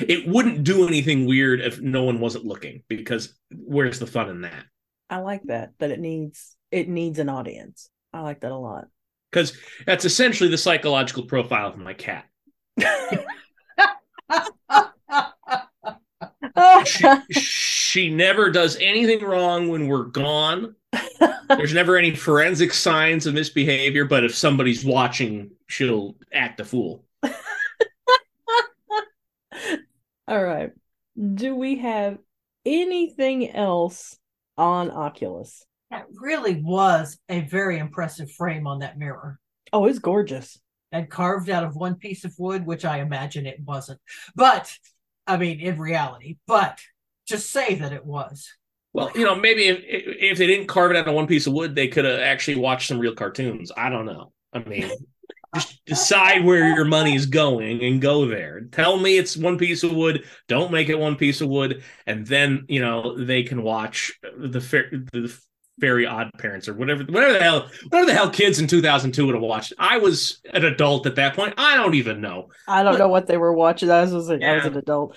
it 0.00 0.26
wouldn't 0.26 0.64
do 0.64 0.88
anything 0.88 1.26
weird 1.26 1.60
if 1.60 1.80
no 1.80 2.04
one 2.04 2.18
wasn't 2.18 2.44
looking 2.44 2.82
because 2.88 3.34
where's 3.50 3.98
the 3.98 4.06
fun 4.06 4.30
in 4.30 4.40
that 4.40 4.64
I 5.10 5.18
like 5.18 5.42
that. 5.44 5.70
That 5.78 5.90
it 5.90 6.00
needs 6.00 6.56
it 6.70 6.88
needs 6.88 7.18
an 7.18 7.28
audience. 7.28 7.88
I 8.12 8.20
like 8.20 8.40
that 8.40 8.52
a 8.52 8.56
lot. 8.56 8.88
Because 9.34 9.52
that's 9.84 10.04
essentially 10.04 10.48
the 10.48 10.56
psychological 10.56 11.24
profile 11.24 11.66
of 11.66 11.76
my 11.76 11.92
cat. 11.92 12.26
She, 16.86 17.08
she 17.32 18.10
never 18.10 18.50
does 18.50 18.76
anything 18.76 19.24
wrong 19.24 19.68
when 19.68 19.88
we're 19.88 20.04
gone. 20.04 20.76
There's 21.48 21.74
never 21.74 21.96
any 21.96 22.14
forensic 22.14 22.72
signs 22.72 23.26
of 23.26 23.34
misbehavior, 23.34 24.04
but 24.04 24.22
if 24.22 24.36
somebody's 24.36 24.84
watching, 24.84 25.50
she'll 25.66 26.14
act 26.32 26.60
a 26.60 26.64
fool. 26.64 27.04
All 30.28 30.44
right. 30.44 30.70
Do 31.34 31.56
we 31.56 31.78
have 31.78 32.18
anything 32.64 33.50
else 33.50 34.16
on 34.56 34.92
Oculus? 34.92 35.64
That 35.94 36.06
really 36.20 36.60
was 36.60 37.16
a 37.28 37.42
very 37.42 37.78
impressive 37.78 38.28
frame 38.32 38.66
on 38.66 38.80
that 38.80 38.98
mirror. 38.98 39.38
Oh, 39.72 39.86
it's 39.86 40.00
gorgeous. 40.00 40.58
And 40.90 41.08
carved 41.08 41.48
out 41.48 41.62
of 41.62 41.76
one 41.76 41.94
piece 41.94 42.24
of 42.24 42.34
wood, 42.36 42.66
which 42.66 42.84
I 42.84 42.98
imagine 42.98 43.46
it 43.46 43.60
wasn't. 43.64 44.00
But 44.34 44.76
I 45.28 45.36
mean, 45.36 45.60
in 45.60 45.78
reality, 45.78 46.38
but 46.48 46.80
just 47.28 47.50
say 47.50 47.76
that 47.76 47.92
it 47.92 48.04
was. 48.04 48.50
Well, 48.92 49.12
you 49.14 49.24
know, 49.24 49.36
maybe 49.36 49.66
if, 49.66 49.78
if 49.86 50.38
they 50.38 50.48
didn't 50.48 50.66
carve 50.66 50.90
it 50.90 50.96
out 50.96 51.06
of 51.06 51.14
one 51.14 51.28
piece 51.28 51.46
of 51.46 51.52
wood, 51.52 51.76
they 51.76 51.86
could 51.86 52.04
have 52.04 52.18
actually 52.18 52.56
watched 52.56 52.88
some 52.88 52.98
real 52.98 53.14
cartoons. 53.14 53.70
I 53.76 53.88
don't 53.88 54.06
know. 54.06 54.32
I 54.52 54.64
mean, 54.64 54.90
just 55.54 55.80
decide 55.84 56.44
where 56.44 56.74
your 56.74 56.86
money's 56.86 57.26
going 57.26 57.84
and 57.84 58.02
go 58.02 58.26
there. 58.26 58.62
Tell 58.72 58.98
me 58.98 59.16
it's 59.16 59.36
one 59.36 59.58
piece 59.58 59.84
of 59.84 59.94
wood. 59.94 60.24
Don't 60.48 60.72
make 60.72 60.88
it 60.88 60.98
one 60.98 61.14
piece 61.14 61.40
of 61.40 61.48
wood, 61.48 61.84
and 62.04 62.26
then 62.26 62.64
you 62.68 62.80
know 62.80 63.16
they 63.16 63.44
can 63.44 63.62
watch 63.62 64.12
the 64.36 64.60
fair, 64.60 64.90
the 65.12 65.32
very 65.78 66.06
odd 66.06 66.30
parents 66.38 66.68
or 66.68 66.74
whatever, 66.74 67.04
whatever 67.04 67.32
the 67.32 67.42
hell, 67.42 67.68
whatever 67.88 68.06
the 68.06 68.14
hell 68.14 68.30
kids 68.30 68.60
in 68.60 68.66
2002 68.66 69.26
would 69.26 69.34
have 69.34 69.42
watched. 69.42 69.72
I 69.78 69.98
was 69.98 70.40
an 70.52 70.64
adult 70.64 71.06
at 71.06 71.16
that 71.16 71.34
point. 71.34 71.54
I 71.58 71.76
don't 71.76 71.94
even 71.94 72.20
know. 72.20 72.48
I 72.68 72.82
don't 72.82 72.98
know 72.98 73.08
what 73.08 73.26
they 73.26 73.36
were 73.36 73.52
watching. 73.52 73.90
I 73.90 74.02
was, 74.02 74.12
I 74.12 74.16
was 74.16 74.64
an 74.64 74.76
adult. 74.76 75.16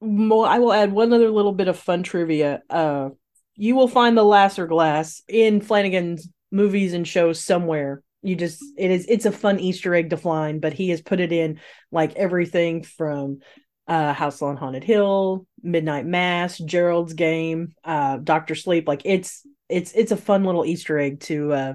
Mo- 0.00 0.42
I 0.42 0.60
will 0.60 0.72
add 0.72 0.92
one 0.92 1.12
other 1.12 1.30
little 1.30 1.52
bit 1.52 1.68
of 1.68 1.78
fun 1.78 2.04
trivia. 2.04 2.62
Uh, 2.70 3.10
you 3.56 3.74
will 3.74 3.88
find 3.88 4.16
the 4.16 4.24
Lasser 4.24 4.66
glass 4.68 5.22
in 5.26 5.60
Flanagan's 5.60 6.28
movies 6.52 6.92
and 6.92 7.06
shows 7.06 7.42
somewhere. 7.42 8.02
You 8.22 8.36
just 8.36 8.62
it 8.76 8.90
is 8.90 9.06
it's 9.08 9.26
a 9.26 9.32
fun 9.32 9.58
Easter 9.58 9.94
egg 9.94 10.10
to 10.10 10.16
find, 10.16 10.60
but 10.60 10.72
he 10.72 10.90
has 10.90 11.00
put 11.00 11.20
it 11.20 11.32
in 11.32 11.60
like 11.90 12.14
everything 12.14 12.82
from 12.82 13.40
uh 13.86 14.12
House 14.12 14.42
on 14.42 14.56
Haunted 14.56 14.84
Hill, 14.84 15.46
Midnight 15.62 16.06
Mass, 16.06 16.58
Gerald's 16.58 17.14
Game, 17.14 17.74
uh 17.84 18.16
Doctor 18.18 18.54
Sleep. 18.54 18.86
Like 18.88 19.02
it's 19.04 19.44
it's 19.68 19.92
it's 19.92 20.12
a 20.12 20.16
fun 20.16 20.44
little 20.44 20.64
Easter 20.64 20.98
egg 20.98 21.20
to 21.20 21.52
uh 21.52 21.72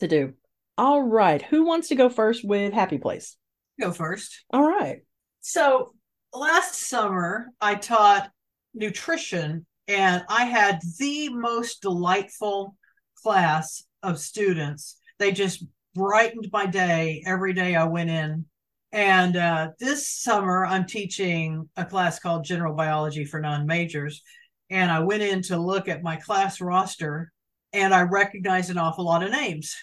to 0.00 0.08
do. 0.08 0.34
All 0.76 1.02
right, 1.02 1.40
who 1.40 1.64
wants 1.64 1.88
to 1.88 1.94
go 1.94 2.08
first 2.08 2.44
with 2.44 2.72
Happy 2.72 2.98
Place? 2.98 3.36
Go 3.80 3.92
first. 3.92 4.44
All 4.50 4.66
right. 4.66 5.02
So 5.40 5.94
last 6.32 6.88
summer, 6.88 7.50
I 7.60 7.74
taught 7.76 8.30
nutrition, 8.74 9.66
and 9.88 10.24
I 10.28 10.44
had 10.44 10.80
the 10.98 11.28
most 11.28 11.82
delightful 11.82 12.76
class 13.22 13.84
of 14.02 14.18
students. 14.18 14.98
They 15.18 15.32
just 15.32 15.64
brightened 15.94 16.48
my 16.52 16.66
day 16.66 17.22
every 17.26 17.52
day 17.52 17.74
I 17.74 17.84
went 17.84 18.10
in. 18.10 18.46
And 18.92 19.36
uh, 19.36 19.70
this 19.80 20.08
summer, 20.08 20.64
I'm 20.64 20.86
teaching 20.86 21.68
a 21.76 21.84
class 21.84 22.18
called 22.18 22.44
General 22.44 22.74
Biology 22.74 23.24
for 23.24 23.40
Non 23.40 23.66
Majors. 23.66 24.22
And 24.70 24.90
I 24.90 25.00
went 25.00 25.22
in 25.22 25.42
to 25.42 25.58
look 25.58 25.88
at 25.88 26.02
my 26.02 26.16
class 26.16 26.60
roster, 26.60 27.32
and 27.74 27.92
I 27.92 28.02
recognize 28.02 28.70
an 28.70 28.78
awful 28.78 29.04
lot 29.04 29.22
of 29.22 29.30
names. 29.30 29.76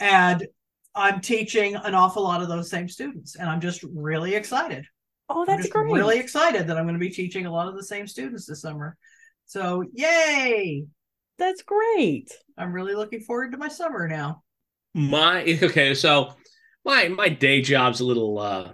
And 0.00 0.46
I'm 0.94 1.20
teaching 1.20 1.76
an 1.76 1.94
awful 1.94 2.22
lot 2.22 2.42
of 2.42 2.48
those 2.48 2.70
same 2.70 2.88
students, 2.88 3.36
and 3.36 3.48
I'm 3.48 3.60
just 3.60 3.84
really 3.94 4.34
excited. 4.34 4.86
Oh, 5.28 5.44
that's 5.44 5.46
great. 5.46 5.54
I'm 5.54 5.62
just 5.62 5.72
great. 5.72 5.92
really 5.92 6.18
excited 6.18 6.66
that 6.66 6.76
I'm 6.76 6.84
going 6.84 6.94
to 6.94 7.00
be 7.00 7.10
teaching 7.10 7.46
a 7.46 7.52
lot 7.52 7.68
of 7.68 7.76
the 7.76 7.84
same 7.84 8.06
students 8.06 8.46
this 8.46 8.62
summer. 8.62 8.96
So, 9.46 9.84
yay! 9.92 10.84
That's 11.38 11.62
great. 11.62 12.32
I'm 12.56 12.72
really 12.72 12.94
looking 12.94 13.20
forward 13.20 13.52
to 13.52 13.58
my 13.58 13.68
summer 13.68 14.08
now. 14.08 14.42
My 14.94 15.42
okay, 15.62 15.94
so 15.94 16.34
my 16.84 17.08
my 17.08 17.28
day 17.28 17.60
job's 17.60 18.00
a 18.00 18.04
little 18.04 18.38
uh 18.38 18.72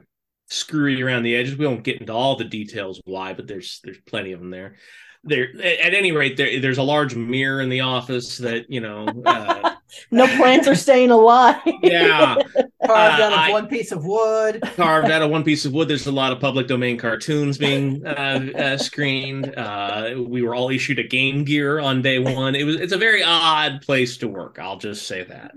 screwy 0.49 1.03
around 1.03 1.23
the 1.23 1.37
edges. 1.37 1.57
We 1.57 1.67
won't 1.67 1.85
get 1.85 2.01
into 2.01 2.13
all 2.13 2.37
the 2.37 2.45
details 2.45 3.01
why, 3.05 3.33
but 3.33 3.47
there's 3.47 3.81
there's 3.83 4.01
plenty 4.07 4.33
of 4.33 4.41
them 4.41 4.51
there. 4.51 4.77
There 5.23 5.49
at 5.63 5.93
any 5.93 6.13
rate, 6.13 6.37
there 6.39 6.61
there's 6.61 6.79
a 6.79 6.83
large 6.83 7.15
mirror 7.15 7.61
in 7.61 7.69
the 7.69 7.81
office 7.81 8.39
that 8.39 8.71
you 8.71 8.81
know. 8.81 9.07
Uh, 9.27 9.75
No 10.13 10.25
plants 10.37 10.69
are 10.69 10.75
staying 10.77 11.11
alive. 11.11 11.57
yeah, 11.83 12.37
Carved 12.87 13.21
Uh, 13.21 13.25
out 13.25 13.33
of 13.33 13.39
I- 13.41 13.51
one 13.51 13.67
piece 13.67 13.91
of 13.91 14.05
wood. 14.05 14.61
carved 14.77 15.11
out 15.11 15.21
of 15.21 15.31
one 15.31 15.43
piece 15.43 15.65
of 15.65 15.73
wood. 15.73 15.89
There's 15.89 16.07
a 16.07 16.13
lot 16.13 16.31
of 16.33 16.39
public 16.39 16.69
domain 16.69 16.97
cartoons 16.97 17.59
being 17.59 18.07
uh, 18.07 18.47
uh, 18.57 18.77
screened. 18.79 19.53
Uh, 19.57 20.15
we 20.29 20.43
were 20.43 20.55
all 20.55 20.71
issued 20.71 21.01
a 21.01 21.03
Game 21.03 21.43
Gear 21.45 21.81
on 21.81 22.03
day 22.03 22.21
one. 22.21 22.55
It 22.55 22.63
was 22.65 22.77
it's 22.77 22.93
a 22.93 22.97
very 22.99 23.25
odd 23.25 23.83
place 23.83 24.17
to 24.19 24.29
work. 24.29 24.59
I'll 24.61 24.79
just 24.79 25.09
say 25.09 25.25
that. 25.25 25.51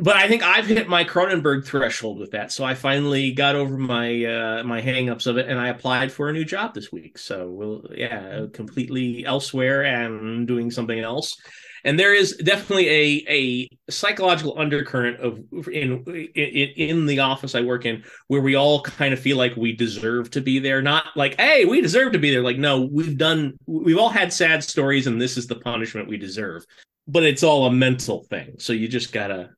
But 0.00 0.14
I 0.14 0.28
think 0.28 0.44
I've 0.44 0.66
hit 0.66 0.88
my 0.88 1.04
Cronenberg 1.04 1.64
threshold 1.66 2.20
with 2.20 2.30
that, 2.30 2.52
so 2.52 2.62
I 2.62 2.74
finally 2.74 3.32
got 3.32 3.56
over 3.56 3.76
my 3.76 4.24
uh, 4.24 4.62
my 4.62 4.80
hangups 4.80 5.26
of 5.26 5.38
it, 5.38 5.48
and 5.48 5.58
I 5.58 5.68
applied 5.68 6.12
for 6.12 6.28
a 6.28 6.32
new 6.32 6.44
job 6.44 6.72
this 6.72 6.92
week. 6.92 7.18
So 7.18 7.50
we'll 7.50 7.84
yeah, 7.92 8.46
completely 8.52 9.26
elsewhere 9.26 9.82
and 9.84 10.46
doing 10.46 10.70
something 10.70 11.00
else. 11.00 11.36
And 11.84 11.98
there 11.98 12.14
is 12.14 12.36
definitely 12.36 12.88
a 12.88 13.24
a 13.28 13.90
psychological 13.90 14.56
undercurrent 14.56 15.18
of 15.18 15.40
in, 15.68 16.04
in 16.36 16.68
in 16.76 17.06
the 17.06 17.18
office 17.18 17.56
I 17.56 17.62
work 17.62 17.84
in 17.84 18.04
where 18.28 18.40
we 18.40 18.54
all 18.54 18.82
kind 18.82 19.12
of 19.12 19.18
feel 19.18 19.36
like 19.36 19.56
we 19.56 19.72
deserve 19.72 20.30
to 20.30 20.40
be 20.40 20.60
there. 20.60 20.80
Not 20.80 21.06
like 21.16 21.40
hey 21.40 21.64
we 21.64 21.80
deserve 21.80 22.12
to 22.12 22.18
be 22.20 22.30
there. 22.30 22.42
Like 22.42 22.58
no 22.58 22.82
we've 22.82 23.18
done 23.18 23.58
we've 23.66 23.98
all 23.98 24.10
had 24.10 24.32
sad 24.32 24.62
stories 24.62 25.08
and 25.08 25.20
this 25.20 25.36
is 25.36 25.48
the 25.48 25.56
punishment 25.56 26.08
we 26.08 26.18
deserve 26.18 26.64
but 27.08 27.24
it's 27.24 27.42
all 27.42 27.66
a 27.66 27.72
mental 27.72 28.24
thing. 28.24 28.54
So 28.58 28.74
you 28.74 28.86
just 28.86 29.12
gotta 29.12 29.50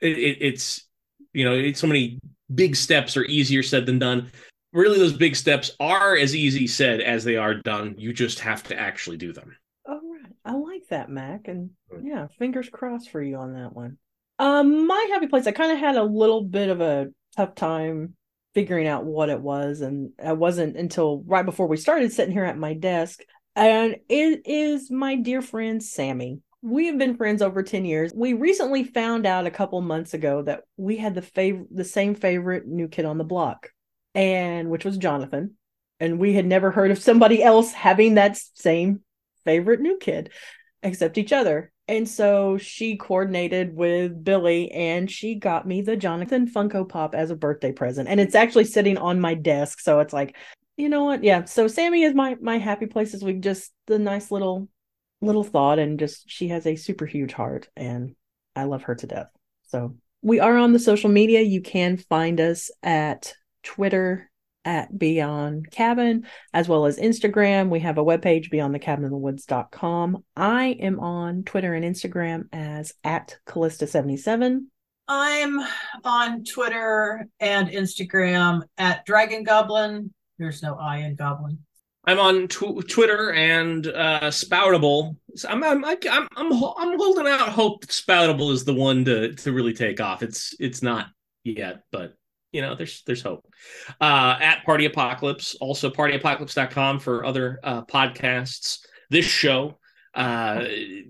it, 0.00 0.18
it, 0.18 0.38
it's 0.40 0.86
you 1.32 1.44
know 1.44 1.54
it's 1.54 1.80
so 1.80 1.86
many 1.86 2.18
big 2.54 2.74
steps 2.76 3.16
are 3.16 3.24
easier 3.24 3.62
said 3.62 3.86
than 3.86 3.98
done 3.98 4.30
really 4.72 4.98
those 4.98 5.12
big 5.12 5.36
steps 5.36 5.70
are 5.80 6.16
as 6.16 6.34
easy 6.34 6.66
said 6.66 7.00
as 7.00 7.24
they 7.24 7.36
are 7.36 7.54
done 7.54 7.94
you 7.98 8.12
just 8.12 8.40
have 8.40 8.62
to 8.62 8.78
actually 8.78 9.16
do 9.16 9.32
them 9.32 9.56
All 9.86 10.00
right. 10.02 10.32
I 10.44 10.52
like 10.54 10.88
that, 10.88 11.10
Mac. 11.10 11.48
And 11.48 11.70
yeah, 12.02 12.28
fingers 12.38 12.68
crossed 12.70 13.10
for 13.10 13.22
you 13.22 13.36
on 13.36 13.54
that 13.54 13.74
one. 13.74 13.98
Um, 14.38 14.86
my 14.86 15.08
happy 15.10 15.26
place, 15.26 15.46
I 15.46 15.52
kind 15.52 15.72
of 15.72 15.78
had 15.78 15.96
a 15.96 16.02
little 16.02 16.42
bit 16.42 16.70
of 16.70 16.80
a 16.80 17.08
tough 17.36 17.54
time 17.54 18.14
figuring 18.54 18.86
out 18.86 19.04
what 19.04 19.28
it 19.28 19.40
was, 19.40 19.80
and 19.80 20.12
I 20.22 20.32
wasn't 20.32 20.76
until 20.76 21.22
right 21.26 21.44
before 21.44 21.66
we 21.66 21.76
started 21.76 22.12
sitting 22.12 22.32
here 22.32 22.44
at 22.44 22.56
my 22.56 22.74
desk. 22.74 23.20
And 23.56 23.96
it 24.08 24.46
is 24.46 24.90
my 24.90 25.16
dear 25.16 25.42
friend 25.42 25.82
Sammy. 25.82 26.40
We 26.62 26.86
have 26.86 26.98
been 26.98 27.16
friends 27.16 27.40
over 27.40 27.62
10 27.62 27.84
years. 27.84 28.12
We 28.14 28.32
recently 28.32 28.82
found 28.82 29.26
out 29.26 29.46
a 29.46 29.50
couple 29.50 29.80
months 29.80 30.12
ago 30.14 30.42
that 30.42 30.64
we 30.76 30.96
had 30.96 31.14
the 31.14 31.22
fav- 31.22 31.66
the 31.70 31.84
same 31.84 32.14
favorite 32.14 32.66
new 32.66 32.88
kid 32.88 33.04
on 33.04 33.18
the 33.18 33.24
block, 33.24 33.70
and 34.14 34.68
which 34.68 34.84
was 34.84 34.98
Jonathan. 34.98 35.54
And 36.00 36.18
we 36.18 36.32
had 36.32 36.46
never 36.46 36.70
heard 36.70 36.90
of 36.90 36.98
somebody 36.98 37.42
else 37.42 37.72
having 37.72 38.14
that 38.14 38.38
same 38.54 39.02
favorite 39.44 39.80
new 39.80 39.98
kid 39.98 40.30
except 40.82 41.18
each 41.18 41.32
other. 41.32 41.72
And 41.88 42.08
so 42.08 42.58
she 42.58 42.96
coordinated 42.96 43.74
with 43.74 44.22
Billy 44.22 44.70
and 44.70 45.10
she 45.10 45.36
got 45.36 45.66
me 45.66 45.80
the 45.80 45.96
Jonathan 45.96 46.46
Funko 46.46 46.86
Pop 46.86 47.14
as 47.14 47.30
a 47.30 47.36
birthday 47.36 47.72
present. 47.72 48.08
And 48.08 48.20
it's 48.20 48.34
actually 48.34 48.64
sitting 48.64 48.98
on 48.98 49.20
my 49.20 49.34
desk. 49.34 49.80
So 49.80 50.00
it's 50.00 50.12
like, 50.12 50.36
you 50.76 50.88
know 50.88 51.04
what? 51.04 51.24
Yeah. 51.24 51.44
So 51.44 51.66
Sammy 51.66 52.02
is 52.02 52.14
my 52.14 52.36
my 52.40 52.58
happy 52.58 52.86
place 52.86 53.12
this 53.12 53.22
week. 53.22 53.40
Just 53.40 53.72
the 53.86 53.98
nice 53.98 54.30
little 54.30 54.68
little 55.20 55.44
thought 55.44 55.78
and 55.78 55.98
just 55.98 56.24
she 56.28 56.48
has 56.48 56.66
a 56.66 56.76
super 56.76 57.06
huge 57.06 57.32
heart 57.32 57.68
and 57.76 58.14
I 58.54 58.64
love 58.64 58.84
her 58.84 58.94
to 58.94 59.06
death. 59.06 59.28
So 59.66 59.96
we 60.22 60.40
are 60.40 60.56
on 60.56 60.72
the 60.72 60.78
social 60.78 61.10
media. 61.10 61.40
You 61.40 61.60
can 61.60 61.96
find 61.96 62.40
us 62.40 62.70
at 62.82 63.34
Twitter 63.62 64.30
at 64.64 64.96
Beyond 64.98 65.70
Cabin, 65.70 66.26
as 66.52 66.68
well 66.68 66.86
as 66.86 66.98
Instagram. 66.98 67.70
We 67.70 67.80
have 67.80 67.98
a 67.98 68.04
webpage, 68.04 68.52
beyondthecabinofthewoods.com. 68.52 70.24
I 70.36 70.66
am 70.80 71.00
on 71.00 71.44
Twitter 71.44 71.72
and 71.74 71.84
Instagram 71.84 72.44
as 72.52 72.92
at 73.04 73.38
Callista77. 73.46 74.66
I'm 75.06 75.60
on 76.04 76.44
Twitter 76.44 77.26
and 77.40 77.68
Instagram 77.68 78.62
at 78.76 79.06
Dragon 79.06 79.42
Goblin. 79.42 80.12
There's 80.38 80.62
no 80.62 80.74
I 80.74 80.98
in 80.98 81.14
Goblin. 81.14 81.60
I'm 82.08 82.18
on 82.18 82.48
tw- 82.48 82.88
Twitter 82.88 83.34
and 83.34 83.86
uh, 83.86 84.30
Spoutible. 84.30 85.16
So 85.36 85.46
I'm 85.46 85.62
I'm 85.62 85.84
I'm 85.84 86.00
I'm 86.08 86.52
I'm 86.52 86.98
holding 86.98 87.26
out 87.26 87.50
hope 87.50 87.82
that 87.82 87.90
Spoutible 87.90 88.50
is 88.50 88.64
the 88.64 88.72
one 88.72 89.04
to 89.04 89.34
to 89.34 89.52
really 89.52 89.74
take 89.74 90.00
off. 90.00 90.22
It's 90.22 90.54
it's 90.58 90.82
not 90.82 91.08
yet, 91.44 91.82
but 91.92 92.14
you 92.50 92.62
know 92.62 92.74
there's 92.74 93.02
there's 93.02 93.20
hope. 93.20 93.46
Uh, 94.00 94.38
at 94.40 94.64
Party 94.64 94.86
Apocalypse, 94.86 95.54
also 95.56 95.90
partyapocalypse.com 95.90 96.98
for 97.00 97.26
other 97.26 97.60
uh, 97.62 97.82
podcasts. 97.84 98.78
This 99.10 99.26
show. 99.26 99.78
Uh, 100.14 100.60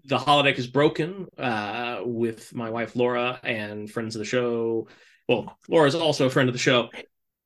the 0.05 0.19
holodeck 0.19 0.59
is 0.59 0.67
broken 0.67 1.29
uh, 1.39 2.01
with 2.05 2.53
my 2.53 2.71
wife 2.71 2.97
Laura 2.97 3.39
and 3.45 3.89
friends 3.89 4.17
of 4.17 4.19
the 4.19 4.25
show. 4.25 4.89
Well, 5.29 5.57
Laura 5.69 5.87
is 5.87 5.95
also 5.95 6.27
a 6.27 6.31
friend 6.31 6.49
of 6.49 6.55
the 6.55 6.59
show, 6.59 6.89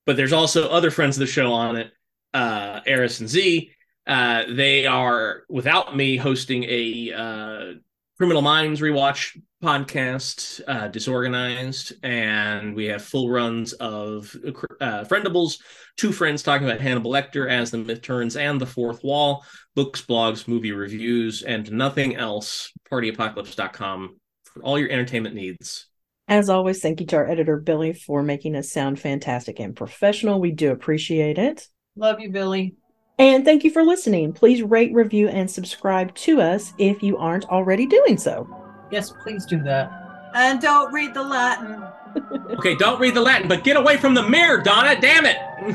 but 0.07 0.17
there's 0.17 0.33
also 0.33 0.71
other 0.71 0.91
friends 0.91 1.17
of 1.17 1.21
the 1.21 1.27
show 1.27 1.53
on 1.53 1.77
it. 1.77 1.93
Uh, 2.35 2.81
Eris 2.87 3.21
and 3.21 3.29
Z. 3.29 3.71
Uh, 4.07 4.45
they 4.49 4.87
are 4.87 5.45
without 5.49 5.97
me 5.97 6.17
hosting 6.17 6.65
a 6.65 7.13
uh, 7.13 7.73
Criminal 8.19 8.43
Minds 8.43 8.81
rewatch 8.81 9.37
podcast, 9.63 10.61
uh, 10.67 10.89
Disorganized, 10.89 11.93
and 12.03 12.75
we 12.75 12.87
have 12.87 13.03
full 13.05 13.31
runs 13.31 13.73
of 13.75 14.35
uh, 14.81 15.05
Friendables, 15.05 15.59
two 15.97 16.13
friends 16.13 16.43
talking 16.43 16.67
about 16.67 16.81
Hannibal 16.81 17.13
Lecter 17.13 17.49
as 17.49 17.71
the 17.71 17.79
myth 17.79 18.03
turns 18.03 18.37
and 18.37 18.61
the 18.61 18.67
fourth 18.67 19.05
wall, 19.05 19.45
books, 19.75 20.03
blogs, 20.03 20.49
movie 20.49 20.73
reviews, 20.73 21.43
and 21.43 21.71
nothing 21.71 22.17
else. 22.17 22.73
PartyApocalypse.com 22.91 24.17
for 24.45 24.63
all 24.63 24.79
your 24.79 24.91
entertainment 24.91 25.35
needs. 25.35 25.87
As 26.29 26.49
always, 26.49 26.81
thank 26.81 27.01
you 27.01 27.07
to 27.07 27.17
our 27.17 27.29
editor, 27.29 27.59
Billy, 27.59 27.93
for 27.93 28.23
making 28.23 28.57
us 28.57 28.71
sound 28.71 28.99
fantastic 29.01 29.61
and 29.61 29.77
professional. 29.77 30.41
We 30.41 30.51
do 30.53 30.71
appreciate 30.71 31.39
it. 31.39 31.67
Love 31.97 32.21
you, 32.21 32.31
Billy. 32.31 32.75
And 33.19 33.45
thank 33.45 33.65
you 33.65 33.71
for 33.71 33.85
listening. 33.85 34.33
Please 34.33 34.63
rate, 34.63 34.93
review, 34.95 35.29
and 35.29 35.51
subscribe 35.51 36.15
to 36.17 36.41
us 36.41 36.73
if 36.79 37.03
you 37.03 37.19
aren't 37.19 37.45
already 37.47 37.87
doing 37.87 38.17
so. 38.17 38.49
Yes, 38.91 39.13
please 39.23 39.45
do 39.45 39.63
that. 39.63 39.91
And 40.35 40.61
don't 40.61 40.93
read 40.93 41.13
the 41.15 41.23
Latin. 41.23 41.85
okay, 42.59 42.75
don't 42.75 42.99
read 42.99 43.15
the 43.15 43.21
Latin, 43.21 43.49
but 43.49 43.65
get 43.65 43.77
away 43.77 43.99
from 43.99 44.15
the 44.15 44.27
mirror, 44.27 44.63
Donna. 44.63 44.99
Damn 45.01 45.27
it. 45.27 45.37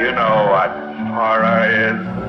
you 0.00 0.12
know 0.12 0.48
what 0.50 0.70
horror 1.10 1.68
is? 1.68 2.19